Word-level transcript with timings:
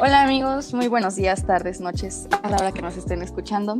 Hola 0.00 0.22
amigos, 0.22 0.72
muy 0.74 0.86
buenos 0.86 1.16
días, 1.16 1.44
tardes, 1.44 1.80
noches, 1.80 2.28
a 2.44 2.48
la 2.48 2.56
hora 2.58 2.70
que 2.70 2.82
nos 2.82 2.96
estén 2.96 3.20
escuchando. 3.20 3.78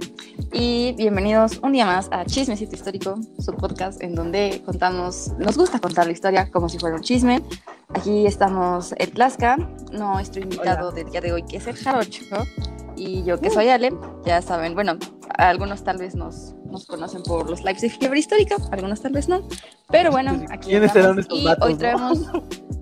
Y 0.52 0.92
bienvenidos 0.96 1.60
un 1.62 1.70
día 1.70 1.86
más 1.86 2.08
a 2.10 2.24
Chismecito 2.24 2.74
Histórico, 2.74 3.20
su 3.38 3.52
podcast 3.52 4.02
en 4.02 4.16
donde 4.16 4.60
contamos, 4.66 5.32
nos 5.38 5.56
gusta 5.56 5.78
contar 5.78 6.06
la 6.06 6.12
historia 6.12 6.50
como 6.50 6.68
si 6.68 6.76
fuera 6.80 6.96
un 6.96 7.02
chisme. 7.02 7.40
Aquí 7.94 8.26
estamos 8.26 8.94
el 8.98 9.12
Tlaxca, 9.12 9.58
nuestro 9.92 10.42
invitado 10.42 10.90
del 10.90 11.08
día 11.08 11.20
de 11.20 11.32
hoy 11.32 11.44
que 11.44 11.58
es 11.58 11.68
el 11.68 11.76
Jarocho, 11.76 12.24
y 12.96 13.22
yo 13.22 13.38
que 13.38 13.50
soy 13.50 13.68
Ale, 13.68 13.92
ya 14.26 14.42
saben, 14.42 14.74
bueno, 14.74 14.98
algunos 15.36 15.84
tal 15.84 15.98
vez 15.98 16.16
nos, 16.16 16.56
nos 16.64 16.84
conocen 16.86 17.22
por 17.22 17.48
los 17.48 17.60
lives 17.62 17.82
de 17.82 17.90
fiebre 17.90 18.18
histórica, 18.18 18.56
algunos 18.72 19.00
tal 19.00 19.12
vez 19.12 19.28
no, 19.28 19.46
pero 19.88 20.10
bueno, 20.10 20.32
aquí 20.50 20.70
¿Quiénes 20.70 20.90
serán 20.90 21.20
estos 21.20 21.38
y 21.38 21.44
datos, 21.44 21.68
hoy 21.68 21.78
no? 21.78 22.42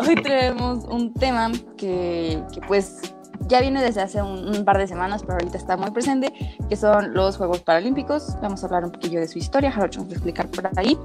Hoy 0.00 0.14
traemos 0.22 0.84
un 0.84 1.12
tema 1.12 1.50
que, 1.76 2.42
que, 2.52 2.60
pues 2.66 3.00
ya 3.48 3.60
viene 3.60 3.82
desde 3.82 4.00
hace 4.00 4.22
un, 4.22 4.48
un, 4.48 4.64
par 4.64 4.78
de 4.78 4.86
semanas, 4.86 5.22
pero 5.22 5.34
ahorita 5.34 5.58
está 5.58 5.76
muy 5.76 5.90
presente, 5.90 6.32
que 6.68 6.76
son 6.76 7.12
los 7.14 7.36
Juegos 7.36 7.60
Paralímpicos. 7.60 8.36
Vamos 8.40 8.62
a 8.62 8.66
hablar 8.66 8.84
un 8.84 8.92
poquillo 8.92 9.20
de 9.20 9.28
su 9.28 9.38
historia, 9.38 9.70
Jarocho 9.70 10.00
nos 10.00 10.08
va 10.08 10.12
a 10.12 10.14
explicar 10.14 10.48
por 10.48 10.70
ahí. 10.76 10.98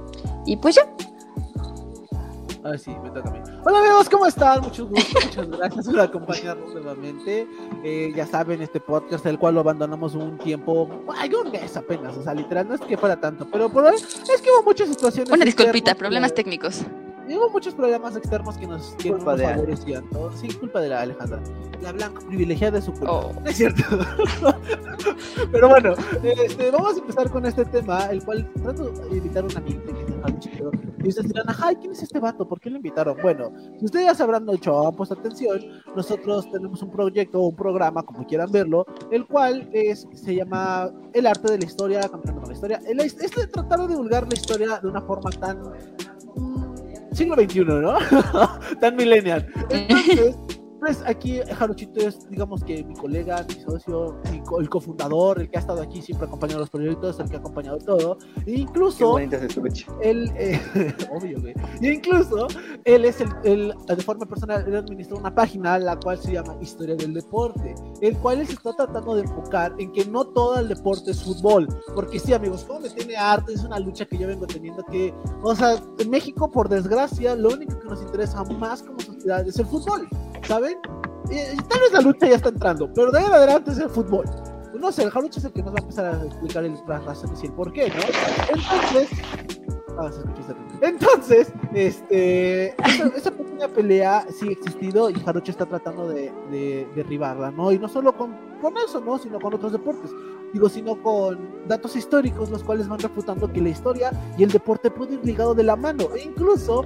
Y 0.46 0.56
pues 0.56 0.76
ya. 0.76 0.82
Ay, 2.64 2.78
sí, 2.78 2.90
me 3.02 3.10
toca 3.10 3.28
a 3.28 3.32
mí. 3.32 3.38
Hola 3.64 3.78
amigos, 3.78 4.08
¿cómo 4.08 4.26
están? 4.26 4.60
Mucho 4.60 4.86
gusto, 4.86 5.20
muchas 5.24 5.48
gracias 5.48 5.86
por 5.86 6.00
acompañarnos 6.00 6.74
nuevamente. 6.74 7.46
Eh, 7.84 8.12
ya 8.14 8.26
saben, 8.26 8.60
este 8.60 8.80
podcast, 8.80 9.24
el 9.26 9.38
cual 9.38 9.54
lo 9.54 9.60
abandonamos 9.60 10.14
un 10.14 10.36
tiempo, 10.38 10.88
ay, 11.16 11.32
un 11.32 11.52
mes 11.52 11.76
apenas, 11.76 12.16
o 12.16 12.22
sea, 12.22 12.34
literal, 12.34 12.66
no 12.66 12.74
es 12.74 12.80
que 12.80 12.96
fuera 12.96 13.20
tanto, 13.20 13.46
pero 13.52 13.68
por 13.68 13.84
hoy 13.84 13.94
es 13.96 14.42
que 14.42 14.50
hubo 14.50 14.64
muchas 14.64 14.88
situaciones. 14.88 15.32
Una 15.32 15.44
disculpita, 15.44 15.94
problemas 15.94 16.32
que- 16.32 16.42
técnicos. 17.26 17.44
Hubo 17.44 17.52
muchos 17.52 17.74
problemas 17.74 18.16
externos 18.16 18.56
que 18.56 18.66
nos, 18.66 18.94
que 18.96 19.10
no 19.10 19.16
Culpa 19.16 19.32
nos 19.32 19.40
de 19.40 19.46
favorecían, 19.46 20.04
¿no? 20.12 20.32
Sí, 20.32 20.48
culpa 20.48 20.80
de 20.80 20.88
la 20.88 21.00
Alejandra. 21.02 21.42
La 21.82 21.92
blanca 21.92 22.20
privilegiada 22.26 22.78
de 22.78 22.82
su 22.82 22.92
culpa. 22.92 23.12
Oh. 23.12 23.32
No 23.32 23.46
es 23.50 23.56
cierto. 23.56 23.82
Pero 25.52 25.68
bueno, 25.68 25.94
este, 26.22 26.70
vamos 26.70 26.96
a 26.96 26.98
empezar 26.98 27.30
con 27.30 27.46
este 27.46 27.64
tema, 27.66 28.06
el 28.06 28.24
cual 28.24 28.50
trato 28.62 28.90
de 28.90 29.16
invitar 29.16 29.44
a 29.44 29.46
un 29.46 29.56
amigo 29.56 29.82
que 29.84 29.90
es 29.90 30.20
Javi 30.22 30.38
Chiquero. 30.38 30.70
Y 31.04 31.08
ustedes 31.08 31.28
dirán, 31.28 31.48
ajá, 31.48 31.72
¿y 31.72 31.76
¿quién 31.76 31.92
es 31.92 32.02
este 32.02 32.18
vato? 32.18 32.48
¿Por 32.48 32.60
qué 32.60 32.70
lo 32.70 32.76
invitaron? 32.76 33.16
Bueno, 33.22 33.52
si 33.78 33.84
ustedes 33.84 34.06
ya 34.06 34.14
se 34.14 34.22
habrán 34.22 34.48
hecho, 34.48 34.88
han 34.88 34.94
puesto 34.94 35.14
atención, 35.14 35.60
nosotros 35.94 36.50
tenemos 36.50 36.82
un 36.82 36.90
proyecto 36.90 37.40
o 37.40 37.48
un 37.48 37.56
programa, 37.56 38.02
como 38.02 38.26
quieran 38.26 38.50
verlo, 38.50 38.86
el 39.10 39.26
cual 39.26 39.68
es, 39.72 40.08
se 40.14 40.34
llama 40.34 40.90
El 41.12 41.26
arte 41.26 41.52
de 41.52 41.58
la 41.58 41.64
historia, 41.64 42.00
caminando 42.00 42.40
con 42.40 42.48
la 42.48 42.54
historia. 42.54 42.80
El, 42.86 43.00
este 43.00 43.40
de 43.40 43.46
tratar 43.46 43.80
de 43.82 43.88
divulgar 43.88 44.26
la 44.26 44.34
historia 44.34 44.80
de 44.80 44.88
una 44.88 45.02
forma 45.02 45.30
tan 45.30 45.62
siglo 47.16 47.34
XXI, 47.34 47.64
¿no? 47.64 47.98
tan 48.80 48.96
millennial. 48.96 49.46
pues 50.78 51.02
aquí 51.06 51.40
Jarochito 51.40 52.00
es, 52.00 52.28
digamos 52.30 52.62
que 52.64 52.84
mi 52.84 52.94
colega, 52.94 53.44
mi 53.48 53.54
socio, 53.62 54.16
mi 54.32 54.40
co- 54.42 54.60
el 54.60 54.68
cofundador, 54.68 55.40
el 55.40 55.50
que 55.50 55.56
ha 55.56 55.60
estado 55.60 55.82
aquí 55.82 56.02
siempre 56.02 56.26
acompañando 56.26 56.60
los 56.60 56.70
proyectos, 56.70 57.18
el 57.20 57.28
que 57.28 57.36
ha 57.36 57.38
acompañado 57.38 57.78
todo. 57.78 58.18
E 58.46 58.52
incluso 58.52 59.14
él, 60.02 60.30
eh, 60.36 60.60
obvio, 61.12 61.40
güey. 61.40 61.54
Y 61.80 61.88
incluso 61.88 62.46
él 62.84 63.04
es 63.04 63.20
el, 63.20 63.28
el- 63.44 63.74
de 63.86 63.96
forma 64.02 64.26
personal, 64.26 64.64
él 64.66 64.76
administra 64.76 65.16
una 65.16 65.34
página 65.34 65.78
la 65.78 65.96
cual 65.98 66.18
se 66.18 66.32
llama 66.32 66.56
Historia 66.60 66.94
del 66.96 67.14
Deporte, 67.14 67.74
el 68.00 68.16
cual 68.18 68.40
él 68.40 68.46
se 68.46 68.54
está 68.54 68.72
tratando 68.74 69.14
de 69.16 69.22
enfocar 69.22 69.74
en 69.78 69.92
que 69.92 70.04
no 70.06 70.24
todo 70.26 70.58
el 70.60 70.68
deporte 70.68 71.10
es 71.10 71.22
fútbol, 71.22 71.66
porque 71.94 72.18
sí, 72.18 72.32
amigos, 72.32 72.64
como 72.64 72.80
me 72.80 72.90
tiene 72.90 73.16
harto, 73.16 73.52
es 73.52 73.64
una 73.64 73.78
lucha 73.78 74.04
que 74.04 74.18
yo 74.18 74.26
vengo 74.28 74.46
teniendo 74.46 74.82
que, 74.84 75.14
o 75.42 75.54
sea, 75.54 75.76
en 75.98 76.10
México, 76.10 76.50
por 76.50 76.68
desgracia, 76.68 77.34
lo 77.34 77.48
único 77.50 77.78
que 77.78 77.88
nos 77.88 78.02
interesa 78.02 78.44
más 78.44 78.82
como 78.82 79.00
sociedad 79.00 79.46
es 79.46 79.58
el 79.58 79.66
fútbol, 79.66 80.08
¿saben? 80.46 80.78
Y, 81.30 81.34
y 81.34 81.56
tal 81.68 81.80
vez 81.80 81.92
la 81.92 82.00
lucha 82.00 82.26
ya 82.28 82.36
está 82.36 82.48
entrando, 82.50 82.90
pero 82.94 83.10
de 83.10 83.18
ahí 83.18 83.24
en 83.26 83.32
adelante 83.32 83.70
es 83.72 83.78
el 83.78 83.90
fútbol. 83.90 84.24
No 84.78 84.92
sé, 84.92 85.04
el 85.04 85.10
Jarucho 85.10 85.38
es 85.40 85.44
el 85.46 85.52
que 85.52 85.62
nos 85.62 85.72
va 85.72 85.78
a 85.78 85.82
empezar 85.82 86.04
a 86.06 86.24
explicar 86.24 86.64
el- 86.64 86.78
las 86.86 87.04
razones 87.04 87.42
y 87.42 87.46
el 87.46 87.52
por 87.52 87.72
qué, 87.72 87.88
¿no? 87.88 87.94
Entonces, 88.54 89.08
Ah. 89.98 90.10
Entonces, 90.82 91.50
este, 91.72 92.66
esa, 92.86 93.06
esa 93.16 93.30
pequeña 93.30 93.66
pelea 93.68 94.26
sí 94.30 94.48
ha 94.48 94.52
existido 94.52 95.08
y 95.08 95.14
Jarocho 95.14 95.50
está 95.50 95.64
tratando 95.64 96.06
de, 96.06 96.30
de 96.50 96.86
derribarla, 96.94 97.50
¿no? 97.50 97.72
Y 97.72 97.78
no 97.78 97.88
solo 97.88 98.14
con, 98.14 98.36
con 98.60 98.74
eso, 98.76 99.00
¿no? 99.00 99.16
Sino 99.18 99.40
con 99.40 99.54
otros 99.54 99.72
deportes. 99.72 100.10
Digo, 100.52 100.68
sino 100.68 101.02
con 101.02 101.38
datos 101.66 101.96
históricos, 101.96 102.50
los 102.50 102.62
cuales 102.62 102.88
van 102.88 102.98
refutando 102.98 103.50
que 103.50 103.62
la 103.62 103.70
historia 103.70 104.12
y 104.36 104.42
el 104.42 104.50
deporte 104.50 104.90
pueden 104.90 105.14
ir 105.14 105.24
ligado 105.24 105.54
de 105.54 105.62
la 105.62 105.76
mano. 105.76 106.08
E 106.14 106.24
incluso, 106.24 106.84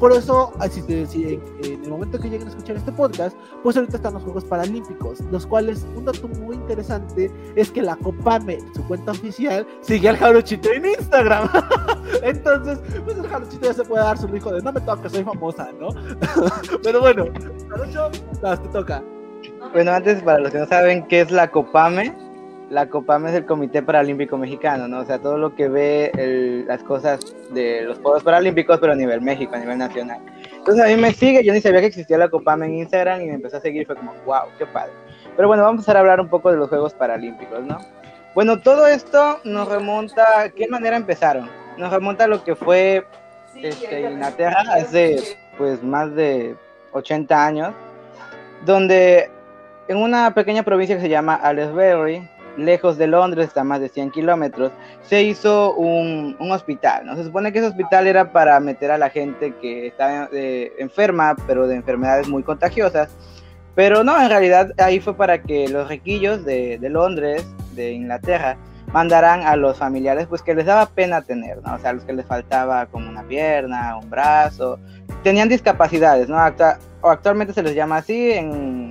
por 0.00 0.12
eso, 0.12 0.52
así 0.58 0.80
te 0.82 0.96
decía, 0.96 1.28
en, 1.62 1.84
el 1.84 1.90
momento 1.90 2.18
que 2.18 2.30
lleguen 2.30 2.48
a 2.48 2.50
escuchar 2.50 2.76
este 2.76 2.90
podcast, 2.90 3.36
pues 3.62 3.76
ahorita 3.76 3.98
están 3.98 4.14
los 4.14 4.22
Juegos 4.22 4.46
Paralímpicos, 4.46 5.20
los 5.30 5.46
cuales, 5.46 5.86
un 5.94 6.06
dato 6.06 6.26
muy 6.26 6.56
interesante 6.56 7.30
es 7.54 7.70
que 7.70 7.82
la 7.82 7.96
Copame, 7.96 8.58
su 8.74 8.82
cuenta 8.88 9.12
oficial, 9.12 9.66
sigue 9.82 10.08
al 10.08 10.16
Jarochito 10.16 10.72
en 10.72 10.86
Instagram. 10.86 11.50
Entonces, 12.22 12.80
pues 13.04 13.18
el 13.18 13.28
Jarochito 13.28 13.66
ya 13.66 13.74
se 13.74 13.84
puede 13.84 14.02
dar 14.02 14.16
su 14.16 14.34
hijo 14.34 14.50
de 14.50 14.62
no 14.62 14.72
me 14.72 14.80
toca, 14.80 15.06
soy 15.10 15.22
famosa, 15.22 15.68
¿no? 15.78 15.90
Pero 16.82 17.00
bueno, 17.00 17.26
Jarocho, 17.68 18.10
te 18.10 18.68
toca. 18.68 19.04
Bueno, 19.74 19.92
antes, 19.92 20.22
para 20.22 20.38
los 20.40 20.50
que 20.50 20.60
no 20.60 20.66
saben 20.66 21.06
qué 21.08 21.20
es 21.20 21.30
la 21.30 21.50
COPAME, 21.50 22.16
la 22.70 22.86
COPAME 22.88 23.30
es 23.30 23.34
el 23.36 23.46
Comité 23.46 23.82
Paralímpico 23.82 24.38
Mexicano, 24.38 24.86
¿no? 24.88 25.00
O 25.00 25.04
sea, 25.04 25.18
todo 25.18 25.36
lo 25.36 25.54
que 25.56 25.68
ve 25.68 26.12
el- 26.16 26.66
las 26.66 26.82
cosas 26.84 27.20
de 27.52 27.82
los 27.82 27.98
Juegos 27.98 28.22
Paralímpicos, 28.22 28.78
pero 28.80 28.92
a 28.92 28.96
nivel 28.96 29.20
México, 29.20 29.54
a 29.54 29.58
nivel 29.58 29.76
nacional. 29.78 30.20
Entonces 30.56 30.84
a 30.84 30.88
mí 30.88 30.96
me 30.96 31.12
sigue, 31.12 31.44
yo 31.44 31.52
ni 31.52 31.60
sabía 31.60 31.80
que 31.80 31.86
existía 31.86 32.16
la 32.16 32.28
COPAME 32.28 32.66
en 32.66 32.74
Instagram 32.78 33.22
y 33.22 33.26
me 33.26 33.34
empezó 33.34 33.56
a 33.56 33.60
seguir 33.60 33.82
y 33.82 33.84
fue 33.84 33.96
como, 33.96 34.14
wow, 34.24 34.42
qué 34.56 34.66
padre. 34.66 34.92
Pero 35.36 35.48
bueno, 35.48 35.62
vamos 35.64 35.88
a 35.88 35.98
hablar 35.98 36.20
un 36.20 36.28
poco 36.28 36.50
de 36.50 36.56
los 36.58 36.68
Juegos 36.68 36.94
Paralímpicos, 36.94 37.60
¿no? 37.64 37.78
Bueno, 38.34 38.60
todo 38.60 38.86
esto 38.86 39.40
nos 39.42 39.68
remonta, 39.68 40.24
¿qué 40.54 40.68
manera 40.68 40.96
empezaron? 40.96 41.50
Nos 41.76 41.92
remonta 41.92 42.24
a 42.24 42.28
lo 42.28 42.44
que 42.44 42.54
fue 42.54 43.04
este, 43.56 44.02
Inglaterra 44.02 44.62
hace 44.74 45.36
pues 45.58 45.82
más 45.82 46.14
de 46.14 46.54
80 46.92 47.44
años, 47.46 47.74
donde 48.64 49.28
en 49.88 49.96
una 49.96 50.32
pequeña 50.34 50.62
provincia 50.62 50.94
que 50.94 51.02
se 51.02 51.08
llama 51.08 51.40
Aylesbury, 51.42 52.28
lejos 52.56 52.98
de 52.98 53.06
Londres, 53.06 53.48
está 53.48 53.64
más 53.64 53.80
de 53.80 53.88
100 53.88 54.10
kilómetros, 54.10 54.72
se 55.02 55.22
hizo 55.22 55.74
un, 55.74 56.36
un 56.38 56.52
hospital, 56.52 57.06
¿no? 57.06 57.16
Se 57.16 57.24
supone 57.24 57.52
que 57.52 57.58
ese 57.58 57.68
hospital 57.68 58.06
era 58.06 58.32
para 58.32 58.58
meter 58.60 58.90
a 58.90 58.98
la 58.98 59.10
gente 59.10 59.54
que 59.60 59.86
estaba 59.86 60.28
eh, 60.32 60.72
enferma, 60.78 61.36
pero 61.46 61.66
de 61.66 61.76
enfermedades 61.76 62.28
muy 62.28 62.42
contagiosas, 62.42 63.10
pero 63.74 64.04
no, 64.04 64.20
en 64.20 64.28
realidad 64.28 64.72
ahí 64.78 65.00
fue 65.00 65.14
para 65.14 65.42
que 65.42 65.68
los 65.68 65.88
riquillos 65.88 66.44
de, 66.44 66.78
de 66.78 66.88
Londres, 66.88 67.46
de 67.74 67.92
Inglaterra, 67.92 68.56
mandaran 68.92 69.42
a 69.42 69.56
los 69.56 69.78
familiares 69.78 70.26
pues 70.26 70.42
que 70.42 70.54
les 70.54 70.66
daba 70.66 70.86
pena 70.86 71.22
tener, 71.22 71.62
¿no? 71.62 71.74
O 71.74 71.78
sea, 71.78 71.90
a 71.90 71.92
los 71.92 72.04
que 72.04 72.12
les 72.12 72.26
faltaba 72.26 72.86
como 72.86 73.08
una 73.08 73.22
pierna, 73.22 73.96
un 73.96 74.10
brazo, 74.10 74.78
tenían 75.22 75.48
discapacidades, 75.48 76.28
¿no? 76.28 76.36
O 77.02 77.08
actualmente 77.08 77.52
se 77.52 77.62
les 77.62 77.74
llama 77.74 77.98
así, 77.98 78.32
en, 78.32 78.89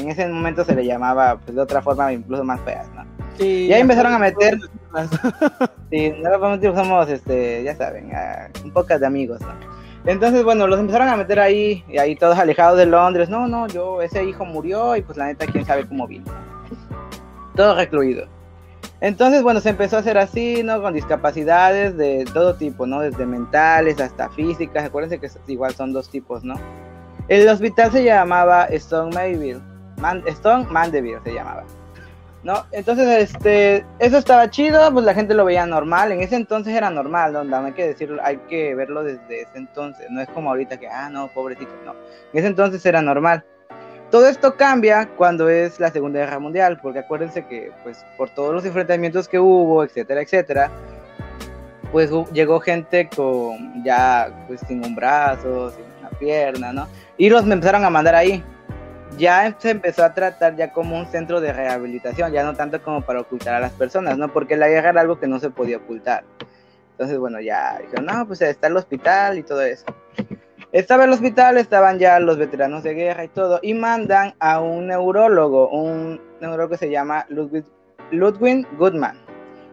en 0.00 0.10
ese 0.10 0.26
momento 0.28 0.64
se 0.64 0.74
le 0.74 0.84
llamaba 0.84 1.38
pues 1.38 1.54
de 1.54 1.62
otra 1.62 1.82
forma 1.82 2.12
incluso 2.12 2.44
más 2.44 2.60
feas, 2.62 2.88
¿no? 2.94 3.04
Sí, 3.38 3.66
Y 3.66 3.72
ahí 3.72 3.80
empezaron 3.80 4.12
a 4.12 4.18
meter-. 4.18 4.58
Sí, 5.90 6.12
no 6.22 6.30
podemos 6.38 6.60
decir, 6.60 6.76
somos, 6.76 7.08
este, 7.08 7.64
ya 7.64 7.74
saben, 7.74 8.12
un 8.64 8.70
poco 8.70 8.96
de 8.96 9.06
amigos, 9.06 9.40
¿no? 9.40 9.48
Entonces, 10.06 10.44
bueno, 10.44 10.66
los 10.66 10.78
empezaron 10.78 11.08
a 11.08 11.16
meter 11.16 11.40
ahí, 11.40 11.84
y 11.88 11.98
ahí 11.98 12.16
todos 12.16 12.38
alejados 12.38 12.78
de 12.78 12.86
Londres. 12.86 13.28
No, 13.28 13.48
no, 13.48 13.66
yo, 13.66 14.00
ese 14.00 14.24
hijo 14.24 14.44
murió 14.44 14.96
y 14.96 15.02
pues 15.02 15.18
la 15.18 15.26
neta, 15.26 15.46
quién 15.46 15.64
sabe 15.66 15.86
cómo 15.86 16.06
vino. 16.06 16.24
Todo 17.54 17.74
recluido. 17.74 18.26
Entonces, 19.00 19.42
bueno, 19.42 19.60
se 19.60 19.70
empezó 19.70 19.96
a 19.96 20.00
hacer 20.00 20.18
así, 20.18 20.62
¿no? 20.62 20.80
Con 20.80 20.94
discapacidades 20.94 21.96
de 21.96 22.24
todo 22.32 22.54
tipo, 22.54 22.86
¿no? 22.86 23.00
Desde 23.00 23.26
mentales 23.26 24.00
hasta 24.00 24.28
físicas. 24.30 24.84
Acuérdense 24.84 25.18
que 25.18 25.28
igual 25.52 25.74
son 25.74 25.92
dos 25.92 26.10
tipos, 26.10 26.44
¿no? 26.44 26.54
El 27.28 27.48
hospital 27.48 27.92
se 27.92 28.04
llamaba 28.04 28.64
Stone 28.64 29.14
Mayville. 29.14 29.60
Man- 30.00 30.22
Stone 30.26 30.66
Mandeville 30.70 31.20
se 31.24 31.34
llamaba. 31.34 31.64
¿no? 32.42 32.64
Entonces, 32.72 33.30
este, 33.30 33.84
eso 33.98 34.16
estaba 34.16 34.48
chido, 34.48 34.90
pues 34.92 35.04
la 35.04 35.14
gente 35.14 35.34
lo 35.34 35.44
veía 35.44 35.66
normal, 35.66 36.12
en 36.12 36.22
ese 36.22 36.36
entonces 36.36 36.74
era 36.74 36.88
normal, 36.88 37.32
¿no? 37.32 37.56
Hay 37.56 37.72
que 37.72 37.88
decirlo, 37.88 38.20
hay 38.24 38.38
que 38.48 38.74
verlo 38.74 39.02
desde 39.02 39.42
ese 39.42 39.58
entonces, 39.58 40.06
no 40.10 40.20
es 40.22 40.28
como 40.28 40.48
ahorita 40.50 40.78
que, 40.78 40.88
ah, 40.88 41.10
no, 41.10 41.28
pobrecito, 41.28 41.70
no, 41.84 41.92
en 41.92 42.38
ese 42.38 42.46
entonces 42.46 42.84
era 42.86 43.02
normal. 43.02 43.44
Todo 44.10 44.26
esto 44.26 44.56
cambia 44.56 45.08
cuando 45.16 45.48
es 45.48 45.78
la 45.78 45.90
Segunda 45.90 46.18
Guerra 46.20 46.38
Mundial, 46.38 46.80
porque 46.82 47.00
acuérdense 47.00 47.44
que, 47.46 47.70
pues, 47.84 48.04
por 48.16 48.30
todos 48.30 48.54
los 48.54 48.64
enfrentamientos 48.64 49.28
que 49.28 49.38
hubo, 49.38 49.84
etcétera, 49.84 50.22
etcétera, 50.22 50.70
pues 51.92 52.10
llegó 52.32 52.58
gente 52.60 53.08
con 53.14 53.84
ya, 53.84 54.32
pues, 54.48 54.60
sin 54.66 54.84
un 54.84 54.94
brazo, 54.96 55.70
sin 55.70 55.84
una 56.00 56.08
pierna, 56.18 56.72
¿no? 56.72 56.88
Y 57.18 57.28
los 57.28 57.44
empezaron 57.44 57.84
a 57.84 57.90
mandar 57.90 58.14
ahí 58.16 58.42
ya 59.20 59.54
se 59.58 59.70
empezó 59.70 60.02
a 60.02 60.14
tratar 60.14 60.56
ya 60.56 60.72
como 60.72 60.98
un 60.98 61.06
centro 61.06 61.40
de 61.40 61.52
rehabilitación, 61.52 62.32
ya 62.32 62.42
no 62.42 62.54
tanto 62.54 62.82
como 62.82 63.02
para 63.02 63.20
ocultar 63.20 63.54
a 63.54 63.60
las 63.60 63.72
personas, 63.72 64.18
¿no? 64.18 64.32
Porque 64.32 64.56
la 64.56 64.68
guerra 64.68 64.90
era 64.90 65.00
algo 65.02 65.20
que 65.20 65.28
no 65.28 65.38
se 65.38 65.50
podía 65.50 65.76
ocultar. 65.76 66.24
Entonces, 66.92 67.18
bueno, 67.18 67.40
ya 67.40 67.78
dijeron, 67.78 68.06
no, 68.06 68.26
pues 68.26 68.42
está 68.42 68.66
el 68.66 68.76
hospital 68.76 69.38
y 69.38 69.42
todo 69.42 69.62
eso. 69.62 69.84
Estaba 70.72 71.04
el 71.04 71.10
hospital, 71.10 71.56
estaban 71.56 71.98
ya 71.98 72.18
los 72.20 72.38
veteranos 72.38 72.82
de 72.82 72.94
guerra 72.94 73.24
y 73.24 73.28
todo, 73.28 73.58
y 73.62 73.74
mandan 73.74 74.34
a 74.38 74.60
un 74.60 74.86
neurólogo, 74.86 75.68
un 75.68 76.20
neurólogo 76.40 76.70
que 76.70 76.76
se 76.76 76.90
llama 76.90 77.26
Ludwig, 77.28 77.64
Ludwig 78.10 78.66
Goodman. 78.76 79.18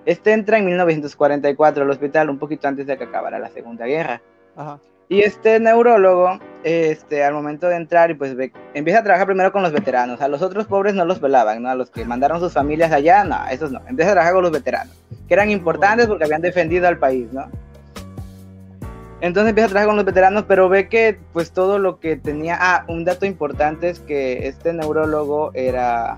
Este 0.05 0.31
entra 0.31 0.57
en 0.57 0.65
1944 0.65 1.83
al 1.83 1.89
hospital, 1.89 2.29
un 2.29 2.39
poquito 2.39 2.67
antes 2.67 2.88
de 2.88 2.97
que 2.97 3.03
acabara 3.03 3.39
la 3.39 3.49
Segunda 3.49 3.85
Guerra. 3.85 4.21
Ajá. 4.55 4.79
Y 5.09 5.21
este 5.21 5.59
neurólogo, 5.59 6.39
este, 6.63 7.24
al 7.24 7.33
momento 7.33 7.68
de 7.68 7.77
entrar, 7.77 8.12
y 8.12 8.13
pues 8.13 8.36
ve- 8.36 8.51
empieza 8.74 9.00
a 9.00 9.04
trabajar 9.04 9.25
primero 9.25 9.54
con 9.54 9.63
los 9.63 9.71
veteranos. 9.71 10.19
A 10.21 10.27
los 10.27 10.42
otros 10.42 10.65
pobres 10.68 10.95
no 10.95 11.06
los 11.06 11.21
velaban, 11.21 11.63
¿no? 11.63 11.69
A 11.69 11.75
los 11.75 11.89
que 11.89 12.04
mandaron 12.04 12.42
sus 12.42 12.51
familias 12.51 12.92
allá, 12.92 13.24
no, 13.24 13.38
esos 13.50 13.71
no. 13.71 13.80
Empieza 13.88 14.12
a 14.12 14.13
trabajar 14.15 14.33
con 14.33 14.44
los 14.44 14.51
veteranos, 14.51 14.94
que 15.27 15.33
eran 15.33 15.50
importantes 15.50 16.07
porque 16.07 16.25
habían 16.25 16.42
defendido 16.42 16.88
al 16.88 16.98
país, 16.98 17.31
¿no? 17.31 17.50
Entonces 19.21 19.50
empieza 19.50 19.68
a 19.68 19.69
trabajar 19.69 19.88
con 19.88 19.95
los 19.95 20.06
veteranos, 20.06 20.44
pero 20.48 20.69
ve 20.69 20.89
que 20.89 21.18
pues 21.33 21.51
todo 21.51 21.80
lo 21.80 22.00
que 22.00 22.18
tenía... 22.18 22.57
Ah, 22.59 22.83
un 22.88 23.04
dato 23.04 23.25
importante 23.25 23.89
es 23.89 24.00
que 24.01 24.48
este 24.48 24.74
neurólogo 24.74 25.51
era, 25.56 26.18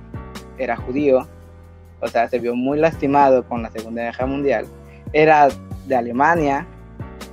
era 0.58 0.76
judío, 0.76 1.28
o 2.02 2.08
sea, 2.08 2.28
se 2.28 2.40
vio 2.40 2.56
muy 2.56 2.80
lastimado 2.80 3.44
con 3.44 3.62
la 3.62 3.70
Segunda 3.70 4.02
Guerra 4.02 4.26
Mundial. 4.26 4.66
Era 5.14 5.48
de 5.88 5.96
Alemania, 5.96 6.66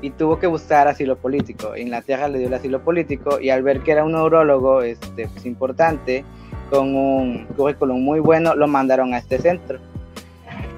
y 0.03 0.11
tuvo 0.11 0.39
que 0.39 0.47
buscar 0.47 0.89
asilo 0.89 1.17
político. 1.17 1.77
Inglaterra 1.77 2.29
le 2.29 2.39
dio 2.39 2.49
el 2.49 2.55
asilo 2.55 2.81
político 2.81 3.41
y 3.41 3.51
al 3.51 3.63
ver 3.63 3.81
que 3.81 3.93
era 3.93 4.05
un 4.05 4.13
neurólogo 4.13 4.83
este, 4.83 5.29
pues, 5.29 5.47
importante, 5.47 6.25
con 6.71 6.95
un 6.95 7.47
currículum 7.57 8.03
muy 8.03 8.21
bueno, 8.21 8.55
lo 8.55 8.67
mandaron 8.69 9.15
a 9.15 9.19
este 9.19 9.39
centro. 9.39 9.79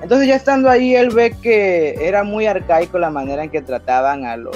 Entonces 0.02 0.28
ya 0.28 0.36
estando 0.36 0.70
ahí, 0.70 0.94
él 0.94 1.10
ve 1.10 1.34
que 1.42 2.06
era 2.06 2.22
muy 2.22 2.46
arcaico 2.46 2.98
la 2.98 3.10
manera 3.10 3.42
en 3.44 3.50
que 3.50 3.60
trataban 3.62 4.24
a 4.24 4.36
los, 4.36 4.54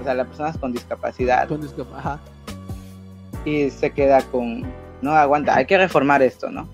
o 0.00 0.04
sea, 0.04 0.14
las 0.14 0.26
personas 0.26 0.58
con 0.58 0.72
discapacidad 0.72 1.46
Con 1.46 1.62
discap- 1.62 1.94
Ajá. 1.96 2.18
y 3.44 3.70
se 3.70 3.90
queda 3.90 4.22
con, 4.22 4.64
no 5.02 5.12
aguanta, 5.12 5.54
hay 5.54 5.66
que 5.66 5.78
reformar 5.78 6.22
esto, 6.22 6.50
¿no? 6.50 6.68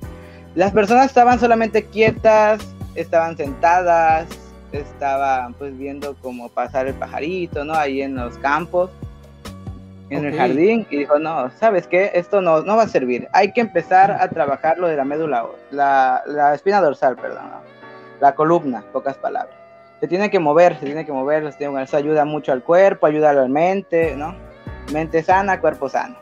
Las 0.54 0.72
personas 0.72 1.06
estaban 1.06 1.38
solamente 1.38 1.84
quietas, 1.84 2.60
estaban 2.94 3.36
sentadas, 3.36 4.26
estaban 4.72 5.54
pues 5.54 5.76
viendo 5.76 6.14
cómo 6.20 6.48
pasar 6.48 6.86
el 6.86 6.94
pajarito, 6.94 7.64
¿no? 7.64 7.74
Ahí 7.74 8.02
en 8.02 8.16
los 8.16 8.36
campos, 8.38 8.90
en 10.10 10.24
el 10.24 10.36
jardín, 10.36 10.86
y 10.90 10.98
dijo, 10.98 11.18
no, 11.18 11.50
¿sabes 11.50 11.86
qué? 11.86 12.12
Esto 12.14 12.40
no, 12.40 12.62
no 12.62 12.76
va 12.76 12.84
a 12.84 12.88
servir, 12.88 13.28
hay 13.32 13.52
que 13.52 13.60
empezar 13.60 14.12
a 14.12 14.28
trabajar 14.28 14.78
lo 14.78 14.88
de 14.88 14.96
la 14.96 15.04
médula, 15.04 15.46
la, 15.70 16.22
la 16.26 16.54
espina 16.54 16.80
dorsal, 16.80 17.16
perdón, 17.16 17.50
¿no? 17.50 17.76
la 18.20 18.34
columna, 18.34 18.84
pocas 18.92 19.16
palabras. 19.16 19.54
Se 20.00 20.08
tiene 20.08 20.30
que 20.30 20.38
mover, 20.38 20.78
se 20.78 20.86
tiene 20.86 21.06
que 21.06 21.12
mover, 21.12 21.44
eso 21.44 21.96
ayuda 21.96 22.24
mucho 22.24 22.52
al 22.52 22.62
cuerpo, 22.62 23.06
ayuda 23.06 23.30
a 23.30 23.32
la 23.32 23.48
mente, 23.48 24.14
¿no? 24.16 24.34
Mente 24.92 25.22
sana, 25.22 25.60
cuerpo 25.60 25.88
sano. 25.88 26.16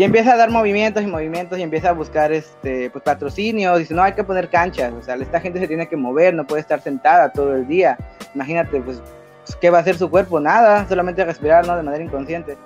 Y 0.00 0.04
empieza 0.04 0.32
a 0.32 0.36
dar 0.38 0.48
movimientos 0.48 1.02
y 1.02 1.06
movimientos 1.06 1.58
y 1.58 1.62
empieza 1.62 1.90
a 1.90 1.92
buscar 1.92 2.32
este, 2.32 2.88
pues, 2.88 3.04
patrocinios. 3.04 3.78
Dice, 3.80 3.92
no, 3.92 4.02
hay 4.02 4.14
que 4.14 4.24
poner 4.24 4.48
canchas. 4.48 4.94
O 4.94 5.02
sea, 5.02 5.14
esta 5.16 5.40
gente 5.40 5.60
se 5.60 5.68
tiene 5.68 5.90
que 5.90 5.96
mover, 5.98 6.32
no 6.32 6.46
puede 6.46 6.62
estar 6.62 6.80
sentada 6.80 7.30
todo 7.30 7.54
el 7.54 7.68
día. 7.68 7.98
Imagínate, 8.34 8.80
pues, 8.80 9.02
¿qué 9.60 9.68
va 9.68 9.76
a 9.76 9.80
hacer 9.82 9.98
su 9.98 10.08
cuerpo? 10.08 10.40
Nada, 10.40 10.88
solamente 10.88 11.22
respirar, 11.22 11.66
¿no? 11.66 11.76
De 11.76 11.82
manera 11.82 12.02
inconsciente. 12.02 12.56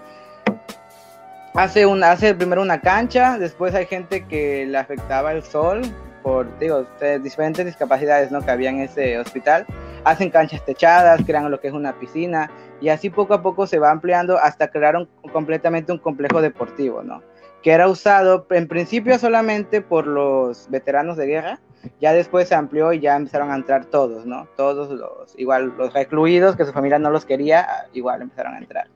Hace, 1.55 1.87
un, 1.87 2.05
hace 2.05 2.37
primero 2.37 2.63
una 2.63 2.81
cancha, 2.81 3.37
después 3.37 3.75
hay 3.75 3.87
gente 3.87 4.25
que 4.27 4.65
le 4.67 4.79
afectaba 4.79 5.33
el 5.33 5.43
sol 5.43 5.83
por, 6.23 6.57
digo, 6.61 6.87
diferentes 7.21 7.67
discapacidades, 7.67 8.31
¿no? 8.31 8.43
Que 8.43 8.53
había 8.53 8.71
en 8.71 8.79
ese 8.79 9.19
hospital. 9.19 9.67
Hacen 10.05 10.31
canchas 10.31 10.65
techadas, 10.65 11.21
crean 11.27 11.51
lo 11.51 11.61
que 11.61 11.69
es 11.69 11.75
una 11.75 11.99
piscina 11.99 12.51
y 12.81 12.89
así 12.91 13.11
poco 13.11 13.35
a 13.35 13.43
poco 13.43 13.67
se 13.67 13.79
va 13.79 13.91
ampliando 13.91 14.37
hasta 14.39 14.69
crear 14.69 14.97
un- 14.97 15.09
completamente 15.33 15.93
un 15.93 15.99
complejo 15.99 16.43
deportivo, 16.43 17.03
¿no? 17.03 17.23
Que 17.63 17.73
era 17.73 17.89
usado 17.89 18.47
en 18.51 18.69
principio 18.69 19.19
solamente 19.19 19.81
por 19.81 20.07
los 20.07 20.69
veteranos 20.71 21.17
de 21.17 21.27
guerra, 21.27 21.59
ya 22.01 22.13
después 22.13 22.49
se 22.49 22.55
amplió 22.55 22.93
y 22.93 23.01
ya 23.01 23.17
empezaron 23.17 23.51
a 23.51 23.55
entrar 23.57 23.87
todos, 23.87 24.27
¿no? 24.27 24.47
Todos 24.57 24.91
los, 24.91 25.35
igual 25.39 25.73
los 25.79 25.93
recluidos 25.95 26.57
que 26.57 26.67
su 26.67 26.73
familia 26.73 26.99
no 26.99 27.11
los 27.11 27.25
quería, 27.25 27.67
igual 27.95 28.21
empezaron 28.23 28.55
a 28.55 28.59
entrar. 28.59 28.87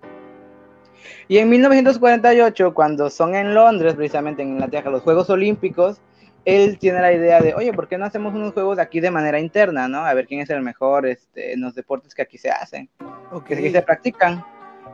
Y 1.28 1.38
en 1.38 1.48
1948, 1.48 2.74
cuando 2.74 3.08
son 3.10 3.34
en 3.34 3.54
Londres, 3.54 3.94
precisamente 3.94 4.42
en 4.42 4.50
Inglaterra, 4.50 4.90
los 4.90 5.02
Juegos 5.02 5.30
Olímpicos, 5.30 6.00
él 6.44 6.78
tiene 6.78 7.00
la 7.00 7.12
idea 7.12 7.40
de, 7.40 7.54
oye, 7.54 7.72
¿por 7.72 7.88
qué 7.88 7.98
no 7.98 8.06
hacemos 8.06 8.34
unos 8.34 8.52
juegos 8.54 8.78
aquí 8.78 9.00
de 9.00 9.10
manera 9.10 9.38
interna, 9.38 9.88
¿no? 9.88 9.98
A 10.04 10.14
ver 10.14 10.26
quién 10.26 10.40
es 10.40 10.50
el 10.50 10.62
mejor 10.62 11.06
este, 11.06 11.52
en 11.52 11.60
los 11.60 11.74
deportes 11.74 12.14
que 12.14 12.22
aquí 12.22 12.38
se 12.38 12.50
hacen 12.50 12.88
Ok. 13.32 13.44
que 13.44 13.54
aquí 13.54 13.70
se 13.70 13.82
practican. 13.82 14.44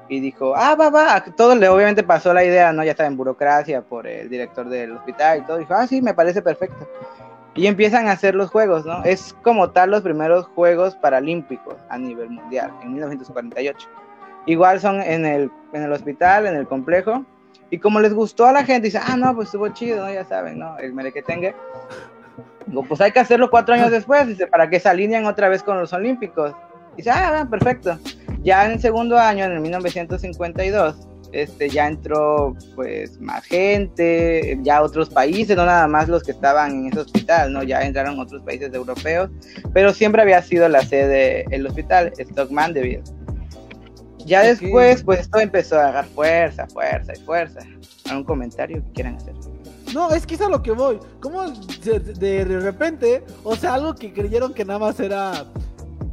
Y 0.06 0.20
dijo, 0.20 0.54
ah, 0.54 0.74
va, 0.74 0.90
va. 0.90 1.24
Todo 1.36 1.54
le 1.54 1.66
obviamente 1.68 2.02
pasó 2.02 2.34
la 2.34 2.44
idea, 2.44 2.72
¿no? 2.72 2.84
Ya 2.84 2.90
estaba 2.90 3.06
en 3.06 3.16
burocracia 3.16 3.80
por 3.80 4.06
el 4.06 4.28
director 4.28 4.68
del 4.68 4.92
hospital 4.92 5.38
y 5.38 5.42
todo. 5.46 5.56
Dijo, 5.56 5.72
ah, 5.72 5.86
sí, 5.86 6.02
me 6.02 6.12
parece 6.12 6.42
perfecto. 6.42 6.86
Y 7.54 7.68
empiezan 7.68 8.08
a 8.08 8.12
hacer 8.12 8.34
los 8.34 8.50
juegos, 8.50 8.84
¿no? 8.84 9.02
Es 9.04 9.34
como 9.42 9.70
tal 9.70 9.92
los 9.92 10.02
primeros 10.02 10.46
Juegos 10.48 10.94
Paralímpicos 10.96 11.76
a 11.88 11.96
nivel 11.96 12.28
mundial, 12.28 12.70
en 12.82 12.92
1948. 12.92 13.88
Igual 14.46 14.80
son 14.80 15.00
en 15.00 15.24
el, 15.24 15.50
en 15.72 15.84
el 15.84 15.92
hospital, 15.92 16.46
en 16.46 16.56
el 16.56 16.66
complejo. 16.66 17.24
Y 17.74 17.78
como 17.80 17.98
les 17.98 18.14
gustó 18.14 18.46
a 18.46 18.52
la 18.52 18.64
gente, 18.64 18.82
dice, 18.86 19.00
ah, 19.04 19.16
no, 19.16 19.34
pues 19.34 19.48
estuvo 19.48 19.66
chido, 19.70 20.06
¿no? 20.06 20.14
Ya 20.14 20.24
saben, 20.24 20.60
¿no? 20.60 20.78
El 20.78 20.92
merequetengue. 20.92 21.56
Digo, 22.66 22.84
pues 22.84 23.00
hay 23.00 23.10
que 23.10 23.18
hacerlo 23.18 23.50
cuatro 23.50 23.74
años 23.74 23.90
después, 23.90 24.28
dice, 24.28 24.46
para 24.46 24.70
que 24.70 24.78
se 24.78 24.88
alineen 24.88 25.26
otra 25.26 25.48
vez 25.48 25.64
con 25.64 25.80
los 25.80 25.92
Olímpicos. 25.92 26.54
Dice, 26.96 27.10
ah, 27.10 27.44
perfecto. 27.50 27.98
Ya 28.44 28.64
en 28.64 28.72
el 28.72 28.80
segundo 28.80 29.18
año, 29.18 29.44
en 29.44 29.50
el 29.54 29.60
1952, 29.60 31.08
este, 31.32 31.68
ya 31.68 31.88
entró 31.88 32.54
pues 32.76 33.20
más 33.20 33.42
gente, 33.44 34.56
ya 34.62 34.80
otros 34.80 35.10
países, 35.10 35.56
no 35.56 35.66
nada 35.66 35.88
más 35.88 36.08
los 36.08 36.22
que 36.22 36.30
estaban 36.30 36.76
en 36.76 36.86
ese 36.92 37.00
hospital, 37.00 37.52
¿no? 37.52 37.64
Ya 37.64 37.82
entraron 37.82 38.20
otros 38.20 38.40
países 38.42 38.72
europeos, 38.72 39.30
pero 39.72 39.92
siempre 39.92 40.22
había 40.22 40.40
sido 40.42 40.68
la 40.68 40.82
sede 40.82 41.44
el 41.50 41.66
hospital, 41.66 42.12
Stock 42.18 42.52
Mandeville. 42.52 43.02
Ya 44.26 44.42
después, 44.42 45.02
pues 45.02 45.20
esto 45.20 45.38
empezó 45.38 45.76
a 45.76 45.80
agarrar 45.82 46.06
fuerza, 46.06 46.66
fuerza 46.68 47.12
y 47.14 47.20
fuerza. 47.20 47.60
¿Algún 48.08 48.24
comentario 48.24 48.82
que 48.84 48.92
quieran 48.92 49.16
hacer? 49.16 49.34
No, 49.92 50.10
es 50.10 50.26
que 50.26 50.34
es 50.34 50.40
a 50.40 50.48
lo 50.48 50.62
que 50.62 50.72
voy. 50.72 50.98
¿Cómo 51.20 51.50
de, 51.84 52.00
de- 52.00 52.44
de 52.44 52.60
repente, 52.60 53.22
o 53.42 53.54
sea, 53.54 53.74
algo 53.74 53.94
que 53.94 54.12
creyeron 54.12 54.52
que 54.54 54.64
nada 54.64 54.78
más 54.78 54.98
era. 55.00 55.44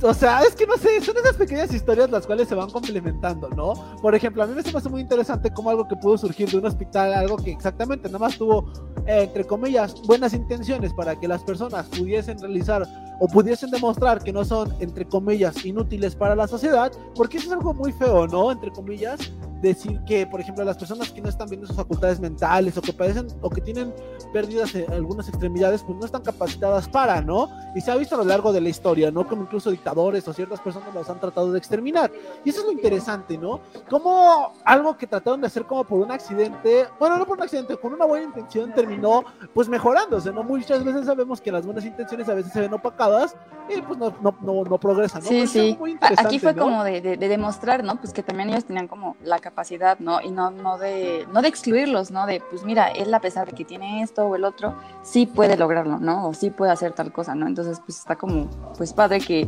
O 0.04 0.14
sea, 0.16 0.42
es 0.42 0.56
que 0.56 0.66
no 0.66 0.78
sé, 0.78 1.00
son 1.02 1.16
esas 1.18 1.36
pequeñas 1.36 1.72
historias 1.72 2.10
las 2.10 2.26
cuales 2.26 2.48
se 2.48 2.56
van 2.56 2.72
complementando, 2.72 3.50
¿no? 3.50 3.74
Por 4.02 4.16
ejemplo, 4.16 4.42
a 4.42 4.48
mí 4.48 4.56
me 4.56 4.64
se 4.64 4.72
me 4.72 4.80
hace 4.80 4.90
muy 4.90 5.00
interesante 5.02 5.52
como 5.52 5.70
algo 5.70 5.88
que 5.88 5.96
pudo 5.96 6.18
surgir 6.18 6.50
de 6.50 6.58
un 6.58 6.66
hospital, 6.66 7.14
algo 7.14 7.38
que 7.38 7.52
exactamente 7.52 8.08
nada 8.10 8.18
más 8.18 8.36
tuvo, 8.36 8.72
eh, 9.06 9.24
entre 9.26 9.46
comillas, 9.46 9.94
buenas 10.08 10.34
intenciones 10.34 10.92
para 10.94 11.20
que 11.20 11.28
las 11.28 11.44
personas 11.44 11.86
pudiesen 11.88 12.40
realizar 12.40 12.88
o 13.22 13.28
pudiesen 13.28 13.70
demostrar 13.70 14.24
que 14.24 14.34
no 14.34 14.44
son, 14.44 14.74
entre 14.80 15.06
comillas, 15.06 15.64
inútiles 15.64 16.16
para 16.16 16.36
la 16.36 16.48
sociedad, 16.48 16.92
porque 17.14 17.38
eso 17.38 17.50
es 17.50 17.54
algo 17.54 17.72
muy 17.72 17.94
feo, 17.94 18.26
¿no? 18.26 18.52
Entre 18.52 18.72
comillas, 18.72 19.32
decir 19.62 20.00
que, 20.06 20.26
por 20.26 20.42
ejemplo, 20.42 20.64
las 20.64 20.78
personas 20.78 21.12
que 21.12 21.22
no 21.22 21.30
están 21.30 21.48
viendo 21.48 21.68
sus 21.68 21.76
facultades 21.76 22.20
mentales 22.20 22.78
o 22.78 22.82
que 22.82 22.94
padecen 22.94 23.28
o 23.42 23.50
que 23.50 23.62
tienen 23.62 23.94
pérdidas 24.34 24.74
en 24.76 24.92
algunas 24.92 25.28
extremidades, 25.30 25.84
pues 25.84 25.98
no 25.98 26.06
están 26.06 26.22
capacitadas 26.24 26.88
para, 26.90 27.22
¿no? 27.22 27.50
Y 27.76 27.82
se 27.82 27.92
ha 27.92 27.96
visto 27.96 28.16
a 28.16 28.18
lo 28.20 28.24
largo 28.26 28.52
de 28.52 28.62
la 28.62 28.70
historia, 28.70 29.12
¿no? 29.12 29.28
Como 29.28 29.44
incluso 29.44 29.70
dictadores 29.72 30.28
o 30.28 30.34
ciertas 30.34 30.60
personas 30.62 30.94
los 30.94 31.10
han 31.10 31.20
tratado 31.20 31.52
de 31.52 31.58
exterminar. 31.58 32.12
Y 32.44 32.50
eso 32.50 32.62
es 32.62 32.66
lo 32.66 32.72
interesante, 32.72 33.38
¿no? 33.38 33.62
Como 33.90 34.54
algo 34.66 34.98
que 34.98 35.06
trataron 35.08 35.42
de 35.42 35.48
hacer 35.48 35.66
como 35.66 35.84
por 35.84 36.00
un 36.00 36.12
accidente, 36.12 36.88
bueno, 37.00 37.18
no 37.18 37.26
por 37.26 37.38
un 37.38 37.44
accidente, 37.44 37.78
con 37.78 37.94
una 37.94 38.06
buena 38.06 38.26
intención 38.26 38.74
terminó 38.74 39.24
pues 39.54 39.68
mejorándose, 39.70 40.32
¿no? 40.32 40.44
Muchas 40.44 40.84
veces 40.84 41.06
sabemos 41.06 41.40
que 41.42 41.52
las 41.52 41.66
buenas 41.66 41.86
intenciones 41.86 42.28
a 42.30 42.34
veces 42.34 42.52
se 42.52 42.62
ven 42.62 42.74
opacadas 42.74 43.36
y 43.70 43.82
pues 43.82 44.00
no, 44.00 44.14
no, 44.22 44.36
no, 44.42 44.64
no 44.64 44.78
progresan, 44.80 45.22
¿no? 45.24 45.30
Sí, 45.30 45.46
sí. 45.48 45.78
Aquí 46.18 46.40
fue 46.40 46.54
¿no? 46.54 46.64
como 46.64 46.84
de, 46.84 47.02
de- 47.02 47.18
de 47.18 47.28
demostrar, 47.28 47.84
¿no? 47.84 47.98
Pues 48.00 48.12
que 48.14 48.24
también 48.24 48.50
ellos 48.50 48.66
tenían 48.66 48.88
como 48.88 49.16
la 49.24 49.38
capacidad, 49.40 49.51
¿no? 50.00 50.22
Y 50.22 50.32
no, 50.32 50.52
no 50.52 50.78
de, 50.78 51.28
no 51.32 51.42
de 51.42 51.48
excluirlos, 51.48 52.12
¿no? 52.12 52.26
De, 52.26 52.42
pues 52.50 52.64
mira, 52.64 52.88
él 52.90 53.14
a 53.14 53.20
pesar 53.22 53.48
de 53.50 53.54
que 53.54 53.66
tiene 53.66 54.02
esto 54.02 54.26
o 54.26 54.36
el 54.36 54.44
otro, 54.44 54.76
sí 55.04 55.26
puede 55.26 55.58
lograrlo, 55.58 56.00
¿no? 56.00 56.28
O 56.30 56.34
sí 56.34 56.50
puede 56.50 56.72
hacer 56.72 56.94
tal 56.94 57.12
cosa, 57.12 57.36
¿no? 57.36 57.48
Entonces, 57.48 57.80
pues 57.86 58.00
está 58.00 58.16
como, 58.16 58.50
pues 58.78 58.94
padre 58.94 59.20
que, 59.20 59.48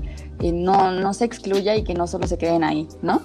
no, 0.53 0.91
no 0.91 1.13
se 1.13 1.25
excluya 1.25 1.75
y 1.75 1.83
que 1.83 1.93
no 1.93 2.07
solo 2.07 2.27
se 2.27 2.37
queden 2.37 2.63
ahí, 2.63 2.87
¿no? 3.01 3.21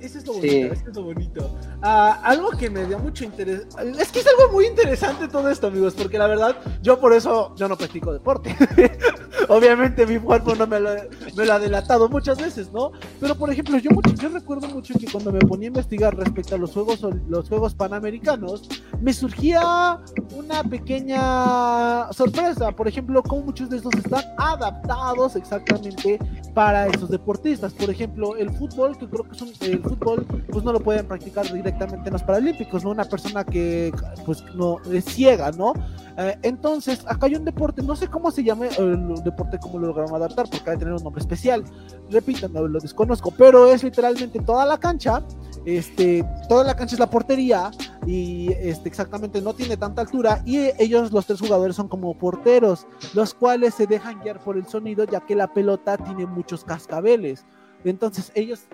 Es 0.00 0.26
lo 0.26 0.34
Sí. 0.34 0.40
bonito, 0.40 0.74
ese 0.74 0.90
es 0.90 0.96
lo 0.96 1.02
bonito. 1.02 1.58
Ah, 1.82 2.20
algo 2.22 2.50
que 2.50 2.70
me 2.70 2.84
dio 2.86 2.98
mucho 2.98 3.24
interés. 3.24 3.66
Es 3.98 4.12
que 4.12 4.20
es 4.20 4.26
algo 4.26 4.52
muy 4.52 4.66
interesante 4.66 5.28
todo 5.28 5.48
esto, 5.50 5.66
amigos, 5.66 5.94
porque 5.94 6.18
la 6.18 6.26
verdad, 6.26 6.56
yo 6.82 7.00
por 7.00 7.12
eso, 7.12 7.54
yo 7.56 7.68
no 7.68 7.76
practico 7.76 8.12
deporte. 8.12 8.54
obviamente 9.48 10.06
mi 10.06 10.18
cuerpo 10.18 10.54
no 10.54 10.66
me 10.66 10.80
lo, 10.80 10.90
me 11.36 11.44
lo, 11.44 11.52
ha 11.52 11.58
delatado 11.58 12.08
muchas 12.08 12.38
veces, 12.38 12.72
¿no? 12.72 12.92
Pero 13.20 13.34
por 13.34 13.50
ejemplo, 13.50 13.78
yo, 13.78 13.90
mucho, 13.90 14.14
yo 14.14 14.28
recuerdo 14.28 14.68
mucho 14.68 14.94
que 14.98 15.06
cuando 15.10 15.32
me 15.32 15.40
ponía 15.40 15.66
a 15.66 15.68
investigar 15.68 16.16
respecto 16.16 16.54
a 16.54 16.58
los 16.58 16.72
juegos, 16.72 17.00
los 17.28 17.48
juegos 17.48 17.74
panamericanos, 17.74 18.68
me 19.00 19.12
surgía 19.12 19.98
una 20.34 20.62
pequeña 20.64 22.12
sorpresa. 22.12 22.72
Por 22.72 22.88
ejemplo, 22.88 23.22
cómo 23.22 23.42
muchos 23.42 23.70
de 23.70 23.76
estos 23.78 23.94
están 23.94 24.24
adaptados 24.38 25.36
exactamente 25.36 26.18
para 26.54 26.86
esos 26.86 27.10
deportistas. 27.10 27.72
Por 27.72 27.90
ejemplo, 27.90 28.36
el 28.36 28.50
fútbol, 28.50 28.96
que 28.96 29.08
creo 29.08 29.24
que 29.24 29.34
son, 29.34 29.48
el 29.60 29.80
fútbol, 29.82 30.26
pues 30.50 30.64
no 30.64 30.72
lo 30.72 30.80
pueden 30.80 31.06
practicar 31.06 31.50
directamente 31.52 32.08
en 32.08 32.12
los 32.12 32.22
Paralímpicos, 32.22 32.84
¿no? 32.84 32.90
Una 32.90 33.04
persona 33.04 33.44
que, 33.44 33.92
pues, 34.24 34.42
no 34.54 34.78
es 34.90 35.04
ciega, 35.04 35.50
¿no? 35.52 35.72
Eh, 36.16 36.38
entonces, 36.42 37.04
acá 37.06 37.26
hay 37.26 37.34
un 37.34 37.44
deporte, 37.44 37.82
no 37.82 37.96
sé 37.96 38.08
cómo 38.08 38.30
se 38.30 38.44
llama 38.44 38.66
el 38.66 39.22
deporte, 39.24 39.43
cómo 39.60 39.78
lo 39.78 39.88
lograron 39.88 40.14
adaptar, 40.14 40.48
porque 40.48 40.64
debe 40.64 40.78
tener 40.78 40.94
un 40.94 41.02
nombre 41.02 41.20
especial. 41.20 41.64
Repito, 42.10 42.48
no 42.48 42.66
lo 42.66 42.78
desconozco, 42.80 43.30
pero 43.30 43.66
es 43.66 43.82
literalmente 43.82 44.40
toda 44.40 44.66
la 44.66 44.78
cancha. 44.78 45.22
Este, 45.64 46.24
toda 46.48 46.62
la 46.62 46.76
cancha 46.76 46.94
es 46.94 47.00
la 47.00 47.08
portería 47.08 47.70
y 48.06 48.52
este, 48.52 48.86
exactamente 48.88 49.40
no 49.40 49.54
tiene 49.54 49.78
tanta 49.78 50.02
altura 50.02 50.42
y 50.44 50.58
ellos 50.78 51.10
los 51.10 51.24
tres 51.24 51.40
jugadores 51.40 51.74
son 51.76 51.88
como 51.88 52.18
porteros, 52.18 52.86
los 53.14 53.32
cuales 53.32 53.72
se 53.74 53.86
dejan 53.86 54.20
guiar 54.20 54.40
por 54.40 54.58
el 54.58 54.66
sonido 54.66 55.04
ya 55.04 55.20
que 55.20 55.34
la 55.34 55.52
pelota 55.52 55.96
tiene 55.96 56.26
muchos 56.26 56.64
cascabeles. 56.64 57.46
Entonces 57.84 58.32
ellos 58.34 58.64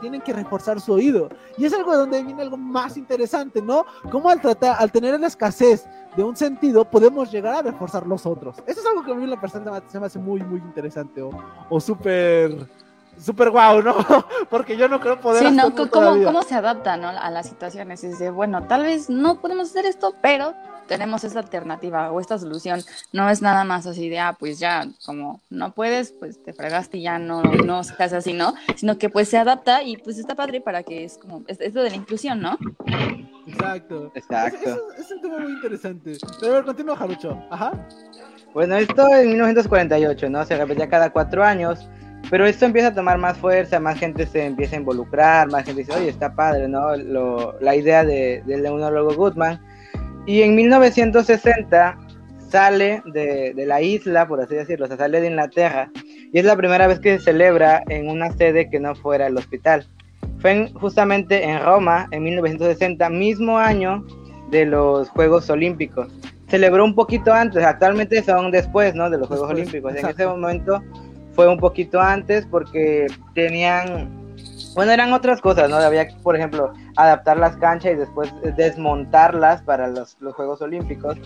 tienen 0.00 0.20
que 0.20 0.32
reforzar 0.32 0.80
su 0.80 0.92
oído. 0.92 1.28
Y 1.58 1.64
es 1.64 1.72
algo 1.72 1.96
donde 1.96 2.22
viene 2.22 2.42
algo 2.42 2.56
más 2.56 2.96
interesante, 2.96 3.60
¿no? 3.60 3.84
Cómo 4.10 4.30
al 4.30 4.40
tratar, 4.40 4.76
al 4.78 4.90
tener 4.92 5.18
la 5.18 5.26
escasez 5.26 5.86
de 6.16 6.22
un 6.22 6.36
sentido, 6.36 6.84
podemos 6.84 7.30
llegar 7.32 7.54
a 7.54 7.62
reforzar 7.62 8.06
los 8.06 8.26
otros. 8.26 8.56
Eso 8.66 8.80
es 8.80 8.86
algo 8.86 9.02
que 9.02 9.12
a 9.12 9.14
mí 9.14 9.26
la 9.26 9.40
persona 9.40 9.82
se 9.88 9.98
me 9.98 10.06
hace 10.06 10.18
muy, 10.18 10.40
muy 10.42 10.60
interesante 10.60 11.22
o, 11.22 11.30
o 11.68 11.80
súper 11.80 12.68
súper 13.18 13.50
guau, 13.50 13.82
¿no? 13.82 13.94
Porque 14.50 14.76
yo 14.76 14.88
no 14.88 15.00
creo 15.00 15.20
poder. 15.20 15.48
Sí, 15.48 15.54
no, 15.54 15.74
¿cómo, 15.74 16.24
¿cómo, 16.24 16.42
se 16.42 16.54
adapta 16.54 16.96
¿no? 16.96 17.08
a 17.08 17.30
las 17.30 17.48
situaciones? 17.48 18.02
Y 18.04 18.08
dice, 18.08 18.30
bueno, 18.30 18.66
tal 18.66 18.82
vez 18.82 19.10
no 19.10 19.40
podemos 19.40 19.70
hacer 19.70 19.86
esto, 19.86 20.14
pero 20.20 20.54
tenemos 20.86 21.24
esta 21.24 21.40
alternativa 21.40 22.10
o 22.12 22.20
esta 22.20 22.38
solución. 22.38 22.80
No 23.12 23.28
es 23.28 23.42
nada 23.42 23.64
más 23.64 23.86
así 23.86 24.08
de, 24.08 24.18
ah, 24.18 24.36
pues 24.38 24.58
ya, 24.58 24.86
como 25.04 25.40
no 25.50 25.72
puedes, 25.72 26.12
pues 26.12 26.42
te 26.42 26.52
fregaste 26.52 26.98
y 26.98 27.02
ya 27.02 27.18
no, 27.18 27.42
no 27.42 27.84
se 27.84 27.94
hace 28.02 28.16
así, 28.16 28.32
¿no? 28.32 28.54
Sino 28.76 28.98
que 28.98 29.08
pues 29.08 29.28
se 29.28 29.38
adapta 29.38 29.82
y 29.82 29.96
pues 29.96 30.18
está 30.18 30.34
padre 30.34 30.60
para 30.60 30.82
que 30.82 31.04
es 31.04 31.18
como, 31.18 31.42
es, 31.46 31.60
es 31.60 31.74
lo 31.74 31.82
de 31.82 31.90
la 31.90 31.96
inclusión, 31.96 32.40
¿no? 32.40 32.58
Exacto. 33.46 34.12
Exacto. 34.14 34.70
Es, 34.96 35.06
es, 35.06 35.12
un 35.12 35.20
tema 35.20 35.38
muy 35.38 35.52
interesante. 35.52 36.16
Pero 36.40 36.52
a 36.52 36.54
ver, 36.56 36.64
continúa, 36.64 36.96
Jarucho. 36.96 37.42
Ajá. 37.50 37.72
Bueno, 38.54 38.76
esto 38.76 39.08
en 39.14 39.28
1948, 39.28 40.30
¿no? 40.30 40.44
Se 40.44 40.56
repetía 40.56 40.88
cada 40.88 41.10
cuatro 41.10 41.42
años. 41.42 41.88
Pero 42.30 42.46
esto 42.46 42.64
empieza 42.64 42.88
a 42.88 42.94
tomar 42.94 43.18
más 43.18 43.36
fuerza, 43.36 43.80
más 43.80 43.98
gente 43.98 44.26
se 44.26 44.46
empieza 44.46 44.76
a 44.76 44.78
involucrar, 44.78 45.50
más 45.50 45.64
gente 45.64 45.80
dice, 45.82 45.92
oye, 45.92 46.08
está 46.08 46.34
padre, 46.34 46.68
¿no? 46.68 46.96
Lo, 46.96 47.58
la 47.60 47.74
idea 47.74 48.04
de, 48.04 48.42
del 48.46 48.62
neurologo 48.62 49.14
Goodman 49.14 49.60
y 50.26 50.42
en 50.42 50.54
1960 50.54 51.98
sale 52.48 53.02
de, 53.06 53.54
de, 53.54 53.66
la 53.66 53.80
isla, 53.80 54.28
por 54.28 54.40
así 54.40 54.54
decirlo, 54.54 54.86
se 54.86 54.96
sale 54.96 55.20
de 55.20 55.28
Inglaterra, 55.28 55.90
y 56.32 56.38
es 56.38 56.44
la 56.44 56.56
primera 56.56 56.86
vez 56.86 57.00
que 57.00 57.18
se 57.18 57.24
celebra 57.24 57.82
en 57.88 58.08
una 58.08 58.30
sede 58.32 58.68
que 58.68 58.78
no 58.78 58.94
fuera 58.94 59.26
el 59.26 59.36
hospital. 59.36 59.86
Fue 60.38 60.70
justamente 60.74 61.44
en 61.44 61.62
Roma, 61.62 62.08
en 62.10 62.24
1960, 62.24 63.08
mismo 63.08 63.58
año 63.58 64.04
de 64.50 64.66
los 64.66 65.08
Juegos 65.08 65.48
Olímpicos. 65.50 66.08
Celebró 66.48 66.84
un 66.84 66.94
poquito 66.94 67.32
antes, 67.32 67.64
actualmente 67.64 68.22
son 68.22 68.50
después, 68.50 68.94
¿no? 68.94 69.08
De 69.08 69.18
los 69.18 69.28
Juegos 69.28 69.50
Olímpicos. 69.50 69.94
En 69.94 70.06
ese 70.06 70.26
momento 70.26 70.82
fue 71.32 71.48
un 71.48 71.58
poquito 71.58 72.00
antes 72.00 72.46
porque 72.46 73.06
tenían 73.34 74.21
bueno, 74.74 74.92
eran 74.92 75.12
otras 75.12 75.40
cosas, 75.40 75.68
¿no? 75.68 75.76
Había, 75.76 76.08
por 76.22 76.36
ejemplo, 76.36 76.72
adaptar 76.96 77.36
las 77.36 77.56
canchas 77.56 77.92
y 77.92 77.96
después 77.96 78.32
desmontarlas 78.56 79.62
para 79.62 79.88
los, 79.88 80.16
los, 80.20 80.34
Juegos 80.34 80.62
Olímpicos. 80.62 81.16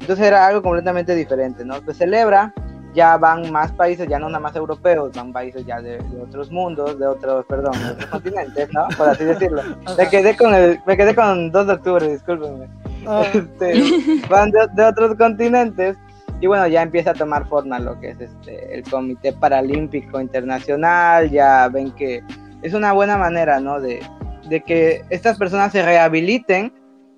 Entonces 0.00 0.26
era 0.26 0.46
algo 0.46 0.62
completamente 0.62 1.14
diferente, 1.14 1.64
¿no? 1.64 1.80
Se 1.82 1.94
celebra, 1.94 2.52
ya 2.94 3.16
van 3.16 3.50
más 3.52 3.72
países, 3.72 4.08
ya 4.08 4.18
no 4.18 4.28
nada 4.28 4.40
más 4.40 4.56
europeos, 4.56 5.12
van 5.14 5.32
países 5.32 5.64
ya 5.66 5.80
de, 5.80 5.98
de 5.98 6.22
otros 6.22 6.50
mundos, 6.50 6.98
de 6.98 7.06
otros, 7.06 7.44
perdón, 7.46 7.72
de 7.78 7.90
otros 7.92 8.06
continentes, 8.06 8.68
¿no? 8.72 8.88
Por 8.96 9.08
así 9.08 9.24
decirlo. 9.24 9.62
Me 9.98 10.08
quedé 10.08 10.36
con, 10.36 10.54
el, 10.54 10.80
me 10.86 10.96
quedé 10.96 11.14
con 11.14 11.52
2 11.52 11.66
de 11.66 11.72
octubre, 11.72 12.08
discúlpenme. 12.08 12.68
Ah. 13.06 13.22
Este, 13.34 13.82
van 14.28 14.50
de, 14.50 14.66
de 14.74 14.84
otros 14.84 15.16
continentes 15.16 15.96
y 16.40 16.46
bueno, 16.46 16.66
ya 16.66 16.82
empieza 16.82 17.10
a 17.10 17.14
tomar 17.14 17.46
forma 17.48 17.78
lo 17.78 17.98
que 17.98 18.10
es 18.10 18.20
este 18.20 18.74
el 18.74 18.82
Comité 18.82 19.32
Paralímpico 19.32 20.20
Internacional, 20.20 21.30
ya 21.30 21.68
ven 21.68 21.92
que 21.92 22.22
es 22.62 22.74
una 22.74 22.92
buena 22.92 23.16
manera, 23.16 23.60
¿no? 23.60 23.80
De, 23.80 24.00
de 24.48 24.60
que 24.62 25.02
estas 25.10 25.38
personas 25.38 25.72
se 25.72 25.82
rehabiliten 25.82 26.72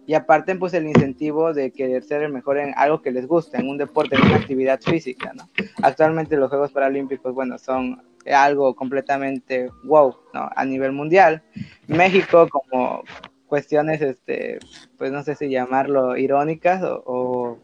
y 0.07 0.15
aparte 0.15 0.57
pues 0.57 0.73
el 0.73 0.87
incentivo 0.87 1.53
de 1.53 1.71
querer 1.71 2.03
ser 2.03 2.23
el 2.23 2.33
mejor 2.33 2.57
en 2.59 2.73
algo 2.77 3.03
que 3.03 3.11
les 3.11 3.27
gusta, 3.27 3.59
en 3.59 3.69
un 3.69 3.77
deporte, 3.77 4.17
en 4.17 4.23
una 4.23 4.37
actividad 4.37 4.81
física, 4.81 5.33
¿no? 5.35 5.49
Actualmente 5.83 6.37
los 6.37 6.49
Juegos 6.49 6.73
Paralímpicos, 6.73 7.35
bueno, 7.35 7.59
son 7.59 8.03
algo 8.27 8.75
completamente 8.75 9.71
wow, 9.85 10.17
¿no? 10.33 10.49
A 10.55 10.65
nivel 10.65 10.93
mundial. 10.93 11.43
México 11.87 12.49
como 12.49 13.03
cuestiones, 13.47 14.01
este, 14.01 14.59
pues 14.97 15.13
no 15.13 15.23
sé 15.23 15.35
si 15.35 15.49
llamarlo 15.49 16.17
irónicas 16.17 16.83
o, 16.83 17.03
o 17.05 17.59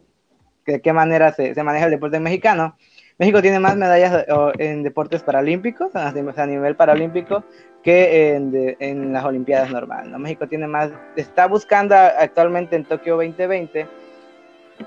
de 0.67 0.81
qué 0.81 0.93
manera 0.93 1.33
se, 1.33 1.55
se 1.55 1.63
maneja 1.63 1.87
el 1.87 1.93
deporte 1.93 2.21
mexicano, 2.21 2.77
México 3.19 3.41
tiene 3.41 3.61
más 3.61 3.77
medallas 3.77 4.25
en 4.59 4.83
deportes 4.83 5.23
paralímpicos, 5.23 5.95
a 5.95 6.13
nivel 6.47 6.75
paralímpico, 6.75 7.45
que 7.83 8.35
en, 8.35 8.77
en 8.81 9.13
las 9.13 9.25
Olimpiadas 9.25 9.71
normales. 9.71 10.11
¿no? 10.11 10.19
México 10.19 10.49
tiene 10.49 10.67
más, 10.67 10.91
está 11.15 11.47
buscando 11.47 11.95
actualmente 11.95 12.77
en 12.77 12.85
Tokio 12.85 13.17
2020 13.17 13.87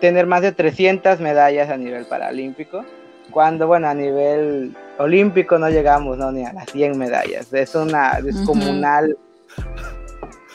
tener 0.02 0.26
más 0.26 0.42
de 0.42 0.52
300 0.52 1.20
medallas 1.22 1.70
a 1.70 1.78
nivel 1.78 2.06
paralímpico, 2.06 2.84
cuando, 3.32 3.68
bueno, 3.68 3.88
a 3.88 3.94
nivel 3.94 4.76
olímpico 4.98 5.58
no 5.58 5.70
llegamos 5.70 6.18
¿no? 6.18 6.32
ni 6.32 6.46
a 6.46 6.52
las 6.52 6.70
100 6.72 6.98
medallas. 6.98 7.54
Es 7.54 7.76
una 7.76 8.20
descomunal 8.22 9.18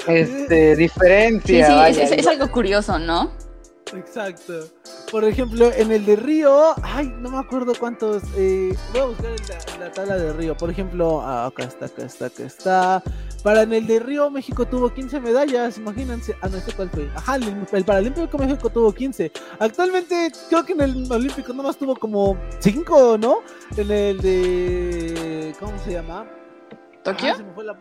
este, 0.06 0.76
diferencia. 0.76 1.88
Sí, 1.88 1.94
sí, 1.94 2.00
es, 2.02 2.12
es 2.12 2.26
algo 2.26 2.50
curioso, 2.50 2.98
¿no? 2.98 3.30
Exacto. 3.94 4.68
Por 5.10 5.24
ejemplo, 5.24 5.70
en 5.72 5.92
el 5.92 6.06
de 6.06 6.16
Río, 6.16 6.74
ay, 6.82 7.12
no 7.18 7.30
me 7.30 7.38
acuerdo 7.38 7.74
cuántos. 7.78 8.22
Eh, 8.36 8.74
voy 8.92 9.00
a 9.00 9.04
buscar 9.04 9.26
en 9.26 9.80
la, 9.80 9.92
tabla 9.92 10.16
de 10.16 10.32
Río. 10.32 10.56
Por 10.56 10.70
ejemplo, 10.70 11.20
ah, 11.20 11.46
acá 11.46 11.64
está, 11.64 11.86
acá 11.86 12.04
está, 12.04 12.26
acá 12.26 12.44
está. 12.44 13.02
Para 13.42 13.62
en 13.62 13.72
el 13.72 13.86
de 13.86 13.98
Río, 13.98 14.30
México 14.30 14.66
tuvo 14.66 14.92
15 14.92 15.20
medallas, 15.20 15.76
imagínense. 15.76 16.34
Ah, 16.40 16.48
no 16.48 16.58
sé 16.60 16.72
cuál 16.72 16.90
fue. 16.90 17.10
Ajá, 17.14 17.36
el, 17.36 17.66
el 17.70 17.84
Paralímpico 17.84 18.38
México 18.38 18.70
tuvo 18.70 18.92
15. 18.92 19.32
Actualmente, 19.58 20.32
creo 20.48 20.64
que 20.64 20.72
en 20.72 20.80
el 20.80 21.12
Olímpico 21.12 21.52
nomás 21.52 21.76
tuvo 21.76 21.96
como 21.96 22.38
5, 22.60 23.18
¿no? 23.18 23.38
En 23.76 23.90
el 23.90 24.20
de. 24.20 25.54
¿Cómo 25.58 25.78
se 25.84 25.92
llama? 25.92 26.41
¿Tokio? 27.02 27.34
La... 27.64 27.76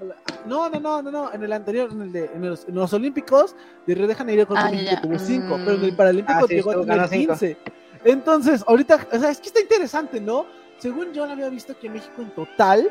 No, 0.45 0.69
no, 0.69 0.79
no, 0.79 1.01
no, 1.01 1.11
no, 1.11 1.33
en 1.33 1.43
el 1.43 1.53
anterior, 1.53 1.89
en, 1.91 2.01
el 2.01 2.11
de, 2.11 2.25
en, 2.33 2.49
los, 2.49 2.67
en 2.67 2.75
los, 2.75 2.91
Olímpicos 2.93 3.55
de 3.85 3.95
Río 3.95 4.07
de 4.07 4.15
Janeiro 4.15 4.47
con 4.47 4.57
ah, 4.57 4.69
México 4.71 5.01
tuvo 5.03 5.19
5, 5.19 5.45
mm. 5.45 5.65
pero 5.65 5.77
en 5.77 5.83
el 5.83 5.95
Paralímpico 5.95 6.39
ah, 6.39 6.45
sí, 6.47 6.55
llegó 6.55 6.71
a 6.71 6.81
tener 6.81 7.09
15. 7.09 7.57
Entonces, 8.03 8.63
ahorita, 8.65 9.07
o 9.11 9.19
sea, 9.19 9.29
es 9.29 9.39
que 9.39 9.47
está 9.47 9.61
interesante, 9.61 10.19
¿no? 10.19 10.45
Según 10.79 11.13
yo 11.13 11.25
había 11.25 11.49
visto 11.49 11.77
que 11.77 11.89
México 11.89 12.23
en 12.23 12.31
total, 12.31 12.89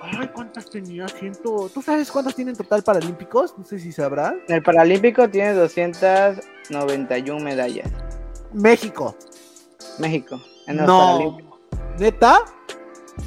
ay, 0.00 0.28
¿cuántas 0.28 0.70
tenía? 0.70 1.06
Ciento... 1.08 1.70
¿Tú 1.72 1.82
sabes 1.82 2.10
cuántas 2.10 2.34
tiene 2.34 2.52
en 2.52 2.56
total 2.56 2.82
Paralímpicos? 2.82 3.54
No 3.58 3.64
sé 3.64 3.78
si 3.78 3.92
sabrás. 3.92 4.34
El 4.48 4.62
Paralímpico 4.62 5.28
tiene 5.28 5.52
291 5.52 7.44
medallas. 7.44 7.90
México. 8.54 9.14
México. 9.98 10.40
En 10.66 10.78
los 10.78 10.86
no. 10.86 11.38
¿Neta? 11.98 12.38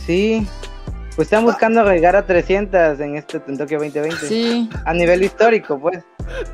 Sí. 0.05 0.47
Pues 1.15 1.27
están 1.27 1.45
buscando 1.45 1.81
llegar 1.89 2.15
a 2.17 2.25
300 2.25 2.99
en 2.99 3.15
este 3.15 3.41
en 3.47 3.57
Tokio 3.57 3.79
2020. 3.79 4.27
Sí. 4.27 4.69
A 4.83 4.93
nivel 4.93 5.23
histórico, 5.23 5.79
pues. 5.79 6.03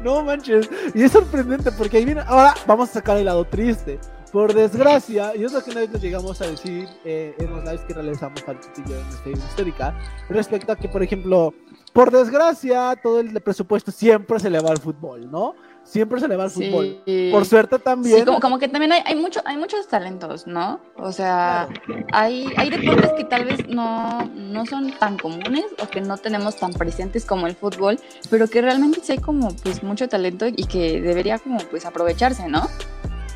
No 0.04 0.24
manches. 0.24 0.70
Y 0.94 1.04
es 1.04 1.12
sorprendente 1.12 1.72
porque 1.72 1.98
ahí 1.98 2.06
viene. 2.06 2.22
Ahora 2.28 2.54
vamos 2.68 2.90
a 2.90 2.94
sacar 2.94 3.18
el 3.18 3.26
lado 3.26 3.44
triste. 3.46 4.00
Por 4.32 4.54
desgracia, 4.54 5.36
y 5.36 5.44
es 5.44 5.52
lo 5.52 5.62
que 5.62 5.72
una 5.72 5.82
vez 5.82 5.90
nos 5.90 6.02
llegamos 6.02 6.42
a 6.42 6.48
decir 6.48 6.88
eh, 7.04 7.36
en 7.38 7.50
los 7.50 7.66
lives 7.66 7.82
que 7.82 7.94
realizamos 7.94 8.42
al 8.48 8.62
chiquillo 8.62 8.96
en 8.98 9.08
esta 9.10 9.30
histórica, 9.30 10.00
respecto 10.30 10.72
a 10.72 10.78
que, 10.78 10.88
por 10.88 11.04
ejemplo, 11.04 11.54
por 11.92 12.12
desgracia, 12.12 12.98
todo 13.04 13.20
el 13.20 13.34
presupuesto 13.42 13.92
siempre 13.92 14.40
se 14.40 14.50
le 14.50 14.62
va 14.62 14.70
al 14.70 14.78
fútbol, 14.78 15.30
¿no? 15.30 15.54
Siempre 15.84 16.20
se 16.20 16.28
le 16.28 16.36
va 16.36 16.46
al 16.46 16.50
fútbol. 16.50 17.04
Por 17.32 17.46
suerte 17.46 17.80
también. 17.80 18.26
Sí, 18.26 18.40
como, 18.42 18.60
que 18.60 18.68
también 18.68 18.92
hay, 18.92 19.02
hay, 19.06 19.16
mucho, 19.16 19.42
hay 19.46 19.58
muchos 19.58 19.88
talentos, 19.88 20.48
¿no? 20.48 20.80
O 20.96 21.12
sea, 21.12 21.68
hay, 22.12 22.52
hay 22.58 22.70
deportes 22.70 23.12
que 23.14 23.24
tal 23.24 23.46
vez 23.46 23.68
no, 23.68 24.26
no 24.36 24.66
son 24.66 24.92
tan 24.98 25.18
comunes 25.18 25.66
o 25.82 25.88
que 25.88 26.02
no 26.02 26.18
tenemos 26.18 26.56
tan 26.58 26.74
presentes 26.74 27.26
como 27.26 27.48
el 27.48 27.56
fútbol, 27.56 28.00
pero 28.30 28.48
que 28.48 28.62
realmente 28.62 29.02
sí 29.04 29.14
hay 29.14 29.18
como 29.20 29.56
pues 29.56 29.84
mucho 29.84 30.08
talento 30.08 30.48
y 30.48 30.66
que 30.66 31.02
debería 31.02 31.40
como 31.40 31.60
pues 31.60 31.86
aprovecharse, 31.86 32.48
¿no? 32.48 32.68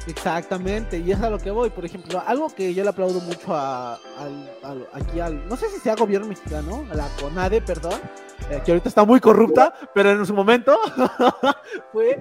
Exactamente, 0.08 1.00
y 1.00 1.12
es 1.12 1.20
a 1.22 1.30
lo 1.30 1.40
que 1.40 1.52
voy. 1.52 1.70
Por 1.70 1.86
ejemplo, 1.86 2.22
algo 2.26 2.54
que 2.54 2.74
yo 2.74 2.84
le 2.84 2.90
aplaudo 2.90 3.20
mucho 3.22 3.54
a, 3.54 3.96
al, 3.96 4.88
aquí 4.94 5.20
al, 5.20 5.48
no 5.48 5.56
sé 5.56 5.70
si 5.70 5.80
sea 5.80 5.96
gobierno 5.96 6.28
mexicano, 6.28 6.86
a 6.92 6.96
la 6.96 7.08
CONADE, 7.20 7.62
perdón, 7.62 8.00
eh, 8.50 8.62
que 8.64 8.72
ahorita 8.72 8.90
está 8.90 9.04
muy 9.04 9.20
corrupta, 9.20 9.74
pero 9.94 10.12
en 10.12 10.26
su 10.26 10.34
momento 10.34 10.78
fue 11.92 12.20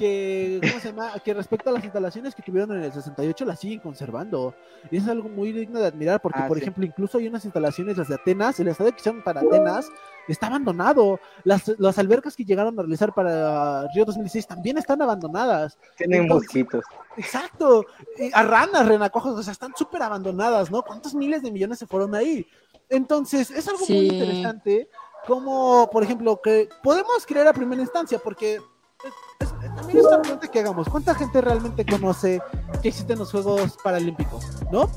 que, 0.00 0.60
¿cómo 0.62 0.80
se 0.80 0.88
llama? 0.88 1.12
Que 1.22 1.34
respecto 1.34 1.68
a 1.68 1.74
las 1.74 1.84
instalaciones 1.84 2.34
que 2.34 2.42
tuvieron 2.42 2.74
en 2.74 2.84
el 2.84 2.92
68 2.92 3.44
las 3.44 3.60
siguen 3.60 3.80
conservando. 3.80 4.54
Y 4.90 4.96
es 4.96 5.06
algo 5.06 5.28
muy 5.28 5.52
digno 5.52 5.78
de 5.78 5.86
admirar 5.86 6.22
porque, 6.22 6.40
ah, 6.42 6.48
por 6.48 6.56
ejemplo, 6.56 6.84
incluso 6.86 7.18
hay 7.18 7.28
unas 7.28 7.44
instalaciones, 7.44 7.98
las 7.98 8.08
de 8.08 8.14
Atenas, 8.14 8.58
el 8.58 8.68
estadio 8.68 8.92
que 8.92 9.00
hicieron 9.00 9.22
para 9.22 9.42
Atenas 9.42 9.90
está 10.26 10.46
abandonado. 10.46 11.20
Las, 11.44 11.68
las 11.78 11.98
albercas 11.98 12.34
que 12.34 12.46
llegaron 12.46 12.78
a 12.78 12.82
realizar 12.82 13.12
para 13.12 13.86
Río 13.94 14.06
2016 14.06 14.46
también 14.46 14.78
están 14.78 15.02
abandonadas. 15.02 15.78
Tienen 15.98 16.26
mosquitos. 16.26 16.82
Exacto. 17.18 17.84
a 18.32 18.42
ranas, 18.42 18.88
renacojos, 18.88 19.38
o 19.38 19.42
sea, 19.42 19.52
están 19.52 19.74
súper 19.76 20.02
abandonadas, 20.02 20.70
¿no? 20.70 20.82
¿Cuántos 20.82 21.14
miles 21.14 21.42
de 21.42 21.50
millones 21.50 21.78
se 21.78 21.86
fueron 21.86 22.14
ahí? 22.14 22.46
Entonces, 22.88 23.50
es 23.50 23.68
algo 23.68 23.84
muy 23.86 24.08
interesante 24.08 24.88
como, 25.26 25.90
por 25.92 26.02
ejemplo, 26.02 26.40
que 26.42 26.70
podemos 26.82 27.26
creer 27.26 27.46
a 27.48 27.52
primera 27.52 27.82
instancia, 27.82 28.18
porque 28.18 28.60
también 29.68 29.98
es 29.98 30.04
una 30.04 30.22
pregunta 30.22 30.48
que 30.48 30.60
hagamos. 30.60 30.88
¿Cuánta 30.88 31.14
gente 31.14 31.40
realmente 31.40 31.84
conoce 31.84 32.42
que 32.82 32.88
existen 32.88 33.18
los 33.18 33.30
Juegos 33.30 33.76
Paralímpicos? 33.82 34.46
¿No? 34.70 34.88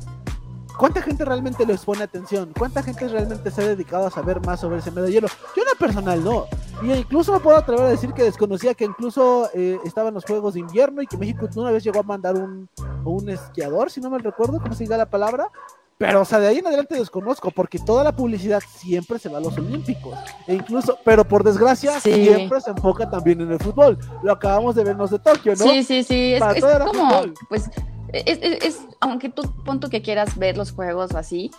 ¿Cuánta 0.77 1.01
gente 1.01 1.23
realmente 1.23 1.65
les 1.65 1.85
pone 1.85 2.03
atención? 2.03 2.51
¿Cuánta 2.57 2.81
gente 2.81 3.07
realmente 3.07 3.51
se 3.51 3.61
ha 3.61 3.67
dedicado 3.67 4.07
a 4.07 4.11
saber 4.11 4.43
más 4.45 4.59
sobre 4.59 4.79
ese 4.79 4.91
medallero? 4.91 5.27
Yo 5.55 5.61
en 5.61 5.77
personal 5.77 6.23
no. 6.23 6.45
Y 6.81 6.91
incluso 6.91 7.31
me 7.33 7.39
puedo 7.39 7.57
atrever 7.57 7.85
a 7.85 7.89
decir 7.89 8.11
que 8.13 8.23
desconocía 8.23 8.73
que 8.73 8.85
incluso 8.85 9.49
eh, 9.53 9.79
estaban 9.85 10.13
los 10.13 10.25
Juegos 10.25 10.55
de 10.55 10.61
Invierno 10.61 11.01
y 11.01 11.07
que 11.07 11.17
México 11.17 11.47
una 11.55 11.71
vez 11.71 11.83
llegó 11.83 11.99
a 11.99 12.03
mandar 12.03 12.35
un, 12.35 12.67
un 13.05 13.29
esquiador, 13.29 13.91
si 13.91 14.01
no 14.01 14.09
me 14.09 14.17
recuerdo, 14.17 14.59
¿cómo 14.59 14.73
se 14.73 14.83
diga 14.83 14.97
la 14.97 15.09
palabra? 15.09 15.49
Pero, 15.97 16.21
o 16.21 16.25
sea, 16.25 16.39
de 16.39 16.47
ahí 16.47 16.57
en 16.57 16.67
adelante 16.67 16.95
desconozco, 16.95 17.51
porque 17.51 17.79
toda 17.79 18.03
la 18.03 18.15
publicidad 18.15 18.61
siempre 18.67 19.19
se 19.19 19.29
va 19.29 19.37
a 19.37 19.41
los 19.41 19.57
Olímpicos. 19.57 20.17
E 20.47 20.55
incluso, 20.55 20.97
pero 21.05 21.25
por 21.27 21.43
desgracia, 21.43 21.99
siempre 21.99 22.59
se 22.61 22.71
enfoca 22.71 23.09
también 23.09 23.41
en 23.41 23.51
el 23.51 23.59
fútbol. 23.59 23.97
Lo 24.23 24.31
acabamos 24.31 24.75
de 24.75 24.83
vernos 24.83 25.11
de 25.11 25.19
Tokio, 25.19 25.55
¿no? 25.55 25.63
Sí, 25.63 25.83
sí, 25.83 26.03
sí. 26.03 26.33
es, 26.33 26.43
como, 26.85 27.23
pues, 27.47 27.69
es, 28.11 28.39
es, 28.41 28.81
aunque 28.99 29.29
tú 29.29 29.43
punto 29.63 29.89
que 29.89 30.01
quieras 30.01 30.37
ver 30.37 30.57
los 30.57 30.71
juegos 30.71 31.11
o 31.13 31.17
así, 31.17 31.51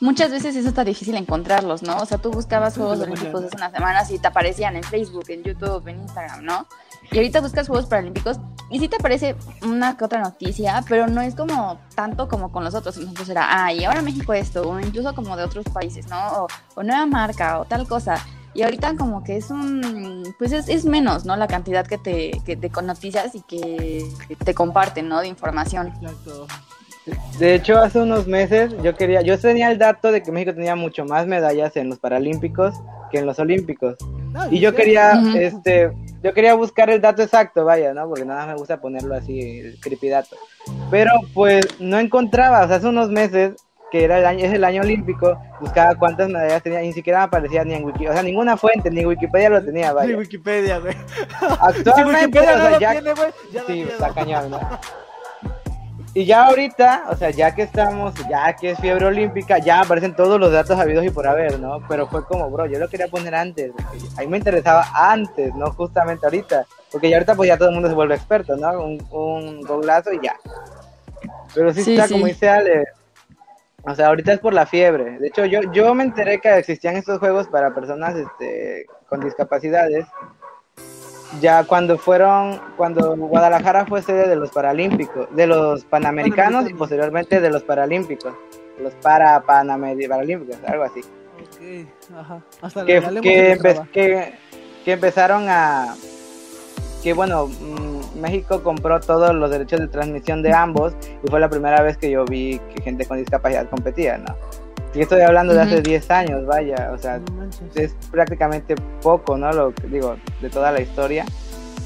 muchas 0.00 0.30
veces 0.30 0.56
es 0.56 0.66
hasta 0.66 0.84
difícil 0.84 1.16
encontrarlos, 1.16 1.82
¿no? 1.82 1.96
O 1.98 2.06
sea, 2.06 2.18
tú 2.18 2.30
buscabas 2.30 2.76
Juegos 2.76 3.00
Olímpicos 3.00 3.44
hace 3.44 3.56
unas 3.56 3.72
semanas 3.72 4.10
y 4.10 4.18
te 4.18 4.26
aparecían 4.26 4.76
en 4.76 4.82
Facebook, 4.82 5.26
en 5.28 5.44
YouTube, 5.44 5.86
en 5.88 6.00
Instagram, 6.00 6.44
¿no? 6.44 6.66
Y 7.10 7.16
ahorita 7.16 7.40
buscas 7.40 7.68
Juegos 7.68 7.86
Paralímpicos 7.86 8.38
y 8.72 8.78
sí 8.78 8.88
te 8.88 8.96
aparece 8.96 9.36
una 9.62 9.98
que 9.98 10.04
otra 10.04 10.22
noticia, 10.22 10.82
pero 10.88 11.06
no 11.06 11.20
es 11.20 11.34
como 11.34 11.78
tanto 11.94 12.26
como 12.26 12.50
con 12.50 12.64
los 12.64 12.74
otros. 12.74 12.96
Entonces 12.96 13.28
era, 13.28 13.46
ah, 13.50 13.70
y 13.70 13.84
ahora 13.84 14.00
México 14.00 14.32
esto, 14.32 14.62
o 14.62 14.80
incluso 14.80 15.14
como 15.14 15.36
de 15.36 15.44
otros 15.44 15.66
países, 15.66 16.08
¿no? 16.08 16.48
O, 16.74 16.82
nueva 16.82 17.04
marca, 17.04 17.60
o 17.60 17.66
tal 17.66 17.86
cosa. 17.86 18.16
Y 18.54 18.62
ahorita 18.62 18.96
como 18.96 19.22
que 19.24 19.36
es 19.36 19.50
un, 19.50 20.34
pues 20.38 20.52
es, 20.52 20.70
es 20.70 20.86
menos, 20.86 21.26
¿no? 21.26 21.36
La 21.36 21.48
cantidad 21.48 21.86
que 21.86 21.98
te, 21.98 22.30
que 22.46 22.56
te 22.56 22.70
con 22.70 22.86
noticias 22.86 23.34
y 23.34 23.42
que, 23.42 24.08
te 24.42 24.54
comparten, 24.54 25.06
¿no? 25.06 25.20
De 25.20 25.28
información. 25.28 25.88
Exacto. 25.88 26.46
De 27.38 27.54
hecho, 27.54 27.78
hace 27.78 27.98
unos 27.98 28.26
meses 28.26 28.72
yo 28.82 28.94
quería, 28.94 29.20
yo 29.20 29.38
tenía 29.38 29.70
el 29.70 29.76
dato 29.78 30.12
de 30.12 30.22
que 30.22 30.32
México 30.32 30.54
tenía 30.54 30.76
mucho 30.76 31.04
más 31.04 31.26
medallas 31.26 31.76
en 31.76 31.90
los 31.90 31.98
Paralímpicos 31.98 32.74
que 33.10 33.18
en 33.18 33.26
los 33.26 33.38
Olímpicos. 33.38 33.96
Y 34.50 34.60
yo 34.60 34.74
quería, 34.74 35.20
este, 35.36 35.92
yo 36.22 36.32
quería 36.32 36.54
buscar 36.54 36.90
el 36.90 37.00
dato 37.00 37.22
exacto, 37.22 37.64
vaya, 37.64 37.92
¿no? 37.94 38.08
Porque 38.08 38.24
nada 38.24 38.46
me 38.46 38.54
gusta 38.54 38.80
ponerlo 38.80 39.14
así, 39.14 39.60
el 39.60 39.80
creepy 39.80 40.08
dato. 40.08 40.36
Pero 40.90 41.12
pues 41.34 41.80
no 41.80 41.98
encontraba, 41.98 42.64
o 42.64 42.66
sea, 42.68 42.76
hace 42.76 42.88
unos 42.88 43.10
meses 43.10 43.54
que 43.90 44.04
era 44.04 44.18
el 44.18 44.24
año, 44.24 44.46
es 44.46 44.52
el 44.54 44.64
año 44.64 44.80
olímpico, 44.80 45.38
buscaba 45.60 45.94
cuántas 45.96 46.30
medallas 46.30 46.62
tenía 46.62 46.82
y 46.82 46.86
ni 46.86 46.92
siquiera 46.94 47.18
me 47.18 47.24
aparecía 47.24 47.62
ni 47.62 47.74
en 47.74 47.84
Wikipedia, 47.84 48.10
o 48.10 48.14
sea, 48.14 48.22
ninguna 48.22 48.56
fuente, 48.56 48.90
ni 48.90 49.04
Wikipedia 49.04 49.50
lo 49.50 49.62
tenía, 49.62 49.92
vaya. 49.92 50.08
Ni 50.08 50.14
Wikipedia, 50.14 50.78
güey. 50.78 50.96
Actualmente, 51.60 51.92
si 51.94 52.02
Wikipedia 52.02 52.56
no 52.56 52.70
lo 52.70 52.78
tiene, 52.78 53.12
güey, 53.12 53.32
sí, 53.66 53.80
está 53.82 54.14
cañón, 54.14 54.50
¿no? 54.50 54.60
Y 56.14 56.26
ya 56.26 56.46
ahorita, 56.46 57.04
o 57.08 57.16
sea, 57.16 57.30
ya 57.30 57.54
que 57.54 57.62
estamos, 57.62 58.14
ya 58.28 58.54
que 58.54 58.72
es 58.72 58.78
fiebre 58.78 59.06
olímpica, 59.06 59.58
ya 59.58 59.80
aparecen 59.80 60.14
todos 60.14 60.38
los 60.38 60.52
datos 60.52 60.78
habidos 60.78 61.06
y 61.06 61.10
por 61.10 61.26
haber, 61.26 61.58
¿no? 61.58 61.82
Pero 61.88 62.06
fue 62.06 62.24
como, 62.26 62.50
bro, 62.50 62.66
yo 62.66 62.78
lo 62.78 62.88
quería 62.88 63.08
poner 63.08 63.34
antes, 63.34 63.72
a 64.18 64.20
mí 64.20 64.26
me 64.26 64.36
interesaba 64.36 64.86
antes, 64.94 65.54
no 65.54 65.72
justamente 65.72 66.26
ahorita, 66.26 66.66
porque 66.90 67.08
ya 67.08 67.16
ahorita 67.16 67.34
pues 67.34 67.48
ya 67.48 67.56
todo 67.56 67.68
el 67.68 67.74
mundo 67.74 67.88
se 67.88 67.94
vuelve 67.94 68.14
experto, 68.14 68.56
¿no? 68.56 68.82
Un, 68.82 69.02
un 69.10 69.62
golazo 69.62 70.12
y 70.12 70.20
ya. 70.22 70.36
Pero 71.54 71.72
sí, 71.72 71.94
está, 71.94 72.06
como 72.08 72.26
dice 72.26 72.46
Ale, 72.46 72.84
o 73.84 73.94
sea, 73.94 74.08
ahorita 74.08 74.34
es 74.34 74.38
por 74.38 74.52
la 74.52 74.66
fiebre. 74.66 75.18
De 75.18 75.28
hecho, 75.28 75.46
yo, 75.46 75.60
yo 75.72 75.94
me 75.94 76.04
enteré 76.04 76.40
que 76.40 76.56
existían 76.58 76.96
estos 76.96 77.20
juegos 77.20 77.48
para 77.48 77.74
personas 77.74 78.16
este, 78.16 78.86
con 79.08 79.20
discapacidades 79.20 80.06
ya 81.40 81.64
cuando 81.64 81.98
fueron, 81.98 82.60
cuando 82.76 83.16
Guadalajara 83.16 83.86
fue 83.86 84.02
sede 84.02 84.28
de 84.28 84.36
los 84.36 84.50
Paralímpicos, 84.50 85.28
de 85.34 85.46
los 85.46 85.84
Panamericanos 85.84 86.68
y 86.68 86.74
posteriormente 86.74 87.40
de 87.40 87.50
los 87.50 87.62
Paralímpicos, 87.62 88.34
los 88.80 88.92
para 88.94 89.40
Paralímpicos, 89.40 90.56
algo 90.66 90.84
así. 90.84 91.00
que, 93.92 94.32
que, 94.84 94.92
empezaron 94.92 95.46
a, 95.48 95.94
que 97.02 97.12
bueno, 97.12 97.46
mm, 97.46 98.20
México 98.20 98.62
compró 98.62 99.00
todos 99.00 99.34
los 99.34 99.50
derechos 99.50 99.80
de 99.80 99.88
transmisión 99.88 100.42
de 100.42 100.52
ambos 100.52 100.94
y 101.24 101.30
fue 101.30 101.40
la 101.40 101.48
primera 101.48 101.82
vez 101.82 101.96
que 101.96 102.10
yo 102.10 102.24
vi 102.24 102.60
que 102.74 102.82
gente 102.82 103.06
con 103.06 103.18
discapacidad 103.18 103.68
competía, 103.68 104.18
¿no? 104.18 104.36
Y 104.94 105.00
estoy 105.00 105.22
hablando 105.22 105.54
de 105.54 105.60
hace 105.62 105.80
10 105.80 106.10
años, 106.10 106.46
vaya, 106.46 106.90
o 106.92 106.98
sea, 106.98 107.18
es 107.74 107.94
prácticamente 108.10 108.74
poco, 109.00 109.38
¿no? 109.38 109.50
Lo 109.52 109.72
digo, 109.88 110.16
de 110.42 110.50
toda 110.50 110.70
la 110.70 110.82
historia. 110.82 111.24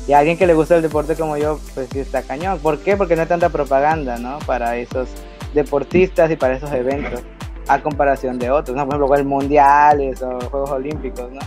Y 0.08 0.12
a 0.12 0.18
alguien 0.18 0.36
que 0.36 0.46
le 0.46 0.54
gusta 0.54 0.76
el 0.76 0.82
deporte 0.82 1.14
como 1.14 1.36
yo, 1.36 1.60
pues 1.74 1.88
sí 1.92 2.00
está 2.00 2.22
cañón. 2.22 2.58
¿Por 2.58 2.78
qué? 2.78 2.96
Porque 2.96 3.14
no 3.14 3.22
hay 3.22 3.28
tanta 3.28 3.48
propaganda, 3.48 4.18
¿no? 4.18 4.38
Para 4.40 4.76
esos 4.76 5.08
deportistas 5.54 6.30
y 6.30 6.36
para 6.36 6.56
esos 6.56 6.72
eventos, 6.72 7.20
a 7.68 7.80
comparación 7.80 8.38
de 8.38 8.50
otros, 8.50 8.76
¿no? 8.76 8.84
Por 8.86 8.96
ejemplo, 8.96 9.16
el 9.16 9.24
mundiales 9.24 10.22
o 10.22 10.38
Juegos 10.50 10.70
Olímpicos, 10.70 11.30
¿no? 11.30 11.40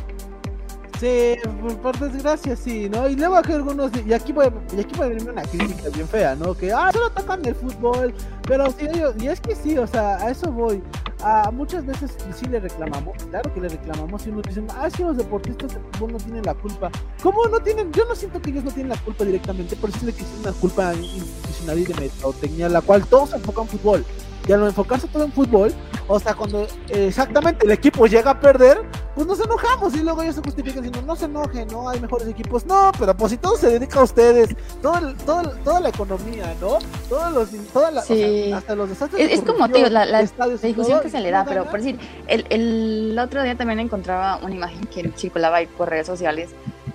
Sí, 0.99 1.37
por 1.81 1.97
desgracia 1.97 2.57
sí, 2.57 2.89
¿no? 2.89 3.07
Y 3.07 3.15
luego 3.15 3.37
hay 3.37 3.53
algunos, 3.53 3.89
y 4.05 4.11
aquí 4.11 4.33
puede, 4.33 4.51
y 4.75 4.81
aquí 4.81 4.93
puede 4.93 5.11
venir 5.11 5.29
una 5.29 5.43
crítica 5.43 5.87
bien 5.93 6.05
fea, 6.05 6.35
¿no? 6.35 6.53
Que, 6.53 6.73
ah, 6.73 6.89
solo 6.91 7.09
tocan 7.11 7.45
el 7.45 7.55
fútbol, 7.55 8.13
pero 8.45 8.69
sí, 8.71 8.85
y 9.17 9.27
es 9.27 9.39
que 9.39 9.55
sí, 9.55 9.77
o 9.77 9.87
sea, 9.87 10.17
a 10.17 10.31
eso 10.31 10.51
voy. 10.51 10.83
A 11.21 11.51
muchas 11.51 11.85
veces 11.85 12.15
sí 12.33 12.45
le 12.45 12.61
reclamamos, 12.61 13.21
claro 13.25 13.53
que 13.53 13.59
le 13.59 13.67
reclamamos 13.67 14.25
y 14.25 14.29
uno 14.29 14.41
dice, 14.41 14.63
ah, 14.69 14.87
que 14.95 15.03
los 15.03 15.17
deportistas 15.17 15.73
de 15.73 15.79
fútbol 15.91 16.13
no 16.13 16.17
tienen 16.17 16.43
la 16.43 16.53
culpa. 16.53 16.89
¿Cómo 17.21 17.45
no 17.47 17.59
tienen? 17.59 17.91
Yo 17.91 18.05
no 18.05 18.15
siento 18.15 18.41
que 18.41 18.51
ellos 18.51 18.63
no 18.63 18.71
tienen 18.71 18.89
la 18.89 18.97
culpa 18.97 19.25
directamente, 19.25 19.75
pero 19.79 19.91
sí 19.91 19.99
que 19.99 20.11
existe 20.11 20.39
una 20.39 20.53
culpa 20.53 20.93
institucional 20.93 21.79
y 21.79 21.85
de 21.85 21.93
mercadotecnia, 21.95 22.69
la 22.69 22.81
cual 22.81 23.05
todos 23.05 23.31
se 23.31 23.35
enfocan 23.35 23.65
en 23.65 23.69
fútbol 23.69 24.05
y 24.47 24.51
al 24.51 24.65
enfocarse 24.65 25.07
todo 25.07 25.25
en 25.25 25.31
fútbol, 25.31 25.73
o 26.07 26.19
sea, 26.19 26.33
cuando 26.33 26.65
exactamente 26.87 27.65
el 27.65 27.71
equipo 27.71 28.07
llega 28.07 28.31
a 28.31 28.39
perder, 28.39 28.81
pues 29.15 29.27
nos 29.27 29.39
enojamos 29.39 29.93
y 29.95 30.03
luego 30.03 30.21
ellos 30.21 30.35
se 30.35 30.41
justifican 30.41 30.83
diciendo, 30.83 31.01
no 31.01 31.15
se 31.15 31.25
enojen, 31.25 31.67
no 31.67 31.89
hay 31.89 31.99
mejores 31.99 32.27
equipos. 32.27 32.65
No, 32.65 32.91
pero 32.97 33.15
pues 33.15 33.31
si 33.31 33.37
todo 33.37 33.57
se 33.57 33.69
dedica 33.69 33.99
a 33.99 34.03
ustedes, 34.03 34.55
todo, 34.81 35.13
todo 35.25 35.51
toda 35.63 35.79
la 35.79 35.89
economía, 35.89 36.55
¿no? 36.61 36.77
Todos 37.09 37.33
los, 37.33 37.67
toda 37.73 37.91
la, 37.91 38.01
hasta 38.01 38.75
los 38.75 38.89
desastres. 38.89 39.31
Es, 39.31 39.41
como, 39.41 39.69
tío, 39.69 39.89
la, 39.89 40.05
la, 40.05 40.21
discusión 40.21 41.01
que 41.01 41.09
se 41.09 41.19
le 41.19 41.31
da, 41.31 41.45
pero 41.45 41.65
por 41.65 41.79
decir, 41.79 41.99
el, 42.27 42.45
el 42.49 43.19
otro 43.19 43.43
día 43.43 43.55
también 43.55 43.79
encontraba 43.79 44.39
una 44.41 44.55
imagen 44.55 44.85
que 44.87 45.11
circulaba 45.17 45.57
ahí 45.57 45.67
por 45.67 45.89
redes 45.89 46.07
sociales 46.07 46.49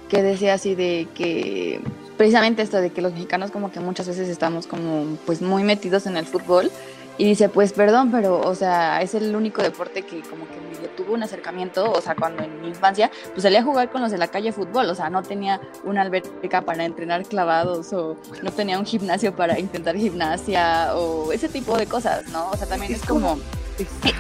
que 0.09 0.23
decía 0.23 0.55
así 0.55 0.75
de 0.75 1.09
que 1.15 1.81
precisamente 2.17 2.63
esto 2.63 2.81
de 2.81 2.91
que 2.91 3.03
los 3.03 3.13
mexicanos 3.13 3.51
como 3.51 3.73
que 3.73 3.81
muchas 3.81 4.07
veces 4.07 4.29
estamos 4.29 4.67
como 4.67 5.17
pues 5.27 5.43
muy 5.43 5.65
metidos 5.65 6.07
en 6.07 6.17
el 6.17 6.27
fútbol 6.27 6.71
y 7.17 7.25
dice, 7.25 7.49
pues 7.49 7.73
perdón, 7.73 8.11
pero, 8.11 8.41
o 8.41 8.55
sea, 8.55 9.01
es 9.03 9.15
el 9.15 9.35
único 9.37 9.63
deporte 9.63 10.03
que 10.03 10.21
como 10.23 10.47
que 10.47 10.89
tuvo 10.97 11.15
un 11.15 11.23
acercamiento, 11.23 11.91
o 11.91 12.01
sea, 12.01 12.15
cuando 12.15 12.43
en 12.43 12.61
mi 12.61 12.69
infancia, 12.69 13.11
pues 13.33 13.43
salía 13.43 13.61
a 13.61 13.63
jugar 13.63 13.91
con 13.91 14.03
los 14.03 14.11
de 14.11 14.19
la 14.19 14.29
calle 14.29 14.53
fútbol, 14.53 14.89
o 14.91 14.95
sea, 14.95 15.11
no 15.11 15.23
tenía 15.23 15.61
una 15.85 16.03
alberca 16.03 16.63
para 16.63 16.85
entrenar 16.85 17.25
clavados 17.25 17.93
o 17.93 18.17
no 18.43 18.51
tenía 18.51 18.79
un 18.79 18.87
gimnasio 18.87 19.35
para 19.35 19.59
intentar 19.59 19.97
gimnasia 19.97 20.95
o 20.97 21.33
ese 21.33 21.49
tipo 21.49 21.77
de 21.77 21.87
cosas, 21.87 22.29
¿no? 22.29 22.51
O 22.51 22.57
sea, 22.57 22.67
también 22.67 22.93
es, 22.93 23.05
como... 23.05 23.39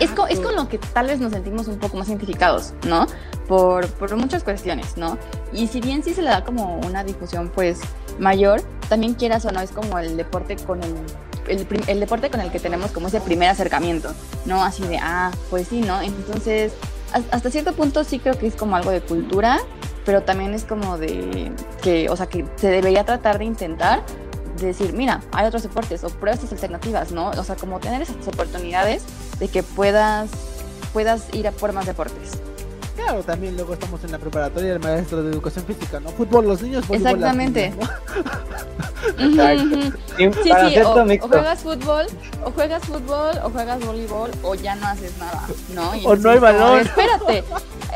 Es 0.00 0.10
con, 0.10 0.28
es 0.28 0.40
con, 0.40 0.56
lo 0.56 0.68
que 0.68 0.78
tal 0.78 1.06
vez 1.06 1.20
nos 1.20 1.32
sentimos 1.32 1.68
un 1.68 1.78
poco 1.78 1.96
más 1.96 2.08
identificados, 2.08 2.74
¿no? 2.86 3.06
Por, 3.46 3.86
por 3.94 4.16
muchas 4.16 4.42
cuestiones, 4.42 4.96
¿no? 4.96 5.16
Y 5.52 5.68
si 5.68 5.80
bien 5.80 6.02
sí 6.02 6.12
se 6.12 6.22
le 6.22 6.30
da 6.30 6.44
como 6.44 6.80
una 6.80 7.04
difusión, 7.04 7.52
pues, 7.54 7.80
mayor, 8.18 8.62
también 8.88 9.14
quieras 9.14 9.44
o 9.44 9.52
no, 9.52 9.60
es 9.60 9.70
como 9.70 9.98
el 10.00 10.16
deporte 10.16 10.56
con 10.56 10.82
el 10.82 10.92
el, 11.48 12.00
deporte 12.00 12.30
con 12.30 12.40
el 12.40 12.50
que 12.50 12.60
tenemos 12.60 12.90
como 12.92 13.08
ese 13.08 13.20
primer 13.20 13.48
acercamiento, 13.48 14.12
¿no? 14.44 14.64
Así 14.64 14.82
de, 14.86 14.98
ah, 14.98 15.30
pues 15.50 15.68
sí, 15.68 15.80
¿no? 15.80 16.00
Entonces, 16.00 16.72
hasta 17.12 17.50
cierto 17.50 17.74
punto 17.74 18.04
sí 18.04 18.18
creo 18.18 18.38
que 18.38 18.46
es 18.46 18.56
como 18.56 18.76
algo 18.76 18.90
de 18.90 19.00
cultura, 19.00 19.60
pero 20.04 20.22
también 20.22 20.54
es 20.54 20.64
como 20.64 20.98
de 20.98 21.52
que, 21.82 22.08
o 22.08 22.16
sea, 22.16 22.26
que 22.26 22.44
se 22.56 22.68
debería 22.68 23.04
tratar 23.04 23.38
de 23.38 23.44
intentar 23.44 24.02
de 24.58 24.66
decir, 24.68 24.92
mira, 24.92 25.20
hay 25.32 25.46
otros 25.46 25.62
deportes 25.62 26.04
o 26.04 26.08
prueba 26.08 26.34
estas 26.34 26.52
alternativas, 26.52 27.10
¿no? 27.12 27.30
O 27.30 27.44
sea, 27.44 27.56
como 27.56 27.80
tener 27.80 28.02
esas 28.02 28.26
oportunidades 28.28 29.04
de 29.38 29.48
que 29.48 29.62
puedas, 29.62 30.30
puedas 30.92 31.26
ir 31.34 31.48
a 31.48 31.52
por 31.52 31.72
más 31.72 31.86
deportes. 31.86 32.40
Claro, 32.96 33.22
también 33.22 33.56
luego 33.56 33.74
estamos 33.74 34.02
en 34.04 34.12
la 34.12 34.18
preparatoria 34.18 34.72
del 34.72 34.80
maestro 34.80 35.22
de 35.22 35.32
educación 35.32 35.64
física, 35.64 36.00
¿no? 36.00 36.10
Fútbol 36.10 36.46
los 36.46 36.62
niños, 36.62 36.84
fútbol 36.84 36.96
Exactamente. 36.98 37.74
Sí, 39.16 40.30
Sí, 40.42 40.50
o, 40.80 41.28
juegas 41.28 41.60
fútbol, 41.60 42.06
o 42.44 42.50
juegas 42.50 42.82
fútbol, 42.84 43.38
o 43.44 43.50
juegas 43.50 43.84
voleibol, 43.84 44.30
o 44.42 44.54
ya 44.54 44.74
no 44.76 44.86
haces 44.86 45.16
nada, 45.18 45.42
¿no? 45.74 45.94
Y 45.94 46.06
O 46.06 46.16
no 46.16 46.30
hay 46.30 46.38
balón. 46.38 46.80
espérate, 46.80 47.44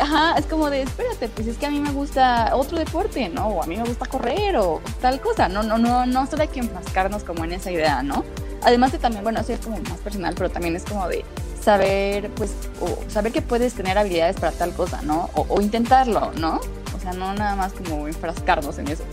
ajá, 0.00 0.38
es 0.38 0.46
como 0.46 0.68
de, 0.70 0.82
espérate, 0.82 1.28
pues 1.28 1.46
es 1.46 1.56
que 1.56 1.66
a 1.66 1.70
mí 1.70 1.80
me 1.80 1.92
gusta 1.92 2.50
otro 2.54 2.78
deporte, 2.78 3.28
¿no? 3.28 3.48
O 3.48 3.62
a 3.62 3.66
mí 3.66 3.76
me 3.76 3.84
gusta 3.84 4.06
correr, 4.06 4.56
o 4.56 4.80
tal 5.00 5.20
cosa, 5.20 5.48
no, 5.48 5.62
no, 5.62 5.78
no, 5.78 6.06
no 6.06 6.26
solo 6.26 6.42
hay 6.42 6.48
que 6.48 6.60
enfrascarnos 6.60 7.24
como 7.24 7.44
en 7.44 7.52
esa 7.52 7.70
idea, 7.70 8.02
¿no? 8.02 8.24
Además 8.62 8.92
de 8.92 8.98
también, 8.98 9.22
bueno, 9.24 9.40
eso 9.40 9.52
es 9.52 9.60
como 9.60 9.78
más 9.78 9.98
personal, 9.98 10.34
pero 10.36 10.50
también 10.50 10.76
es 10.76 10.84
como 10.84 11.08
de 11.08 11.24
saber, 11.68 12.30
pues, 12.30 12.50
o 12.80 12.98
saber 13.10 13.30
que 13.30 13.42
puedes 13.42 13.74
tener 13.74 13.98
habilidades 13.98 14.36
para 14.36 14.52
tal 14.52 14.72
cosa, 14.72 15.02
¿no? 15.02 15.28
O, 15.34 15.44
o 15.50 15.60
intentarlo, 15.60 16.32
¿no? 16.36 16.60
O 16.96 17.00
sea, 17.00 17.12
no 17.12 17.34
nada 17.34 17.56
más 17.56 17.72
como 17.74 18.08
enfrascarnos 18.08 18.78
en 18.78 18.88
eso. 18.88 19.04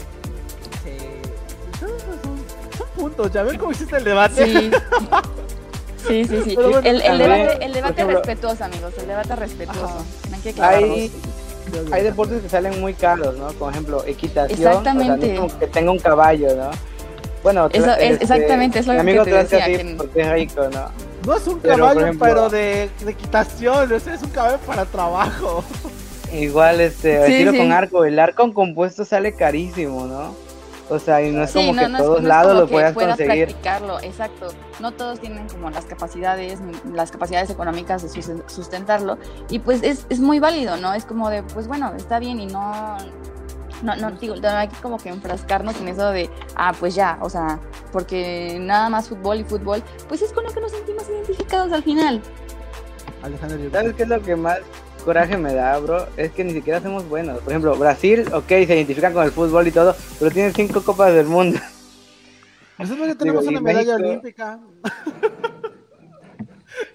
Sí. 0.81 0.95
Son, 1.77 2.87
puntos, 2.95 3.29
ya 3.33 3.43
ven 3.43 3.57
cómo 3.57 3.71
hiciste 3.73 3.97
el 3.97 4.03
debate. 4.05 4.45
Sí. 4.45 4.71
Sí, 6.07 6.23
sí, 6.25 6.39
sí. 6.45 6.55
Bueno, 6.55 6.77
el, 6.83 7.01
el 7.01 7.17
debate, 7.17 7.65
el 7.65 7.73
debate 7.73 8.03
ejemplo- 8.03 8.17
respetuoso, 8.19 8.63
amigos. 8.63 8.93
El 8.99 9.07
debate 9.07 9.35
respetuoso. 9.35 10.05
Hay. 10.61 11.11
Hay, 11.91 12.03
deportes 12.03 12.43
que 12.43 12.49
salen 12.49 12.79
muy 12.79 12.93
caros, 12.93 13.35
¿no? 13.39 13.47
Por 13.53 13.71
ejemplo, 13.71 14.03
equitación. 14.05 14.59
Exactamente. 14.59 15.25
O 15.25 15.25
sea, 15.25 15.33
no 15.33 15.47
como 15.47 15.59
que 15.59 15.65
tenga 15.65 15.91
un 15.91 15.97
caballo, 15.97 16.55
¿no? 16.55 16.69
Bueno, 17.41 17.69
Eso 17.73 17.91
es- 17.95 18.21
exactamente, 18.21 18.77
es 18.77 18.85
lo 18.85 18.93
que 18.93 18.99
amigo 18.99 19.23
te 19.23 19.31
decía, 19.33 19.65
que- 19.65 19.95
porque 19.97 20.21
es 20.21 20.31
rico, 20.31 20.61
¿no? 20.71 20.91
No 21.25 21.35
es 21.35 21.47
un 21.47 21.59
Pero, 21.59 21.77
caballo, 21.77 22.01
ejemplo- 22.01 22.25
pero 22.27 22.49
de, 22.49 22.89
de 23.03 23.11
equitación, 23.11 23.91
ese 23.93 24.13
es 24.13 24.21
un 24.23 24.29
caballo 24.29 24.59
para 24.65 24.85
trabajo. 24.85 25.63
Igual, 26.31 26.81
este, 26.81 27.17
el 27.21 27.25
Sí, 27.31 27.37
tiro 27.39 27.51
sí. 27.51 27.57
con 27.57 27.71
arco, 27.71 28.05
el 28.05 28.19
arco 28.19 28.53
compuesto 28.53 29.05
sale 29.05 29.33
carísimo, 29.33 30.05
¿no? 30.05 30.35
O 30.87 30.99
sea, 30.99 31.19
y 31.23 31.31
no 31.31 31.43
es 31.43 31.49
Sí, 31.51 31.59
como 31.59 31.73
no, 31.73 31.81
que 31.81 31.87
no 31.89 31.97
en 31.97 32.03
todos 32.03 32.21
no 32.21 32.27
lados 32.27 32.59
lo 32.59 32.67
que 32.67 32.73
puedas 32.73 32.93
puedas 32.93 33.17
conseguir. 33.17 33.45
practicarlo, 33.47 33.99
exacto. 34.01 34.49
No 34.79 34.91
todos 34.91 35.19
tienen 35.19 35.47
como 35.49 35.71
las 35.71 35.85
capacidades, 35.85 36.59
las 36.93 37.09
capacidades 37.09 37.49
económicas 37.49 38.03
de 38.03 38.09
sus- 38.09 38.43
sustentarlo. 38.45 39.17
Y 39.49 39.57
pues 39.59 39.81
es, 39.81 40.05
es 40.09 40.19
muy 40.19 40.39
válido, 40.39 40.77
¿no? 40.77 40.93
Es 40.93 41.05
como 41.05 41.29
de, 41.31 41.41
pues 41.41 41.67
bueno, 41.67 41.93
está 41.97 42.19
bien 42.19 42.39
y 42.39 42.45
no. 42.45 42.97
No, 43.83 43.95
no, 43.97 44.11
digo, 44.11 44.35
no 44.35 44.47
hay 44.49 44.67
que 44.67 44.75
como 44.81 44.97
que 44.97 45.09
enfrascarnos 45.09 45.79
en 45.81 45.87
eso 45.89 46.09
de, 46.11 46.29
ah, 46.55 46.73
pues 46.79 46.95
ya, 46.95 47.17
o 47.21 47.29
sea, 47.29 47.59
porque 47.91 48.57
nada 48.59 48.89
más 48.89 49.09
fútbol 49.09 49.39
y 49.39 49.43
fútbol, 49.43 49.83
pues 50.07 50.21
es 50.21 50.31
con 50.31 50.43
lo 50.45 50.51
que 50.51 50.61
nos 50.61 50.71
sentimos 50.71 51.07
identificados 51.09 51.71
al 51.71 51.83
final. 51.83 52.21
Alejandro, 53.21 53.57
¿Sabes 53.71 53.93
qué 53.95 54.03
es 54.03 54.09
lo 54.09 54.21
que 54.21 54.35
más 54.35 54.59
coraje 55.03 55.37
me 55.37 55.53
da, 55.53 55.77
bro? 55.79 56.07
Es 56.17 56.31
que 56.31 56.43
ni 56.43 56.53
siquiera 56.53 56.81
somos 56.81 57.07
buenos. 57.09 57.39
Por 57.39 57.51
ejemplo, 57.51 57.75
Brasil, 57.75 58.25
ok, 58.33 58.47
se 58.47 58.63
identifican 58.75 59.13
con 59.13 59.23
el 59.25 59.31
fútbol 59.31 59.67
y 59.67 59.71
todo, 59.71 59.95
pero 60.19 60.31
tiene 60.31 60.51
cinco 60.53 60.81
copas 60.81 61.13
del 61.13 61.25
mundo. 61.27 61.59
Nosotros 62.77 63.07
ya 63.07 63.15
tenemos 63.15 63.41
Digo, 63.41 63.51
una 63.51 63.61
medalla 63.61 63.97
México- 63.97 64.09
olímpica. 64.09 64.59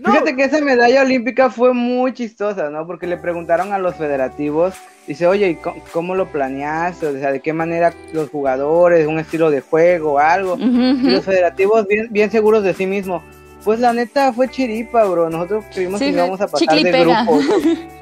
No, 0.01 0.13
Fíjate 0.13 0.35
que 0.37 0.45
esa 0.45 0.61
medalla 0.61 1.03
olímpica 1.03 1.51
fue 1.51 1.75
muy 1.75 2.15
chistosa, 2.15 2.71
¿no? 2.71 2.87
Porque 2.87 3.07
le 3.07 3.17
preguntaron 3.17 3.73
a 3.73 3.79
los 3.79 3.97
federativos, 3.97 4.75
dice, 5.07 5.27
oye, 5.27 5.51
¿y 5.51 5.59
cómo 5.93 6.15
lo 6.15 6.27
planeaste? 6.33 7.07
O 7.07 7.13
sea, 7.19 7.33
¿de 7.33 7.41
qué 7.41 7.53
manera 7.53 7.93
los 8.13 8.31
jugadores, 8.31 9.07
un 9.07 9.19
estilo 9.19 9.51
de 9.51 9.61
juego, 9.61 10.19
algo? 10.19 10.57
Y 10.59 11.11
los 11.11 11.25
federativos 11.25 11.87
bien, 11.87 12.09
bien 12.11 12.31
seguros 12.31 12.63
de 12.65 12.73
sí 12.75 12.87
mismos. 12.87 13.23
Pues 13.65 13.79
la 13.79 13.93
neta 13.93 14.33
fue 14.33 14.49
chiripa, 14.49 15.05
bro. 15.05 15.29
Nosotros 15.29 15.65
creímos 15.75 15.99
Sí, 15.99 16.07
que 16.07 16.13
íbamos 16.13 16.41
a 16.41 16.47
pasar 16.49 16.83
de 16.83 16.93
grupo. 17.01 17.39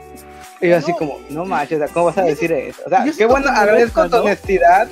Y 0.61 0.69
yo 0.71 0.77
así 0.77 0.91
No. 0.91 0.97
como, 0.99 1.19
no 1.31 1.45
manches, 1.45 1.81
o 1.81 1.85
sea, 1.85 1.95
¿cómo 1.95 2.07
vas 2.07 2.19
a 2.19 2.23
decir 2.25 2.51
eso? 2.51 2.83
O 2.85 2.89
sea, 2.89 3.05
qué 3.17 3.27
bueno, 3.27 3.49
agradezco 3.49 4.09
tu 4.09 4.17
honestidad, 4.17 4.89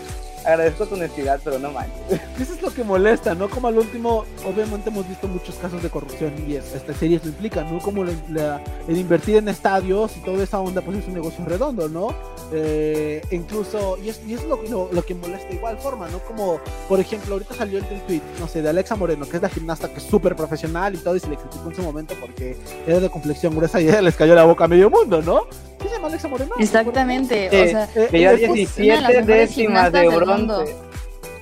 agradezco 0.47 0.87
tu 0.87 0.95
honestidad, 0.95 1.41
pero 1.43 1.59
no 1.59 1.71
manches. 1.73 2.21
Eso 2.41 2.55
es 2.55 2.63
lo 2.63 2.71
que 2.73 2.85
molesta, 2.85 3.35
¿no? 3.35 3.49
Como 3.49 3.69
al 3.69 3.79
último, 3.79 4.25
obviamente 4.47 4.91
hemos 4.91 5.09
visto 5.09 5.27
muchos 5.29 5.55
casos 5.57 5.83
de 5.83 5.91
corrupción 5.91 6.33
y 6.47 6.55
es- 6.57 6.75
estas 6.75 6.97
series 6.97 7.23
lo 7.25 7.31
implican, 7.31 7.73
¿no? 7.73 7.81
Como 7.81 8.05
la- 8.05 8.13
la- 8.29 8.61
el 8.89 8.97
invertir 8.97 9.37
en 9.37 9.49
estadios 9.49 10.17
y 10.17 10.21
toda 10.21 10.43
esa 10.45 10.61
onda, 10.61 10.81
pues 10.83 10.99
es 10.99 11.07
un 11.09 11.15
negocio 11.15 11.45
redondo, 11.45 11.89
¿no? 11.89 12.15
Eh, 12.53 13.23
incluso, 13.33 13.99
y 14.03 14.09
es, 14.09 14.21
y 14.27 14.35
es 14.35 14.45
lo, 14.45 14.61
lo, 14.71 14.89
lo 14.93 15.05
que 15.05 15.15
molesta 15.15 15.49
de 15.49 15.57
igual 15.57 15.79
forma, 15.79 16.09
¿no? 16.09 16.21
Como, 16.21 16.61
por 16.89 17.01
ejemplo, 17.01 17.35
ahorita 17.35 17.55
salió 17.55 17.79
el, 17.79 17.85
tweet, 18.07 18.21
no 18.39 18.47
sé, 18.47 18.63
de 18.63 18.69
Alexa 18.69 18.95
Moreno, 18.95 19.27
que 19.29 19.37
es 19.37 19.43
la 19.43 19.49
gimnasta 19.49 19.89
que 19.89 19.97
es 19.99 20.05
súper 20.05 20.37
profesional 20.37 20.95
y 20.95 20.99
todo, 20.99 21.17
y 21.17 21.21
se 21.21 21.29
le 21.29 21.37
criticó 21.37 21.69
en 21.71 21.75
su 21.77 21.83
momento 21.83 22.15
porque 22.21 22.57
era 22.87 23.01
de 23.01 23.11
complexión 23.11 23.55
gruesa 23.57 23.81
y 23.81 23.87
a 23.89 23.91
ella 23.91 24.03
les 24.03 24.15
cayó 24.15 24.35
la 24.35 24.45
boca 24.45 24.65
a 24.65 24.69
medio 24.69 24.89
mundo, 24.91 25.21
¿no? 25.23 25.43
¿Qué 25.81 25.89
se 25.89 25.95
llama 25.97 26.09
Alexa 26.09 26.29
Moreno? 26.29 26.53
Exactamente, 26.59 27.49
o 27.49 27.51
sea, 27.71 27.89
Eh, 27.95 28.09
Que 28.11 28.21
ya 28.21 28.33
eh, 28.33 28.37
pues, 28.39 28.43
una 28.49 28.53
de 28.53 28.55
17 28.55 28.87
las 29.01 29.03
mejores 29.13 29.27
décimas 29.27 29.93
de 29.93 29.99
del 30.01 30.11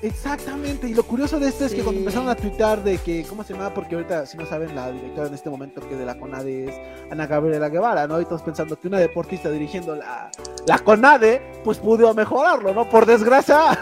Exactamente, 0.03 0.87
y 0.87 0.93
lo 0.93 1.03
curioso 1.03 1.41
de 1.41 1.49
esto 1.49 1.65
es 1.65 1.73
que 1.75 1.83
cuando 1.83 2.01
empezaron 2.01 2.29
a 2.29 2.35
tuitar 2.35 2.85
de 2.85 2.99
que, 2.99 3.25
¿cómo 3.27 3.43
se 3.43 3.55
llama? 3.55 3.73
Porque 3.73 3.95
ahorita, 3.95 4.27
si 4.27 4.37
no 4.37 4.45
saben, 4.45 4.75
la 4.75 4.93
directora 4.93 5.29
en 5.29 5.35
este 5.35 5.49
momento 5.49 5.81
que 5.89 5.97
de 5.97 6.05
la 6.05 6.19
CONADE 6.19 6.65
es 6.69 6.75
Ana 7.11 7.27
Gabriela 7.27 7.71
Guevara, 7.71 8.07
¿no? 8.07 8.21
Y 8.21 8.27
todos 8.27 8.43
pensando 8.43 8.79
que 8.79 8.89
una 8.89 8.99
deportista 8.99 9.51
dirigiendo 9.51 9.97
la, 9.97 10.31
la 10.67 10.79
CONADE, 10.79 11.41
pues 11.65 11.79
pudo 11.79 12.13
mejorarlo, 12.13 12.75
¿no? 12.75 12.87
Por 12.87 13.07
desgracia. 13.07 13.79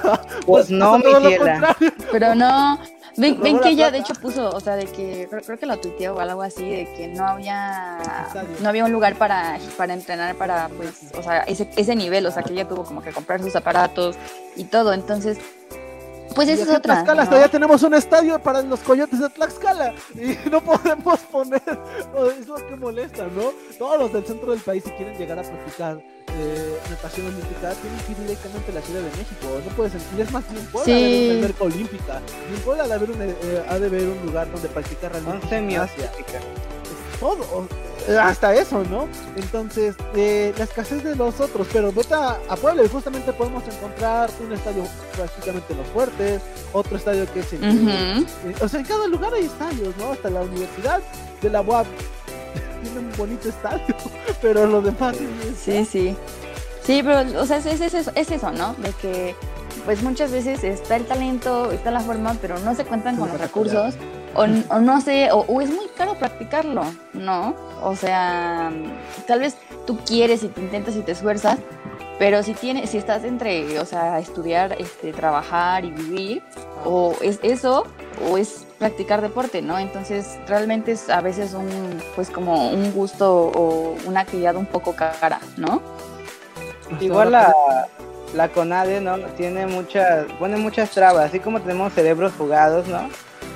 Pues 0.47 0.71
no, 0.71 0.97
lo 0.99 1.19
Miquela. 1.21 1.37
contrario. 1.39 1.93
Pero 2.13 2.35
no, 2.37 2.79
ven, 3.17 3.41
ven 3.41 3.59
que 3.61 3.71
ella 3.71 3.91
de 3.91 3.99
plata. 3.99 4.13
hecho 4.13 4.21
puso, 4.21 4.51
o 4.51 4.61
sea, 4.61 4.77
de 4.77 4.87
que 4.87 5.27
creo, 5.29 5.43
creo 5.43 5.59
que 5.59 5.67
lo 5.67 5.79
tuiteó 5.79 6.15
o 6.15 6.21
algo 6.21 6.43
así, 6.43 6.69
de 6.69 6.85
que 6.97 7.09
no 7.09 7.27
había 7.27 7.99
no 8.61 8.69
había 8.69 8.85
un 8.85 8.93
lugar 8.93 9.17
para, 9.17 9.59
para 9.77 9.95
entrenar 9.95 10.35
para, 10.37 10.69
pues, 10.69 11.13
o 11.17 11.23
sea, 11.23 11.41
ese, 11.41 11.69
ese 11.77 11.95
nivel, 11.97 12.27
o 12.27 12.31
sea, 12.31 12.43
que 12.43 12.53
ella 12.53 12.69
tuvo 12.69 12.85
como 12.85 13.03
que 13.03 13.13
comprar 13.13 13.43
sus 13.43 13.55
aparatos 13.57 14.17
y 14.57 14.65
todo, 14.65 14.93
entonces, 14.93 15.39
pues 16.35 16.49
esa 16.49 16.63
es 16.63 16.69
otra. 16.69 16.95
Tlaxcala 16.95 17.15
¿no? 17.15 17.23
hasta 17.23 17.41
ya 17.41 17.49
tenemos 17.49 17.83
un 17.83 17.95
estadio 17.95 18.39
para 18.39 18.63
los 18.63 18.81
coyotes 18.81 19.21
de 19.21 19.29
Tlaxcala 19.29 19.95
y 20.15 20.37
no 20.51 20.61
podemos 20.61 21.21
poner, 21.21 21.63
es 22.39 22.49
lo 22.49 22.55
que 22.55 22.77
molesta, 22.77 23.27
¿no? 23.27 23.53
Todos 23.79 23.99
los 23.99 24.13
del 24.13 24.25
centro 24.25 24.53
del 24.53 24.61
país 24.61 24.83
si 24.85 24.91
quieren 24.93 25.17
llegar 25.19 25.39
a 25.39 25.43
practicar 25.43 26.03
eh, 26.39 26.79
natación 26.91 27.27
olímpica 27.27 27.73
tienen 27.75 27.99
que 28.07 28.13
ir 28.13 28.19
directamente 28.19 28.71
a 28.71 28.75
la 28.75 28.83
Ciudad 28.83 29.01
de 29.01 29.11
México, 29.17 29.47
no 29.69 29.77
puedes 29.77 29.93
y 30.17 30.21
es 30.21 30.31
más 30.33 30.51
bien 30.51 30.65
Puebla 30.67 30.85
Sí. 30.85 30.93
haber 31.05 31.25
una 31.31 31.35
alberca 31.39 31.65
olímpica, 31.65 32.21
haber 32.95 33.11
un, 33.11 33.23
eh, 33.23 33.65
ha 33.69 33.79
de 33.79 33.87
haber 33.87 34.09
un 34.09 34.27
lugar 34.27 34.51
donde 34.53 34.69
practicar 34.69 35.13
realmente 35.13 35.47
gimnasia 35.49 36.11
todo, 37.21 37.69
eh, 38.09 38.19
hasta 38.19 38.53
eso, 38.55 38.83
¿no? 38.91 39.09
Entonces, 39.37 39.95
eh, 40.17 40.53
la 40.59 40.65
escasez 40.65 41.05
de 41.05 41.15
los 41.15 41.39
otros, 41.39 41.69
pero 41.73 41.93
vete 41.93 42.15
a, 42.15 42.31
a 42.49 42.57
Puebla 42.57 42.83
y 42.83 42.89
justamente 42.89 43.33
podemos 43.33 43.63
encontrar 43.65 44.29
un 44.45 44.53
estadio 44.53 44.83
prácticamente 45.15 45.73
en 45.73 45.79
los 45.79 45.87
fuertes, 45.89 46.43
otro 46.73 46.97
estadio 46.97 47.33
que 47.33 47.41
es. 47.41 47.53
Ujú. 47.53 47.63
eh, 47.65 48.25
o 48.61 48.67
sea, 48.69 48.81
en 48.81 48.87
cada 48.87 49.07
lugar 49.07 49.33
hay 49.35 49.45
estadios, 49.45 49.97
¿no? 49.99 50.11
Hasta 50.13 50.31
la 50.31 50.41
universidad 50.43 51.01
de 51.41 51.51
la 51.51 51.61
UAP 51.61 51.87
tiene 52.83 52.99
un 53.01 53.13
bonito 53.17 53.49
estadio, 53.49 53.95
pero 54.43 54.67
lo 54.67 54.83
demás 54.83 55.17
es- 55.17 55.59
Sí, 55.59 55.85
sí. 55.85 56.17
Sí, 56.85 57.01
pero, 57.05 57.41
o 57.41 57.47
sea, 57.47 57.59
es, 57.59 57.67
es, 57.67 57.81
es 57.81 57.95
eso, 57.95 58.11
es 58.15 58.31
eso, 58.31 58.51
¿no? 58.51 58.75
De 58.75 58.91
que, 59.01 59.37
pues 59.85 60.03
muchas 60.03 60.33
veces 60.33 60.65
está 60.65 60.97
el 60.97 61.05
talento, 61.05 61.71
está 61.71 61.91
la 61.93 62.01
forma, 62.01 62.37
pero 62.43 62.59
no 62.59 62.75
se 62.75 62.85
cuentan 62.85 63.17
con 63.17 63.29
los 63.29 63.41
recursos, 63.41 63.95
o, 64.35 64.43
o 64.43 64.79
no 64.81 65.01
sé, 65.01 65.31
o, 65.31 65.41
o 65.47 65.61
es 65.61 65.71
muy 65.71 65.87
caro 65.97 66.15
practicarlo, 66.19 66.83
¿no? 67.13 67.55
O 67.85 67.95
sea, 67.95 68.73
tal 69.29 69.41
vez 69.41 69.57
tú 69.87 69.97
quieres 70.05 70.43
y 70.43 70.49
te 70.49 70.61
intentas 70.61 70.97
y 70.97 71.01
te 71.03 71.13
esfuerzas, 71.13 71.59
pero 72.19 72.43
si 72.43 72.53
tienes, 72.55 72.91
si 72.91 72.99
estás 72.99 73.23
entre, 73.25 73.79
o 73.79 73.87
sea, 73.87 74.19
estudiar, 74.19 74.75
este, 74.81 75.13
trabajar 75.13 75.85
y 75.85 75.91
vivir, 75.93 76.43
o 76.85 77.15
es 77.23 77.39
eso, 77.45 77.87
o 78.29 78.39
es 78.39 78.67
practicar 78.83 79.21
deporte, 79.23 79.63
¿no? 79.63 79.79
Entonces, 79.79 80.27
realmente 80.49 80.91
es 80.91 81.09
a 81.09 81.21
veces 81.21 81.55
un, 81.55 82.03
pues 82.17 82.31
como 82.31 82.71
un 82.71 82.91
gusto 82.93 83.33
o 83.55 83.95
una 84.07 84.21
actividad 84.23 84.57
un 84.57 84.67
poco 84.67 84.97
cara, 84.97 85.39
¿no? 85.57 85.81
Igual 87.01 87.31
la, 87.31 87.55
la 88.35 88.49
CONADE, 88.49 89.01
¿no? 89.01 89.19
Tiene 89.37 89.67
muchas, 89.69 90.27
pone 90.41 90.57
muchas 90.57 90.91
trabas, 90.91 91.27
así 91.27 91.39
como 91.39 91.61
tenemos 91.61 91.93
cerebros 91.93 92.33
jugados, 92.37 92.89
¿no? 92.89 93.09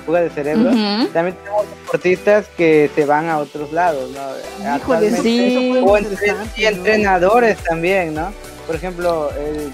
Fuga 0.05 0.21
de 0.21 0.29
cerebros. 0.29 0.73
También 1.11 1.35
tenemos 1.43 1.65
deportistas 1.83 2.45
que 2.55 2.89
se 2.95 3.03
van 3.05 3.27
a 3.27 3.39
otros 3.39 3.73
lados, 3.73 4.09
¿no? 4.11 4.77
Híjole, 4.77 5.11
sí. 5.11 5.83
o 5.85 5.97
entre- 5.97 6.27
y 6.55 6.61
¿no? 6.61 6.67
entrenadores 6.69 7.57
también, 7.65 8.13
¿no? 8.13 8.31
Por 8.65 8.77
ejemplo, 8.77 9.29
el- 9.33 9.73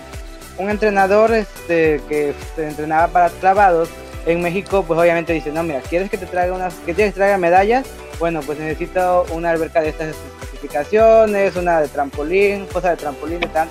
un 0.58 0.72
entrenador 0.72 1.32
este, 1.32 2.02
que 2.10 2.34
se 2.56 2.68
entrenaba 2.70 3.08
para 3.10 3.30
clavados 3.30 3.90
en 4.26 4.42
México, 4.42 4.84
pues 4.88 5.00
obviamente 5.00 5.34
dice, 5.34 5.52
no, 5.52 5.64
mira, 5.64 5.82
¿quieres 5.82 6.10
que 6.10 6.18
te 6.18 6.26
traiga 6.26 6.56
unas, 6.56 6.74
que 6.86 6.94
te 6.94 7.12
traiga 7.12 7.38
medallas? 7.38 7.86
Bueno, 8.20 8.42
pues 8.42 8.60
necesito 8.60 9.26
una 9.32 9.50
alberca 9.50 9.82
de 9.82 9.90
estas 9.90 10.16
especificaciones, 10.16 11.56
una 11.56 11.82
de 11.82 11.88
trampolín, 11.88 12.66
cosa 12.68 12.92
de 12.92 12.98
trampolín 12.98 13.44
y 13.44 13.48
tal. 13.48 13.68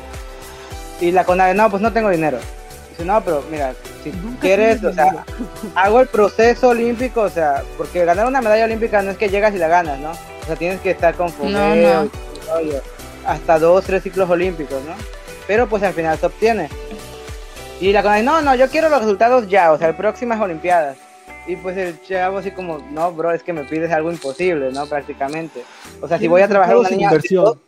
Y 1.01 1.11
la 1.11 1.25
CONADE, 1.25 1.55
no, 1.55 1.71
pues 1.71 1.83
no 1.83 1.93
tengo 1.93 2.11
dinero. 2.11 2.39
Dice, 2.91 3.05
no, 3.05 3.21
pero 3.23 3.43
mira, 3.51 3.73
si 4.05 4.11
Nunca 4.11 4.41
quieres, 4.41 4.85
o 4.85 4.93
sea, 4.93 5.25
hago 5.75 6.01
el 6.01 6.09
proceso 6.09 6.69
olímpico, 6.69 7.23
o 7.23 7.31
sea, 7.31 7.63
porque 7.79 8.05
ganar 8.05 8.27
una 8.27 8.43
medalla 8.43 8.65
olímpica 8.65 9.01
no 9.03 9.13
es 9.13 9.17
que 9.17 9.31
llegas 9.31 9.55
y 9.55 9.59
la 9.59 9.69
ganas, 9.69 9.99
¿no? 9.99 10.11
O 10.11 10.47
sea, 10.47 10.57
tienes 10.57 10.81
que 10.81 10.91
estar 10.91 11.15
con 11.15 11.31
fogueo 11.31 11.53
No, 11.53 11.75
no. 12.05 12.11
hasta 13.27 13.59
dos, 13.59 13.85
tres 13.85 14.03
ciclos 14.03 14.29
olímpicos, 14.29 14.83
¿no? 14.85 14.95
Pero 15.47 15.69
pues 15.69 15.83
al 15.83 15.95
final 15.95 16.19
se 16.19 16.27
obtiene. 16.27 16.69
Y 17.83 17.93
la 17.93 18.01
cosa 18.01 18.23
no, 18.23 18.41
no, 18.43 18.55
yo 18.55 18.69
quiero 18.69 18.89
los 18.89 19.01
resultados 19.01 19.49
ya, 19.49 19.73
o 19.73 19.77
sea, 19.79 19.97
próximas 19.97 20.41
olimpiadas. 20.41 20.97
Y 21.49 21.57
pues 21.57 21.77
el 21.77 22.01
chavo 22.03 22.39
así 22.39 22.53
como, 22.53 22.79
no, 22.79 23.11
bro, 23.11 23.33
es 23.33 23.43
que 23.43 23.53
me 23.53 23.65
pides 23.65 23.91
algo 23.91 24.13
imposible, 24.13 24.71
¿no? 24.71 24.87
Prácticamente. 24.87 25.65
O 26.01 26.07
sea, 26.07 26.17
si 26.17 26.29
voy 26.29 26.43
a 26.43 26.49
trabajar 26.49 26.77
una 26.77 26.91
niña... 26.91 27.09
inversión. 27.09 27.61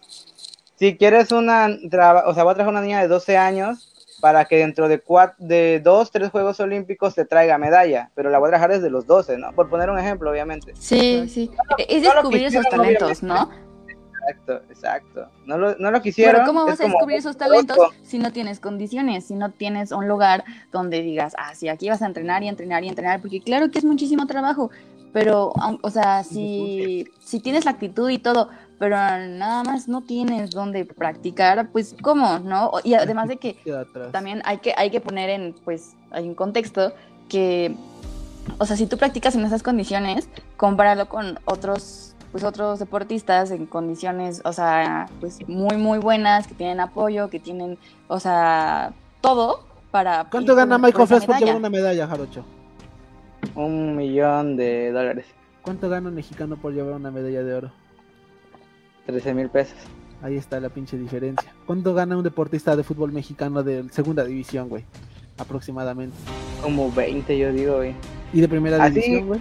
Si 0.77 0.96
quieres 0.96 1.33
una, 1.33 1.68
traba- 1.90 2.29
o 2.29 2.35
sea, 2.35 2.44
voy 2.44 2.53
a 2.53 2.55
traer 2.55 2.68
una 2.70 2.81
niña 2.81 3.00
de 3.00 3.09
12 3.09 3.37
años 3.37 3.90
para 4.20 4.44
que 4.44 4.59
dentro 4.59 4.87
de 4.88 5.00
cuatro, 5.00 5.35
de 5.38 5.81
dos, 5.83 6.12
tres 6.12 6.31
Juegos 6.31 6.61
Olímpicos 6.61 7.16
te 7.16 7.24
traiga 7.24 7.59
medalla, 7.59 8.11
pero 8.14 8.31
la 8.31 8.38
voy 8.38 8.46
a 8.46 8.50
trabajar 8.50 8.70
desde 8.70 8.90
los 8.90 9.09
12, 9.09 9.38
¿no? 9.38 9.53
Por 9.53 9.68
poner 9.68 9.90
un 9.90 9.98
ejemplo, 9.98 10.31
obviamente. 10.31 10.74
Sí, 10.79 11.29
sí. 11.29 11.50
Es 11.88 12.03
no 12.05 12.12
descubrir 12.12 12.44
esos 12.44 12.68
talentos, 12.68 13.20
¿no? 13.20 13.50
Exacto, 14.29 14.61
exacto. 14.71 15.29
No 15.47 15.59
lo, 15.59 15.77
no 15.77 15.91
lo 15.91 16.01
quisieron. 16.03 16.35
Pero 16.35 16.47
¿cómo 16.47 16.65
vas 16.65 16.81
a 16.81 16.85
descubrir 16.85 17.19
esos 17.19 17.37
talentos 17.37 17.77
si 18.03 18.19
no 18.19 18.33
tienes 18.33 18.61
condiciones, 18.61 19.27
si 19.27 19.35
no 19.35 19.51
tienes 19.51 19.93
un 19.93 20.09
lugar 20.09 20.45
donde 20.73 21.03
digas, 21.03 21.35
ah, 21.39 21.55
sí, 21.55 21.69
aquí 21.69 21.89
vas 21.89 22.03
a 22.03 22.07
entrenar 22.07 22.43
y 22.43 22.49
entrenar 22.49 22.85
y 22.85 22.89
entrenar? 22.89 23.21
Porque 23.21 23.41
claro 23.41 23.71
que 23.71 23.79
es 23.79 23.85
muchísimo 23.85 24.27
trabajo, 24.27 24.71
pero, 25.15 25.53
o 25.83 25.91
sea, 25.91 26.25
si, 26.25 27.07
si 27.21 27.39
tienes 27.39 27.65
la 27.65 27.71
actitud 27.71 28.11
y 28.11 28.19
todo, 28.19 28.49
pero 28.81 28.97
nada 28.97 29.63
más 29.63 29.87
no 29.87 30.03
tienes 30.03 30.51
donde 30.51 30.85
practicar, 30.85 31.69
pues 31.71 31.95
¿cómo, 32.03 32.41
no? 32.41 32.73
Y 32.83 32.95
además 32.95 33.29
de 33.29 33.37
que 33.37 33.57
también 34.11 34.43
hay 34.45 34.59
que, 34.59 34.75
hay 34.77 34.91
que 34.91 35.01
poner 35.01 35.31
en, 35.31 35.55
pues, 35.65 35.95
hay 36.11 36.27
un 36.27 36.35
contexto 36.35 36.93
que, 37.29 37.77
o 38.59 38.67
sea, 38.67 38.77
si 38.77 38.87
tú 38.87 38.99
practicas 38.99 39.37
en 39.37 39.45
esas 39.45 39.63
condiciones, 39.63 40.29
compáralo 40.57 41.09
con 41.09 41.39
otros, 41.45 42.17
pues, 42.35 42.42
otros 42.42 42.81
deportistas 42.81 43.53
en 43.53 43.66
condiciones, 43.66 44.42
o 44.44 44.53
sea, 44.53 45.07
pues, 45.20 45.38
muy, 45.47 45.77
muy 45.77 45.99
buenas, 45.99 46.49
que 46.49 46.55
tienen 46.57 46.81
apoyo, 46.81 47.31
que 47.31 47.38
tienen, 47.38 47.79
o 48.09 48.18
sea, 48.18 48.92
todo 49.20 49.61
para... 49.92 50.25
¿Cuánto 50.33 50.51
ir 50.51 50.59
gana 50.59 50.77
Michael 50.77 51.07
Phelps 51.07 51.27
por 51.27 51.38
llevar 51.38 51.55
una 51.55 51.70
medalla, 51.70 52.09
Jarocho? 52.09 52.44
Un 53.55 53.94
millón 53.94 54.57
de 54.57 54.90
dólares, 54.90 55.27
¿Cuánto 55.62 55.88
gana 55.88 56.09
un 56.09 56.16
mexicano 56.16 56.57
por 56.57 56.75
llevar 56.75 56.94
una 56.94 57.12
medalla 57.12 57.44
de 57.44 57.55
oro? 57.55 57.73
13 59.07 59.33
mil 59.33 59.49
pesos. 59.49 59.79
Ahí 60.20 60.37
está 60.37 60.59
la 60.59 60.70
pinche 60.70 60.99
diferencia. 60.99 61.55
¿Cuánto 61.66 61.94
gana 61.94 62.16
un 62.16 62.25
deportista 62.25 62.75
de 62.75 62.83
fútbol 62.83 63.12
mexicano 63.12 63.62
de 63.62 63.88
segunda 63.92 64.25
división, 64.25 64.68
güey? 64.68 64.85
Aproximadamente. 65.38 66.16
Como 66.61 66.90
20, 66.90 67.38
yo 67.38 67.53
digo, 67.53 67.77
güey. 67.77 67.94
¿Y 68.33 68.40
de 68.40 68.49
primera 68.49 68.88
división, 68.88 69.29
güey? 69.29 69.40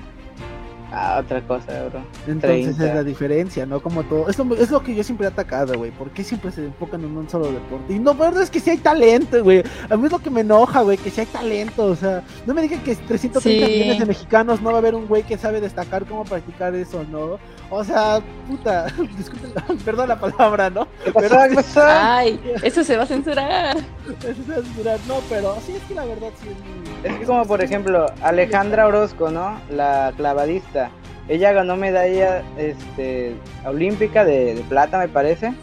Ah, 0.95 1.19
otra 1.23 1.41
cosa, 1.41 1.85
bro. 1.89 2.03
Entonces 2.27 2.75
30. 2.77 2.85
es 2.87 2.95
la 2.95 3.03
diferencia, 3.03 3.65
¿no? 3.65 3.81
Como 3.81 4.03
todo. 4.03 4.29
Es 4.29 4.37
lo, 4.37 4.55
es 4.55 4.69
lo 4.69 4.83
que 4.83 4.93
yo 4.93 5.03
siempre 5.03 5.25
he 5.25 5.29
atacado, 5.31 5.75
güey. 5.75 5.89
¿Por 5.89 6.11
qué 6.11 6.23
siempre 6.23 6.51
se 6.51 6.65
enfocan 6.65 7.03
en 7.03 7.17
un 7.17 7.27
solo 7.27 7.51
deporte? 7.51 7.93
Y 7.93 7.99
no, 7.99 8.13
verdad 8.13 8.43
es 8.43 8.51
que 8.51 8.59
sí 8.59 8.69
hay 8.69 8.77
talento, 8.77 9.43
güey. 9.43 9.63
A 9.89 9.97
mí 9.97 10.05
es 10.05 10.11
lo 10.11 10.19
que 10.19 10.29
me 10.29 10.41
enoja, 10.41 10.81
güey, 10.81 10.97
que 10.99 11.09
sí 11.09 11.21
hay 11.21 11.25
talento. 11.25 11.85
O 11.85 11.95
sea, 11.95 12.21
no 12.45 12.53
me 12.53 12.61
digan 12.61 12.79
que 12.83 12.95
330 12.95 13.39
Sí. 13.65 13.73
millones 13.73 13.99
de 13.99 14.05
mexicanos 14.05 14.61
no 14.61 14.69
va 14.69 14.75
a 14.75 14.79
haber 14.79 14.93
un 14.93 15.07
güey 15.07 15.23
que 15.23 15.35
sabe 15.37 15.59
destacar 15.61 16.05
cómo 16.05 16.25
practicar 16.25 16.75
eso, 16.75 17.03
¿no? 17.11 17.39
O 17.71 17.83
sea, 17.83 18.21
puta, 18.47 18.85
disculpen, 19.17 19.51
perdón 19.85 20.09
la 20.09 20.19
palabra, 20.19 20.69
¿no? 20.69 20.87
¿Qué 21.03 21.11
pasó? 21.11 21.27
Pero- 21.29 21.49
¿Qué 21.49 21.55
pasó? 21.55 21.81
Ay, 21.83 22.39
eso 22.61 22.83
se 22.83 22.97
va 22.97 23.03
a 23.03 23.07
censurar. 23.07 23.77
Eso 24.19 24.29
es 24.29 24.37
censurar, 24.65 24.99
no, 25.07 25.15
pero 25.27 25.55
sí 25.65 25.71
es 25.75 25.81
que 25.83 25.95
la 25.95 26.05
verdad 26.05 26.29
sí 26.39 26.49
es 26.49 26.57
muy... 26.59 27.09
Es 27.13 27.19
que 27.19 27.25
como 27.25 27.45
por 27.45 27.63
ejemplo 27.63 28.05
Alejandra 28.21 28.85
Orozco, 28.85 29.31
¿no? 29.31 29.59
La 29.71 30.13
clavadista. 30.15 30.82
Ella 31.27 31.53
ganó 31.53 31.77
medalla 31.77 32.43
este, 32.57 33.35
olímpica 33.65 34.25
de, 34.25 34.61
plata, 34.67 34.99
me 34.99 35.07
parece, 35.07 35.53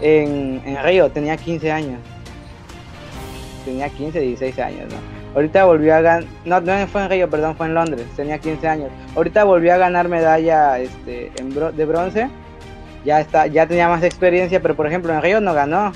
en, 0.00 0.60
en 0.64 0.82
Río. 0.82 1.10
Tenía 1.10 1.36
15 1.36 1.72
años. 1.72 2.00
Tenía 3.64 3.88
15, 3.88 4.20
16 4.20 4.58
años, 4.58 4.92
¿no? 4.92 5.16
Ahorita 5.34 5.64
volvió 5.66 5.94
a 5.94 6.00
ganar... 6.00 6.24
No, 6.44 6.60
no 6.60 6.86
fue 6.86 7.02
en 7.02 7.10
Río, 7.10 7.28
perdón, 7.28 7.56
fue 7.56 7.66
en 7.66 7.74
Londres. 7.74 8.06
Tenía 8.16 8.38
15 8.38 8.68
años. 8.68 8.90
Ahorita 9.14 9.44
volvió 9.44 9.74
a 9.74 9.76
ganar 9.76 10.08
medalla 10.08 10.78
este, 10.78 11.30
en 11.36 11.50
de 11.50 11.84
bronce. 11.84 12.30
Ya, 13.04 13.20
está, 13.20 13.46
ya 13.46 13.66
tenía 13.66 13.88
más 13.88 14.02
experiencia, 14.02 14.60
pero 14.62 14.74
por 14.74 14.86
ejemplo 14.86 15.12
en 15.12 15.20
Río 15.20 15.40
no 15.40 15.52
ganó. 15.52 15.92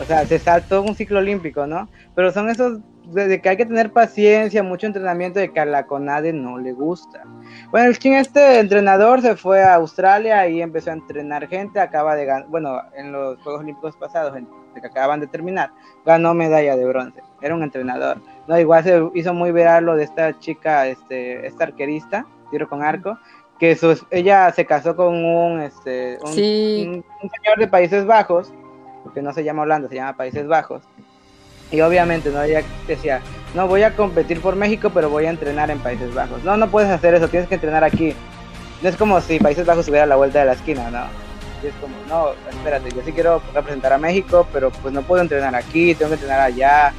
O 0.00 0.04
sea, 0.04 0.26
se 0.26 0.38
saltó 0.38 0.82
un 0.82 0.94
ciclo 0.94 1.18
olímpico, 1.18 1.66
¿no? 1.66 1.88
Pero 2.14 2.30
son 2.30 2.50
esos 2.50 2.80
de, 3.12 3.40
que 3.40 3.48
hay 3.48 3.56
que 3.56 3.66
tener 3.66 3.92
paciencia, 3.92 4.62
mucho 4.62 4.86
entrenamiento, 4.86 5.38
de 5.40 5.52
que 5.52 5.60
a 5.60 5.64
la 5.64 5.86
CONADE 5.86 6.32
no 6.32 6.58
le 6.58 6.72
gusta. 6.72 7.22
Bueno, 7.70 7.88
el 7.88 7.98
chin 7.98 8.14
este 8.14 8.58
entrenador 8.60 9.20
se 9.22 9.36
fue 9.36 9.62
a 9.62 9.74
Australia 9.74 10.46
y 10.48 10.60
empezó 10.62 10.90
a 10.90 10.94
entrenar 10.94 11.48
gente, 11.48 11.80
acaba 11.80 12.14
de 12.16 12.24
ganar, 12.26 12.46
bueno, 12.48 12.80
en 12.94 13.12
los 13.12 13.40
Juegos 13.42 13.62
Olímpicos 13.62 13.96
pasados, 13.96 14.34
que 14.80 14.86
acaban 14.86 15.18
de 15.20 15.26
terminar, 15.26 15.70
ganó 16.06 16.34
medalla 16.34 16.76
de 16.76 16.84
bronce, 16.86 17.20
era 17.40 17.54
un 17.54 17.62
entrenador. 17.62 18.18
No, 18.46 18.58
igual 18.58 18.84
se 18.84 19.02
hizo 19.14 19.34
muy 19.34 19.50
viral 19.52 19.84
lo 19.84 19.96
de 19.96 20.04
esta 20.04 20.38
chica, 20.38 20.86
este, 20.86 21.46
esta 21.46 21.64
arquerista, 21.64 22.26
tiro 22.50 22.68
con 22.68 22.82
arco, 22.82 23.18
que 23.58 23.74
su, 23.74 23.90
es- 23.90 24.06
ella 24.10 24.52
se 24.52 24.64
casó 24.66 24.94
con 24.94 25.14
un, 25.24 25.60
este, 25.60 26.18
un, 26.22 26.28
Sí. 26.32 26.84
un- 26.88 27.04
un 27.22 27.30
señor 27.30 27.58
de 27.58 27.66
Países 27.66 28.06
Bajos, 28.06 28.52
porque 29.02 29.20
no 29.20 29.32
se 29.32 29.42
llama 29.42 29.62
Holanda, 29.62 29.88
se 29.88 29.96
llama 29.96 30.16
Países 30.16 30.46
Bajos. 30.46 30.84
Y 31.70 31.80
obviamente, 31.80 32.30
¿no? 32.30 32.42
Ella 32.42 32.62
decía, 32.86 33.20
no 33.54 33.66
voy 33.66 33.82
a 33.82 33.94
competir 33.94 34.40
por 34.40 34.56
México, 34.56 34.90
pero 34.92 35.10
voy 35.10 35.26
a 35.26 35.30
entrenar 35.30 35.70
en 35.70 35.78
Países 35.78 36.14
Bajos. 36.14 36.42
No, 36.44 36.56
no 36.56 36.70
puedes 36.70 36.90
hacer 36.90 37.14
eso, 37.14 37.28
tienes 37.28 37.48
que 37.48 37.56
entrenar 37.56 37.84
aquí. 37.84 38.14
No 38.82 38.88
es 38.88 38.96
como 38.96 39.20
si 39.20 39.38
Países 39.38 39.66
Bajos 39.66 39.80
estuviera 39.80 40.04
a 40.04 40.08
la 40.08 40.16
vuelta 40.16 40.40
de 40.40 40.46
la 40.46 40.52
esquina, 40.52 40.90
¿no? 40.90 41.04
Y 41.62 41.66
es 41.66 41.74
como, 41.80 41.94
no, 42.08 42.32
espérate, 42.48 42.90
yo 42.94 43.02
sí 43.04 43.12
quiero 43.12 43.42
representar 43.52 43.92
a 43.92 43.98
México, 43.98 44.46
pero 44.52 44.70
pues 44.70 44.94
no 44.94 45.02
puedo 45.02 45.20
entrenar 45.20 45.54
aquí, 45.54 45.94
tengo 45.94 46.10
que 46.10 46.14
entrenar 46.14 46.40
allá. 46.40 46.92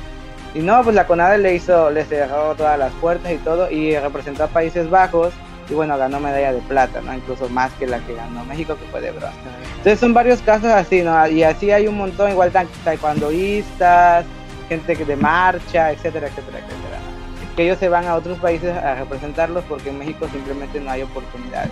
Y 0.54 0.60
no, 0.60 0.84
pues 0.84 0.96
la 0.96 1.08
CONADE 1.08 1.38
le 1.38 1.56
hizo, 1.56 1.90
le 1.90 2.04
cerró 2.06 2.56
todas 2.56 2.78
las 2.78 2.92
puertas 2.94 3.32
y 3.32 3.38
todo, 3.38 3.72
y 3.72 3.96
representó 3.98 4.44
a 4.44 4.48
Países 4.48 4.90
Bajos, 4.90 5.34
y 5.70 5.74
bueno, 5.74 5.98
ganó 5.98 6.20
medalla 6.20 6.52
de 6.52 6.60
plata, 6.62 7.00
¿no? 7.02 7.14
Incluso 7.14 7.48
más 7.50 7.72
que 7.74 7.88
la 7.88 8.00
que 8.00 8.16
ganó 8.16 8.44
México, 8.46 8.76
que 8.76 8.86
fue 8.92 9.02
de 9.02 9.12
bronce. 9.12 9.38
Entonces 9.78 10.00
son 10.00 10.14
varios 10.14 10.42
casos 10.42 10.72
así, 10.72 11.04
¿no? 11.04 11.28
Y 11.28 11.44
así 11.44 11.72
hay 11.72 11.88
un 11.88 11.98
montón, 11.98 12.32
igual 12.32 12.52
tan 12.52 12.68
taekwondoístas, 12.84 14.26
gente 14.70 14.96
de 14.96 15.16
marcha, 15.16 15.92
etcétera, 15.92 16.28
etcétera, 16.28 16.60
etcétera. 16.60 17.00
Que 17.56 17.64
ellos 17.66 17.78
se 17.80 17.90
van 17.90 18.06
a 18.06 18.16
otros 18.16 18.38
países 18.38 18.74
a 18.74 18.96
representarlos 18.96 19.66
porque 19.66 19.90
en 19.90 20.00
México 20.00 20.28
simplemente 20.32 20.80
no 20.80 20.92
hay 20.92 21.02
oportunidades. 21.02 21.72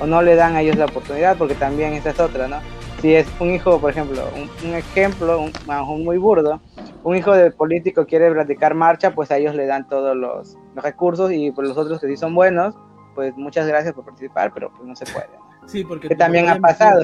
O 0.00 0.06
no 0.06 0.20
le 0.20 0.34
dan 0.34 0.56
a 0.56 0.60
ellos 0.60 0.76
la 0.76 0.86
oportunidad 0.86 1.36
porque 1.38 1.54
también 1.54 1.94
esa 1.94 2.10
es 2.10 2.20
otra, 2.20 2.48
¿no? 2.48 2.56
Si 3.00 3.14
es 3.14 3.26
un 3.40 3.52
hijo, 3.52 3.80
por 3.80 3.90
ejemplo, 3.90 4.28
un, 4.36 4.68
un 4.68 4.76
ejemplo, 4.76 5.40
un, 5.40 5.52
un 5.68 6.04
muy 6.04 6.18
burdo, 6.18 6.60
un 7.02 7.16
hijo 7.16 7.32
de 7.32 7.50
político 7.50 8.06
quiere 8.06 8.30
practicar 8.30 8.74
marcha, 8.74 9.14
pues 9.14 9.30
a 9.30 9.38
ellos 9.38 9.54
le 9.54 9.66
dan 9.66 9.88
todos 9.88 10.16
los, 10.16 10.56
los 10.74 10.84
recursos 10.84 11.32
y 11.32 11.50
por 11.50 11.66
los 11.66 11.76
otros 11.76 12.00
que 12.00 12.08
sí 12.08 12.16
son 12.16 12.34
buenos, 12.34 12.74
pues 13.14 13.36
muchas 13.36 13.66
gracias 13.66 13.94
por 13.94 14.04
participar, 14.04 14.52
pero 14.52 14.70
pues 14.70 14.84
no 14.84 14.94
se 14.94 15.06
puede. 15.06 15.28
¿no? 15.36 15.68
Sí, 15.68 15.84
porque 15.84 16.08
Que 16.08 16.16
también 16.16 16.48
ha 16.48 16.56
pasado. 16.56 17.02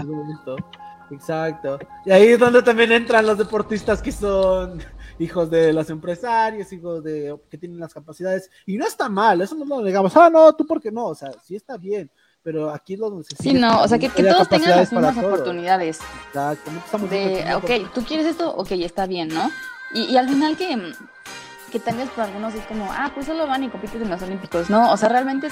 Exacto. 1.11 1.79
Y 2.05 2.11
ahí 2.11 2.29
es 2.29 2.38
donde 2.38 2.62
también 2.62 2.92
entran 2.92 3.27
los 3.27 3.38
deportistas 3.38 4.03
que 4.03 4.12
son 4.12 4.83
hijos 5.18 5.50
de 5.50 5.72
los 5.72 5.90
empresarios, 5.90 6.72
hijos 6.72 7.02
de 7.02 7.37
que 7.50 7.59
tienen 7.59 7.81
las 7.81 7.94
capacidades. 7.94 8.50
Y 8.66 8.76
no 8.76 8.87
está 8.87 9.09
mal, 9.09 9.40
eso 9.40 9.54
no 9.54 9.64
lo 9.64 9.83
negamos. 9.83 10.16
Ah, 10.16 10.31
no, 10.31 10.54
tú 10.54 10.66
porque 10.66 10.90
no, 10.90 11.07
o 11.07 11.14
sea, 11.14 11.31
sí 11.44 11.57
está 11.57 11.76
bien. 11.76 12.11
Pero 12.42 12.70
aquí 12.70 12.94
es 12.94 13.00
donde 13.00 13.24
se 13.24 13.37
Sí, 13.37 13.52
no, 13.52 13.83
o 13.83 13.88
sea, 13.88 13.98
que, 13.98 14.09
todos 14.09 14.48
tengan 14.48 14.70
las 14.70 14.92
mismas 14.92 15.16
oportunidades. 15.18 15.98
Exacto, 16.28 16.70
estamos 16.70 17.11
de, 17.11 17.44
ok, 17.54 17.92
tú 17.92 18.02
quieres 18.04 18.26
esto, 18.26 18.54
ok, 18.54 18.70
está 18.72 19.07
bien, 19.07 19.28
¿no? 19.28 19.50
Y, 19.92 20.04
y 20.04 20.16
al 20.16 20.28
final 20.28 20.57
que, 20.57 20.92
que 21.70 21.81
tal 21.81 21.96
vez 21.96 22.09
para 22.11 22.28
algunos 22.28 22.54
es 22.54 22.64
como, 22.66 22.90
ah, 22.90 23.11
pues 23.14 23.26
solo 23.26 23.46
van 23.46 23.64
y 23.64 23.68
compiten 23.68 24.02
en 24.02 24.11
los 24.11 24.22
Olímpicos, 24.22 24.70
¿no? 24.70 24.92
O 24.92 24.96
sea, 24.96 25.09
realmente 25.09 25.48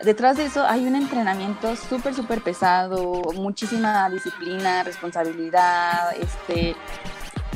detrás 0.00 0.36
de 0.36 0.44
eso 0.44 0.64
hay 0.66 0.86
un 0.86 0.96
entrenamiento 0.96 1.74
súper, 1.76 2.14
súper 2.14 2.42
pesado, 2.42 3.22
muchísima 3.34 4.08
disciplina, 4.10 4.82
responsabilidad, 4.82 6.14
este, 6.16 6.76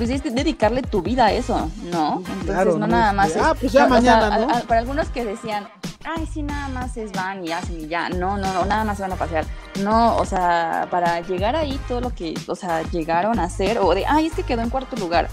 pues 0.01 0.09
es 0.09 0.23
de- 0.23 0.31
dedicarle 0.31 0.81
tu 0.81 1.03
vida 1.03 1.27
a 1.27 1.33
eso, 1.33 1.71
¿no? 1.93 2.21
Entonces 2.21 2.45
Claro, 2.47 2.73
no 2.79 2.79
no 2.79 2.87
nada 2.87 3.13
más 3.13 3.33
es, 3.33 3.37
ah, 3.37 3.55
pues 3.61 3.71
ya 3.71 3.85
o 3.85 3.89
sea, 3.89 3.95
mañana, 4.01 4.35
a- 4.35 4.39
¿no? 4.39 4.55
a- 4.55 4.61
para 4.63 4.81
algunos 4.81 5.09
que 5.11 5.27
decían, 5.27 5.69
ay, 6.07 6.27
sí, 6.33 6.43
nada 6.43 6.69
más 6.69 6.97
es 6.97 7.13
van 7.13 7.47
y 7.47 7.53
hacen 7.53 7.79
y 7.83 7.87
ya, 7.87 8.09
no, 8.09 8.39
no, 8.39 8.51
no, 8.55 8.65
nada 8.65 8.83
más 8.85 8.97
se 8.97 9.03
van 9.03 9.13
a 9.13 9.17
pasear. 9.17 9.45
No, 9.83 10.17
o 10.17 10.25
sea, 10.25 10.89
para 10.91 11.21
llegar 11.21 11.55
ahí, 11.55 11.79
todo 11.87 12.01
lo 12.01 12.15
que, 12.15 12.33
o 12.47 12.57
sea, 12.57 12.81
llegaron 12.91 13.39
a 13.39 13.45
hacer, 13.45 13.79
o 13.79 13.95
de, 13.95 14.07
ay, 14.07 14.29
es 14.29 14.33
que 14.33 14.43
quedó 14.43 14.63
en 14.63 14.71
cuarto 14.71 14.97
lugar. 14.97 15.29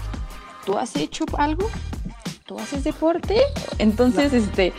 ¿Tú 0.66 0.76
has 0.76 0.94
hecho 0.96 1.24
algo? 1.38 1.66
¿Tú 2.44 2.58
haces 2.58 2.84
deporte? 2.84 3.40
Entonces, 3.78 4.34
este, 4.34 4.74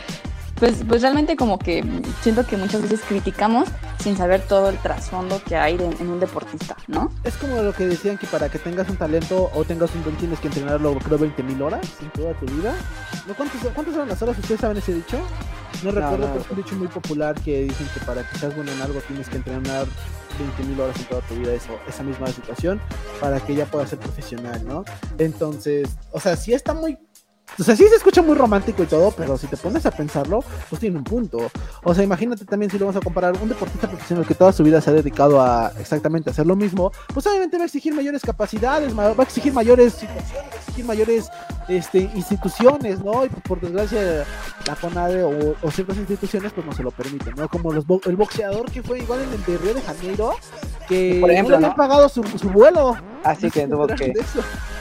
pues, 0.60 0.84
pues 0.86 1.02
realmente 1.02 1.36
como 1.36 1.58
que 1.58 1.82
siento 2.22 2.46
que 2.46 2.56
muchas 2.56 2.82
veces 2.82 3.00
criticamos 3.08 3.68
sin 3.98 4.16
saber 4.16 4.42
todo 4.42 4.68
el 4.68 4.78
trasfondo 4.78 5.42
que 5.42 5.56
hay 5.56 5.76
de- 5.76 5.86
en 5.86 6.08
un 6.08 6.20
deportista, 6.20 6.76
¿no? 6.86 7.10
Es 7.24 7.34
como 7.36 7.60
lo 7.62 7.72
que 7.72 7.86
decían 7.86 8.16
que 8.18 8.26
para 8.28 8.48
que 8.48 8.58
tengas 8.58 8.88
un 8.88 8.96
talento 8.96 9.50
o 9.54 9.64
tengas 9.64 9.92
un 9.94 10.04
don 10.04 10.14
tienes 10.16 10.38
que 10.38 10.46
entrenarlo, 10.48 10.96
creo, 10.98 11.18
20 11.18 11.42
mil 11.42 11.60
horas 11.62 11.80
en 12.00 12.10
toda 12.10 12.32
tu 12.34 12.46
vida. 12.46 12.74
¿No? 13.26 13.34
¿Cuántas, 13.34 13.60
¿Cuántas 13.74 13.94
son 13.94 14.08
las 14.08 14.22
horas? 14.22 14.38
¿Ustedes 14.38 14.60
saben 14.60 14.76
ese 14.76 14.94
dicho? 14.94 15.18
No 15.82 15.90
recuerdo, 15.92 16.18
no. 16.26 16.32
pero 16.32 16.40
es 16.44 16.50
un 16.50 16.56
dicho 16.56 16.76
muy 16.76 16.88
popular 16.88 17.34
que 17.40 17.62
dicen 17.62 17.86
que 17.94 18.00
para 18.04 18.22
que 18.28 18.38
seas 18.38 18.54
bueno 18.54 18.70
en 18.72 18.80
algo 18.82 19.00
tienes 19.08 19.28
que 19.28 19.36
entrenar 19.36 19.86
20 20.38 20.62
mil 20.64 20.80
horas 20.80 20.96
en 20.98 21.04
toda 21.04 21.20
tu 21.22 21.34
vida, 21.36 21.52
eso, 21.54 21.78
esa 21.88 22.02
misma 22.02 22.26
situación, 22.28 22.80
para 23.20 23.40
que 23.40 23.54
ya 23.54 23.64
puedas 23.66 23.90
ser 23.90 23.98
profesional, 23.98 24.62
¿no? 24.66 24.84
Entonces, 25.18 25.88
o 26.12 26.20
sea, 26.20 26.36
sí 26.36 26.52
está 26.52 26.74
muy... 26.74 26.98
O 27.58 27.62
sea, 27.62 27.76
sí 27.76 27.86
se 27.88 27.96
escucha 27.96 28.22
muy 28.22 28.34
romántico 28.34 28.82
y 28.82 28.86
todo, 28.86 29.10
pero 29.10 29.36
si 29.36 29.46
te 29.46 29.56
pones 29.56 29.84
a 29.86 29.90
pensarlo, 29.90 30.42
pues 30.68 30.80
tiene 30.80 30.96
un 30.96 31.04
punto. 31.04 31.50
O 31.82 31.94
sea, 31.94 32.04
imagínate 32.04 32.44
también 32.44 32.70
si 32.70 32.78
lo 32.78 32.86
vamos 32.86 33.00
a 33.00 33.04
comparar, 33.04 33.34
un 33.40 33.48
deportista 33.48 33.88
profesional 33.88 34.26
que 34.26 34.34
toda 34.34 34.52
su 34.52 34.62
vida 34.62 34.80
se 34.80 34.90
ha 34.90 34.92
dedicado 34.94 35.40
a 35.40 35.72
exactamente 35.78 36.30
hacer 36.30 36.46
lo 36.46 36.56
mismo, 36.56 36.92
pues 37.12 37.26
obviamente 37.26 37.56
va 37.56 37.64
a 37.64 37.66
exigir 37.66 37.94
mayores 37.94 38.22
capacidades, 38.22 38.96
va 38.96 39.14
a 39.16 39.22
exigir 39.22 39.52
mayores 39.52 39.94
situaciones, 39.94 40.50
va 40.50 40.54
a 40.54 40.60
exigir 40.60 40.84
mayores 40.84 41.30
este, 41.70 41.98
instituciones, 42.14 43.02
¿no? 43.02 43.24
Y 43.24 43.28
pues, 43.28 43.42
por 43.42 43.60
desgracia 43.60 44.24
la 44.66 44.76
CONADE 44.76 45.22
o, 45.22 45.54
o 45.62 45.70
ciertas 45.70 45.96
instituciones 45.96 46.52
pues 46.52 46.66
no 46.66 46.72
se 46.72 46.82
lo 46.82 46.90
permiten, 46.90 47.34
¿no? 47.36 47.48
Como 47.48 47.72
los 47.72 47.86
bo- 47.86 48.00
el 48.04 48.16
boxeador 48.16 48.70
que 48.70 48.82
fue 48.82 48.98
igual 48.98 49.20
en 49.22 49.32
el 49.32 49.44
de 49.44 49.56
Río 49.58 49.74
de 49.74 49.82
Janeiro, 49.82 50.34
que 50.88 51.18
Por 51.20 51.30
ejemplo, 51.30 51.56
no 51.56 51.60
le 51.62 51.68
¿no? 51.68 51.76
pagado 51.76 52.08
su, 52.08 52.22
su 52.24 52.50
vuelo. 52.50 52.96
Así 53.24 53.46
No 53.46 53.52
que 53.52 53.66
tuvo 53.68 53.86
que... 53.86 54.12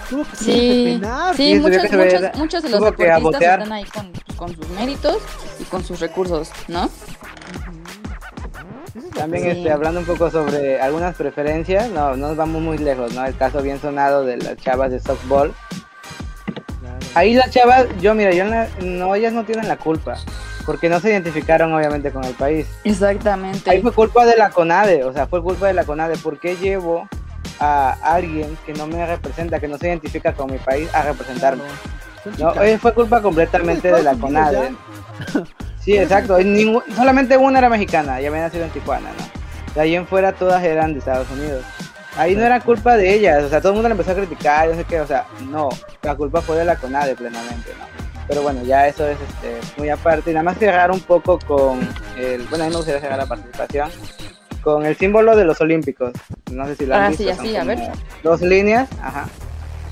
Tuvo 0.10 0.24
que 0.24 0.36
Sí. 0.36 0.46
Sí, 0.46 1.02
Sí, 1.36 1.60
muchos, 1.60 1.84
muchos, 1.92 2.38
muchos 2.38 2.64
de 2.64 2.70
los 2.70 2.80
deportistas 2.84 3.42
están 3.42 3.72
ahí 3.72 3.86
con, 3.86 4.12
con 4.36 4.56
sus 4.56 4.68
méritos 4.70 5.18
y 5.60 5.64
con 5.66 5.84
sus 5.84 6.00
recursos, 6.00 6.50
¿no? 6.68 6.90
También 9.14 9.44
Sí. 9.44 9.50
este, 9.52 9.72
hablando 9.72 10.00
un 10.00 10.06
poco 10.06 10.32
sobre 10.32 10.82
algunas 10.82 11.16
preferencias, 11.16 11.90
no, 11.92 12.16
no 12.16 12.30
nos 12.30 12.38
vamos 12.38 12.62
muy 12.62 12.78
lejos, 12.78 13.14
¿no? 13.14 13.24
El 13.26 13.36
caso 13.36 13.62
bien 13.62 13.80
sonado 13.80 14.24
de 14.24 14.38
las 14.38 14.58
chavas 14.58 14.92
de 14.92 15.00
softball. 15.00 15.54
Ahí 17.16 17.34
las 17.34 17.50
chavas, 17.52 17.86
yo 18.02 18.14
mira, 18.16 18.32
yo 18.32 18.46
la- 18.46 18.68
no, 18.84 19.16
ellas 19.16 19.34
no 19.34 19.44
tienen 19.44 19.68
la 19.68 19.78
culpa, 19.78 20.16
porque 20.66 20.90
no 20.90 21.00
se 21.00 21.10
identificaron 21.10 21.74
obviamente 21.74 22.12
con 22.12 22.24
el 22.24 22.34
país. 22.34 22.68
Exactamente. 22.84 23.70
Ahí 23.70 23.82
fue 23.82 23.92
culpa 23.94 24.26
de 24.26 24.36
la 24.38 24.50
CONADE, 24.50 25.04
o 25.04 25.14
sea, 25.14 25.28
fue 25.28 25.42
culpa 25.42 25.68
de 25.68 25.74
la 25.74 25.84
CONADE. 25.86 26.18
¿Por 26.18 26.40
qué 26.40 26.56
llevo 26.58 27.08
a 27.60 27.92
alguien 28.04 28.58
que 28.66 28.74
no 28.74 28.88
me 28.88 29.06
representa, 29.06 29.60
que 29.60 29.68
no 29.68 29.78
se 29.78 29.88
identifica 29.88 30.34
con 30.34 30.52
mi 30.52 30.58
país, 30.60 30.88
a 30.94 31.02
representarme? 31.04 31.64
No, 32.38 32.54
eh, 32.62 32.78
fue 32.78 32.94
culpa 32.94 33.22
completamente 33.22 33.92
de 33.92 34.04
la 34.04 34.14
CONADE. 34.16 34.74
Sí, 35.82 35.98
exacto. 35.98 36.38
ningún- 36.40 36.84
solamente 36.94 37.38
una 37.38 37.58
era 37.60 37.70
mexicana 37.70 38.22
y 38.22 38.26
había 38.26 38.42
nacido 38.42 38.66
en 38.66 38.70
Tijuana, 38.70 39.10
¿no? 39.18 39.74
De 39.74 39.82
ahí 39.82 39.96
en 39.96 40.06
fuera 40.06 40.34
todas 40.34 40.62
eran 40.64 40.92
de 40.94 41.00
Estados 41.00 41.28
Unidos. 41.32 41.64
Ahí 42.20 42.36
no 42.36 42.44
era 42.44 42.60
culpa 42.60 42.98
de 42.98 43.14
ellas, 43.14 43.44
o 43.46 43.50
sea, 43.50 43.60
todo 43.62 43.70
el 43.72 43.76
mundo 43.76 43.88
la 43.90 43.94
empezó 43.94 44.12
a 44.12 44.16
criticar, 44.16 44.68
no 44.68 44.76
sé 44.76 44.84
qué, 44.84 45.00
o 45.00 45.08
sea, 45.08 45.26
no, 45.50 45.70
la 46.04 46.16
culpa 46.16 46.42
fue 46.42 46.58
de 46.58 46.66
la 46.66 46.76
CONADE 46.76 47.16
plenamente, 47.16 47.72
¿no? 47.80 47.86
Pero 48.28 48.42
bueno, 48.44 48.62
ya 48.64 48.88
eso 48.88 49.08
es 49.08 49.18
este, 49.22 49.60
muy 49.80 49.90
aparte. 49.90 50.30
Y 50.30 50.34
nada 50.34 50.44
más 50.44 50.58
cerrar 50.58 50.92
un 50.92 51.00
poco 51.00 51.40
con 51.40 51.80
el, 52.18 52.44
bueno, 52.48 52.66
a 52.66 52.68
mí 52.68 52.72
me 52.72 52.78
gustaría 52.78 53.00
cerrar 53.00 53.18
la 53.18 53.26
participación, 53.26 53.90
con 54.62 54.86
el 54.86 54.96
símbolo 54.98 55.36
de 55.36 55.46
los 55.46 55.60
Olímpicos. 55.62 56.12
No 56.52 56.66
sé 56.68 56.76
si 56.76 56.86
lo 56.86 56.96
han 56.96 57.04
Ah, 57.04 57.10
visto. 57.10 57.24
sí, 57.24 57.30
son 57.30 57.40
así, 57.40 57.56
a 57.56 57.64
ver. 57.64 57.80
Dos 58.22 58.42
líneas, 58.42 58.90
ajá. 59.02 59.28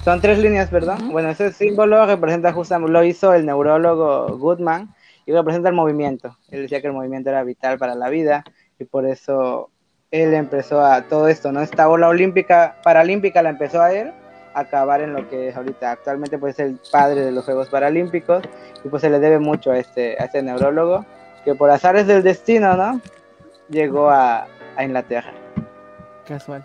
Son 0.03 0.21
tres 0.21 0.37
líneas, 0.39 0.69
perdón. 0.69 1.01
Ujú. 1.03 1.11
Bueno, 1.13 1.29
ese 1.29 1.51
símbolo 1.51 2.05
representa 2.05 2.51
justamente, 2.53 2.91
lo 2.91 3.03
hizo 3.03 3.33
el 3.33 3.45
neurólogo 3.45 4.37
Goodman 4.37 4.93
y 5.25 5.31
representa 5.31 5.69
el 5.69 5.75
movimiento. 5.75 6.37
Él 6.49 6.61
decía 6.63 6.81
que 6.81 6.87
el 6.87 6.93
movimiento 6.93 7.29
era 7.29 7.43
vital 7.43 7.77
para 7.77 7.95
la 7.95 8.09
vida 8.09 8.43
y 8.79 8.83
por 8.83 9.05
eso 9.05 9.71
él 10.11 10.33
empezó 10.33 10.83
a 10.83 11.01
todo 11.03 11.27
esto, 11.27 11.51
¿no? 11.51 11.61
Esta 11.61 11.89
ola 11.89 12.07
olímpica, 12.07 12.75
paralímpica 12.83 13.41
la 13.41 13.49
empezó 13.49 13.81
a 13.81 13.91
él 13.93 14.11
a 14.53 14.61
acabar 14.61 15.01
en 15.01 15.13
lo 15.13 15.27
que 15.29 15.49
es 15.49 15.55
ahorita 15.57 15.91
actualmente 15.91 16.37
pues 16.37 16.55
es 16.59 16.65
el 16.65 16.79
padre 16.91 17.21
de 17.25 17.31
los 17.31 17.45
Juegos 17.45 17.69
Paralímpicos 17.69 18.43
y 18.83 18.87
pues 18.89 19.01
se 19.01 19.09
le 19.09 19.19
debe 19.19 19.39
mucho 19.39 19.71
a 19.71 19.77
este, 19.77 20.15
a 20.19 20.25
este 20.25 20.41
neurólogo 20.41 21.05
que 21.43 21.55
por 21.55 21.69
azares 21.69 22.07
del 22.07 22.23
destino, 22.23 22.75
¿no? 22.75 23.01
Llegó 23.69 24.09
a, 24.09 24.47
a 24.77 24.83
Inglaterra. 24.83 25.31
Casual. 26.27 26.63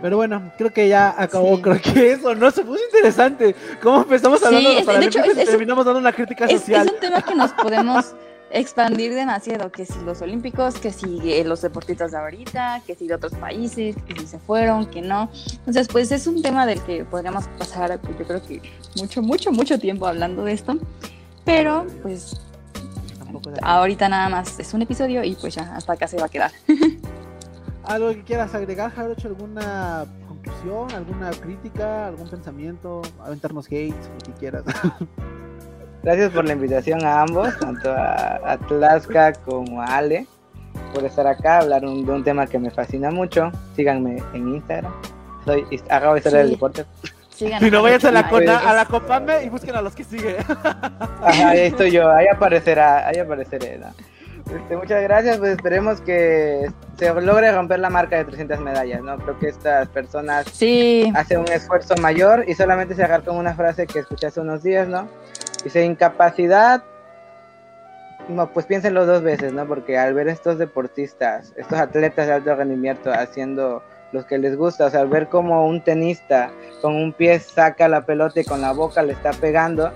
Pero 0.00 0.16
bueno, 0.16 0.52
creo 0.56 0.70
que 0.72 0.88
ya 0.88 1.14
acabó, 1.20 1.56
Sí. 1.56 1.62
creo 1.62 1.80
que 1.82 2.12
eso, 2.12 2.34
¿no? 2.34 2.50
Se 2.50 2.64
puso 2.64 2.80
interesante. 2.84 3.54
¿Cómo 3.82 4.02
empezamos 4.02 4.42
hablando 4.42 4.70
Sí, 4.70 4.76
de 4.76 4.80
es- 4.80 4.86
los 4.86 4.98
de 5.00 5.04
hecho, 5.06 5.18
paralímpicos 5.18 5.28
es- 5.32 5.36
y 5.36 5.40
es- 5.42 5.48
terminamos 5.50 5.84
dando 5.84 6.00
una 6.00 6.12
crítica 6.12 6.44
Es, 6.46 6.52
es 6.52 6.60
social? 6.62 6.90
un 6.94 7.00
tema 7.00 7.22
que 7.22 7.34
nos 7.34 7.52
podemos 7.52 8.14
expandir 8.50 9.14
demasiado, 9.14 9.70
que 9.70 9.86
si 9.86 9.98
los 10.04 10.20
olímpicos, 10.22 10.78
que 10.78 10.92
si 10.92 11.20
eh, 11.30 11.44
los 11.44 11.62
deportistas 11.62 12.12
de 12.12 12.18
ahorita, 12.18 12.82
que 12.86 12.94
si 12.94 13.06
de 13.06 13.14
otros 13.14 13.32
países, 13.34 13.96
que 14.06 14.20
si 14.20 14.26
se 14.26 14.38
fueron, 14.38 14.86
que 14.86 15.02
no. 15.02 15.30
Entonces, 15.52 15.88
pues 15.88 16.12
es 16.12 16.26
un 16.26 16.42
tema 16.42 16.66
del 16.66 16.82
que 16.82 17.04
podríamos 17.04 17.46
pasar, 17.58 17.98
pues, 18.00 18.18
yo 18.18 18.26
creo 18.26 18.42
que 18.42 18.62
mucho, 18.96 19.22
mucho, 19.22 19.52
mucho 19.52 19.78
tiempo 19.78 20.06
hablando 20.06 20.44
de 20.44 20.52
esto. 20.52 20.78
Pero, 21.44 21.86
pues, 22.02 22.40
ahorita 23.62 24.08
nada 24.08 24.28
más 24.28 24.58
es 24.58 24.74
un 24.74 24.82
episodio 24.82 25.24
y 25.24 25.34
pues 25.34 25.54
ya, 25.54 25.74
hasta 25.74 25.92
acá 25.92 26.06
se 26.06 26.18
va 26.18 26.26
a 26.26 26.28
quedar. 26.28 26.50
¿Algo 27.84 28.10
que 28.10 28.22
quieras 28.22 28.54
agregar, 28.54 28.92
Jarocho? 28.92 29.28
¿Alguna 29.28 30.04
conclusión, 30.28 30.90
alguna 30.92 31.30
crítica, 31.30 32.08
algún 32.08 32.28
pensamiento? 32.28 33.02
Aventarnos 33.20 33.66
hate, 33.66 33.94
lo 33.94 34.18
que 34.24 34.32
quieras. 34.38 34.64
Gracias 36.02 36.30
por 36.32 36.44
la 36.46 36.52
invitación 36.54 37.04
a 37.04 37.22
ambos, 37.22 37.58
tanto 37.58 37.90
a, 37.92 38.40
a 38.44 38.56
Tlaxca 38.58 39.32
como 39.34 39.82
a 39.82 39.96
Ale, 39.98 40.26
por 40.94 41.04
estar 41.04 41.26
acá, 41.26 41.58
hablar 41.58 41.84
un- 41.84 42.06
de 42.06 42.12
un 42.12 42.24
tema 42.24 42.46
que 42.46 42.58
me 42.58 42.70
fascina 42.70 43.10
mucho. 43.10 43.52
Síganme 43.76 44.22
en 44.32 44.48
Instagram. 44.56 44.92
Soy 45.44 45.64
arroba 45.90 46.16
historia 46.18 46.38
del 46.38 46.48
Sí. 46.48 46.54
deporte. 46.54 46.84
Síganos 47.30 47.60
Si 47.64 47.70
no 47.70 47.82
vayas 47.82 48.04
a 48.04 48.10
la, 48.12 48.20
a 48.20 48.74
la 48.74 48.84
Copame 48.86 49.44
y 49.44 49.48
busquen 49.48 49.74
a 49.76 49.82
los 49.82 49.94
que 49.94 50.04
siguen. 50.04 50.36
Ajá, 51.22 51.50
ahí 51.50 51.60
estoy 51.60 51.90
yo, 51.90 52.10
ahí 52.10 52.26
aparecerá, 52.28 53.06
ahí 53.08 53.18
apareceré. 53.18 53.78
¿no? 53.78 53.86
Este, 54.54 54.76
muchas 54.76 55.02
gracias, 55.02 55.38
pues 55.38 55.52
esperemos 55.52 56.00
que 56.00 56.70
se 56.98 57.14
logre 57.20 57.52
romper 57.52 57.78
la 57.78 57.88
marca 57.88 58.16
de 58.16 58.24
300 58.24 58.60
medallas, 58.60 59.00
¿no? 59.02 59.16
Creo 59.18 59.38
que 59.38 59.48
estas 59.48 59.86
personas 59.88 60.46
Sí, 60.52 61.10
hace 61.14 61.38
un 61.38 61.46
esfuerzo 61.48 61.94
mayor 61.96 62.44
y 62.48 62.54
solamente 62.54 62.94
cerrar 62.94 63.22
con 63.22 63.36
una 63.36 63.54
frase 63.54 63.86
que 63.86 64.00
escuché 64.00 64.26
hace 64.26 64.40
unos 64.40 64.62
días, 64.62 64.88
¿no? 64.88 65.08
Dice, 65.64 65.84
incapacidad, 65.84 66.82
no, 68.28 68.48
pues 68.50 68.66
piénsenlo 68.66 69.06
dos 69.06 69.22
veces, 69.22 69.52
¿no? 69.52 69.66
Porque 69.66 69.98
al 69.98 70.14
ver 70.14 70.28
estos 70.28 70.58
deportistas, 70.58 71.52
estos 71.56 71.78
atletas 71.78 72.26
de 72.26 72.32
alto 72.34 72.54
rendimiento 72.54 73.10
haciendo 73.12 73.82
los 74.12 74.24
que 74.24 74.38
les 74.38 74.56
gusta, 74.56 74.86
o 74.86 74.90
sea, 74.90 75.00
al 75.00 75.08
ver 75.08 75.28
como 75.28 75.66
un 75.66 75.82
tenista 75.82 76.50
con 76.80 76.96
un 76.96 77.12
pie 77.12 77.38
saca 77.40 77.88
la 77.88 78.04
pelota 78.06 78.40
y 78.40 78.44
con 78.44 78.60
la 78.60 78.72
boca 78.72 79.02
le 79.02 79.12
está 79.12 79.30
pegando, 79.32 79.92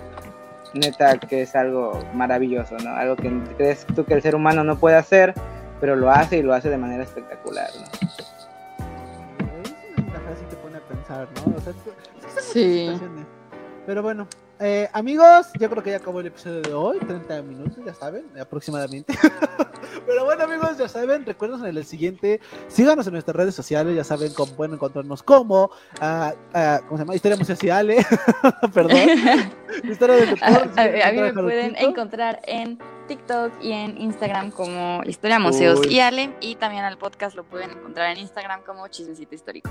neta 0.74 1.16
que 1.18 1.42
es 1.42 1.54
algo 1.56 1.98
maravilloso, 2.14 2.76
¿no? 2.78 2.90
Algo 2.94 3.16
que 3.16 3.32
crees 3.56 3.86
tú 3.94 4.04
que 4.04 4.14
el 4.14 4.22
ser 4.22 4.34
humano 4.34 4.64
no 4.64 4.76
puede 4.78 4.96
hacer, 4.96 5.34
pero 5.80 5.96
lo 5.96 6.10
hace 6.10 6.38
y 6.38 6.42
lo 6.42 6.52
hace 6.54 6.68
de 6.70 6.78
manera 6.78 7.02
espectacular, 7.04 7.68
¿no? 7.76 7.84
Es 9.62 9.98
una 10.08 10.20
frase 10.20 10.40
que 10.42 10.50
te 10.50 10.56
pone 10.56 10.76
a 10.78 10.80
pensar, 10.80 11.28
¿no? 11.36 11.54
O 11.56 11.60
sea, 11.60 11.72
es 11.72 11.78
que- 11.78 11.90
es 11.90 12.34
que 12.34 12.40
son 12.40 12.94
muchas 13.06 13.18
Sí. 13.18 13.26
Pero 13.86 14.02
bueno, 14.02 14.26
eh, 14.60 14.88
amigos, 14.92 15.46
yo 15.58 15.68
creo 15.70 15.82
que 15.82 15.90
ya 15.90 15.96
acabó 15.98 16.20
el 16.20 16.26
episodio 16.26 16.60
de 16.62 16.72
hoy, 16.74 16.98
30 16.98 17.42
minutos, 17.42 17.84
ya 17.84 17.94
saben, 17.94 18.24
aproximadamente. 18.40 19.12
Pero 20.06 20.24
bueno, 20.24 20.44
amigos, 20.44 20.76
ya 20.78 20.88
saben, 20.88 21.24
recuerden 21.24 21.60
en 21.64 21.76
el 21.76 21.84
siguiente, 21.84 22.40
síganos 22.68 23.06
en 23.06 23.14
nuestras 23.14 23.36
redes 23.36 23.54
sociales, 23.54 23.94
ya 23.96 24.04
saben 24.04 24.32
cómo 24.34 24.52
pueden 24.54 24.74
encontrarnos 24.74 25.22
como, 25.22 25.70
ah, 26.00 26.34
ah, 26.52 26.80
¿cómo 26.86 26.98
se 26.98 27.02
llama? 27.04 27.14
Historia 27.14 27.36
Museal, 27.38 27.88
perdón. 28.74 28.96
Historia 29.84 30.16
del 30.16 30.28
a, 30.42 30.50
deporte. 30.50 30.80
a- 31.02 31.08
a 31.08 31.12
mí 31.12 31.20
me 31.20 31.32
de 31.32 31.32
pueden 31.32 31.76
encontrar 31.76 32.40
en 32.46 32.78
TikTok 33.08 33.52
y 33.62 33.72
en 33.72 33.98
Instagram 34.00 34.50
como 34.50 35.02
Historia 35.04 35.38
Museos 35.38 35.80
Uy. 35.80 35.94
y 35.94 36.00
Ale. 36.00 36.34
Y 36.40 36.56
también 36.56 36.84
al 36.84 36.96
podcast 36.98 37.36
lo 37.36 37.44
pueden 37.44 37.70
encontrar 37.70 38.10
en 38.12 38.18
Instagram 38.18 38.62
como 38.62 38.86
Chismecito 38.88 39.34
Histórico. 39.34 39.70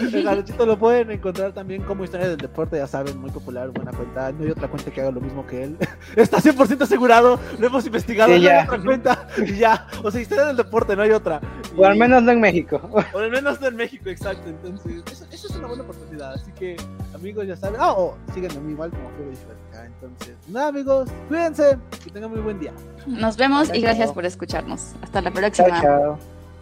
No, 0.00 0.08
El 0.18 0.24
Jarochito 0.24 0.66
lo 0.66 0.78
pueden 0.78 1.10
encontrar 1.10 1.52
también 1.52 1.82
como 1.82 2.04
historia 2.04 2.28
del 2.28 2.36
deporte, 2.36 2.76
ya 2.76 2.86
saben, 2.86 3.18
muy 3.18 3.30
popular, 3.30 3.70
buena 3.70 3.92
cuenta. 3.92 4.32
No 4.32 4.44
hay 4.44 4.50
otra 4.50 4.68
cuenta 4.68 4.90
que 4.90 5.00
haga 5.00 5.10
lo 5.10 5.20
mismo 5.20 5.46
que 5.46 5.64
él. 5.64 5.76
Está 6.16 6.38
100% 6.38 6.82
asegurado, 6.82 7.38
lo 7.58 7.66
hemos 7.66 7.86
investigado, 7.86 8.32
Sí, 8.34 8.40
no 8.42 8.50
hay 8.50 8.64
otra 8.64 8.78
cuenta. 8.82 9.28
Y 9.38 9.56
ya, 9.56 9.86
o 10.02 10.10
sea, 10.10 10.20
historia 10.20 10.44
del 10.46 10.56
deporte, 10.56 10.94
no 10.96 11.02
hay 11.02 11.10
otra. 11.10 11.40
O 11.76 11.84
al 11.84 11.96
menos 11.96 12.22
no 12.22 12.32
en 12.32 12.40
México. 12.40 12.80
o 13.12 13.18
al 13.18 13.30
menos 13.30 13.60
en 13.62 13.76
México, 13.76 14.08
exacto. 14.08 14.48
Entonces, 14.48 15.02
eso, 15.10 15.24
eso 15.30 15.48
es 15.48 15.56
una 15.56 15.68
buena 15.68 15.82
oportunidad. 15.82 16.34
Así 16.34 16.50
que, 16.52 16.76
amigos, 17.14 17.46
ya 17.46 17.56
saben. 17.56 17.80
Ah, 17.80 17.92
o 17.92 18.16
síganme 18.34 18.58
a 18.58 18.60
mí 18.60 18.72
igual 18.72 18.90
como 18.90 19.08
Feo 19.10 19.30
Disférica. 19.30 19.86
Entonces, 19.86 20.36
nada, 20.48 20.68
amigos, 20.68 21.08
cuídense, 21.28 21.78
que 22.04 22.10
tengan 22.10 22.30
muy 22.30 22.40
buen 22.40 22.58
día. 22.58 22.72
Nos 23.06 23.36
vemos 23.36 23.68
y 23.68 23.72
Chao. 23.72 23.82
gracias 23.82 24.12
por 24.12 24.24
escucharnos. 24.24 24.94
Hasta 25.02 25.20
la 25.20 25.30
Chao, 25.30 25.40
próxima. 25.40 25.82
chao. 25.82 26.35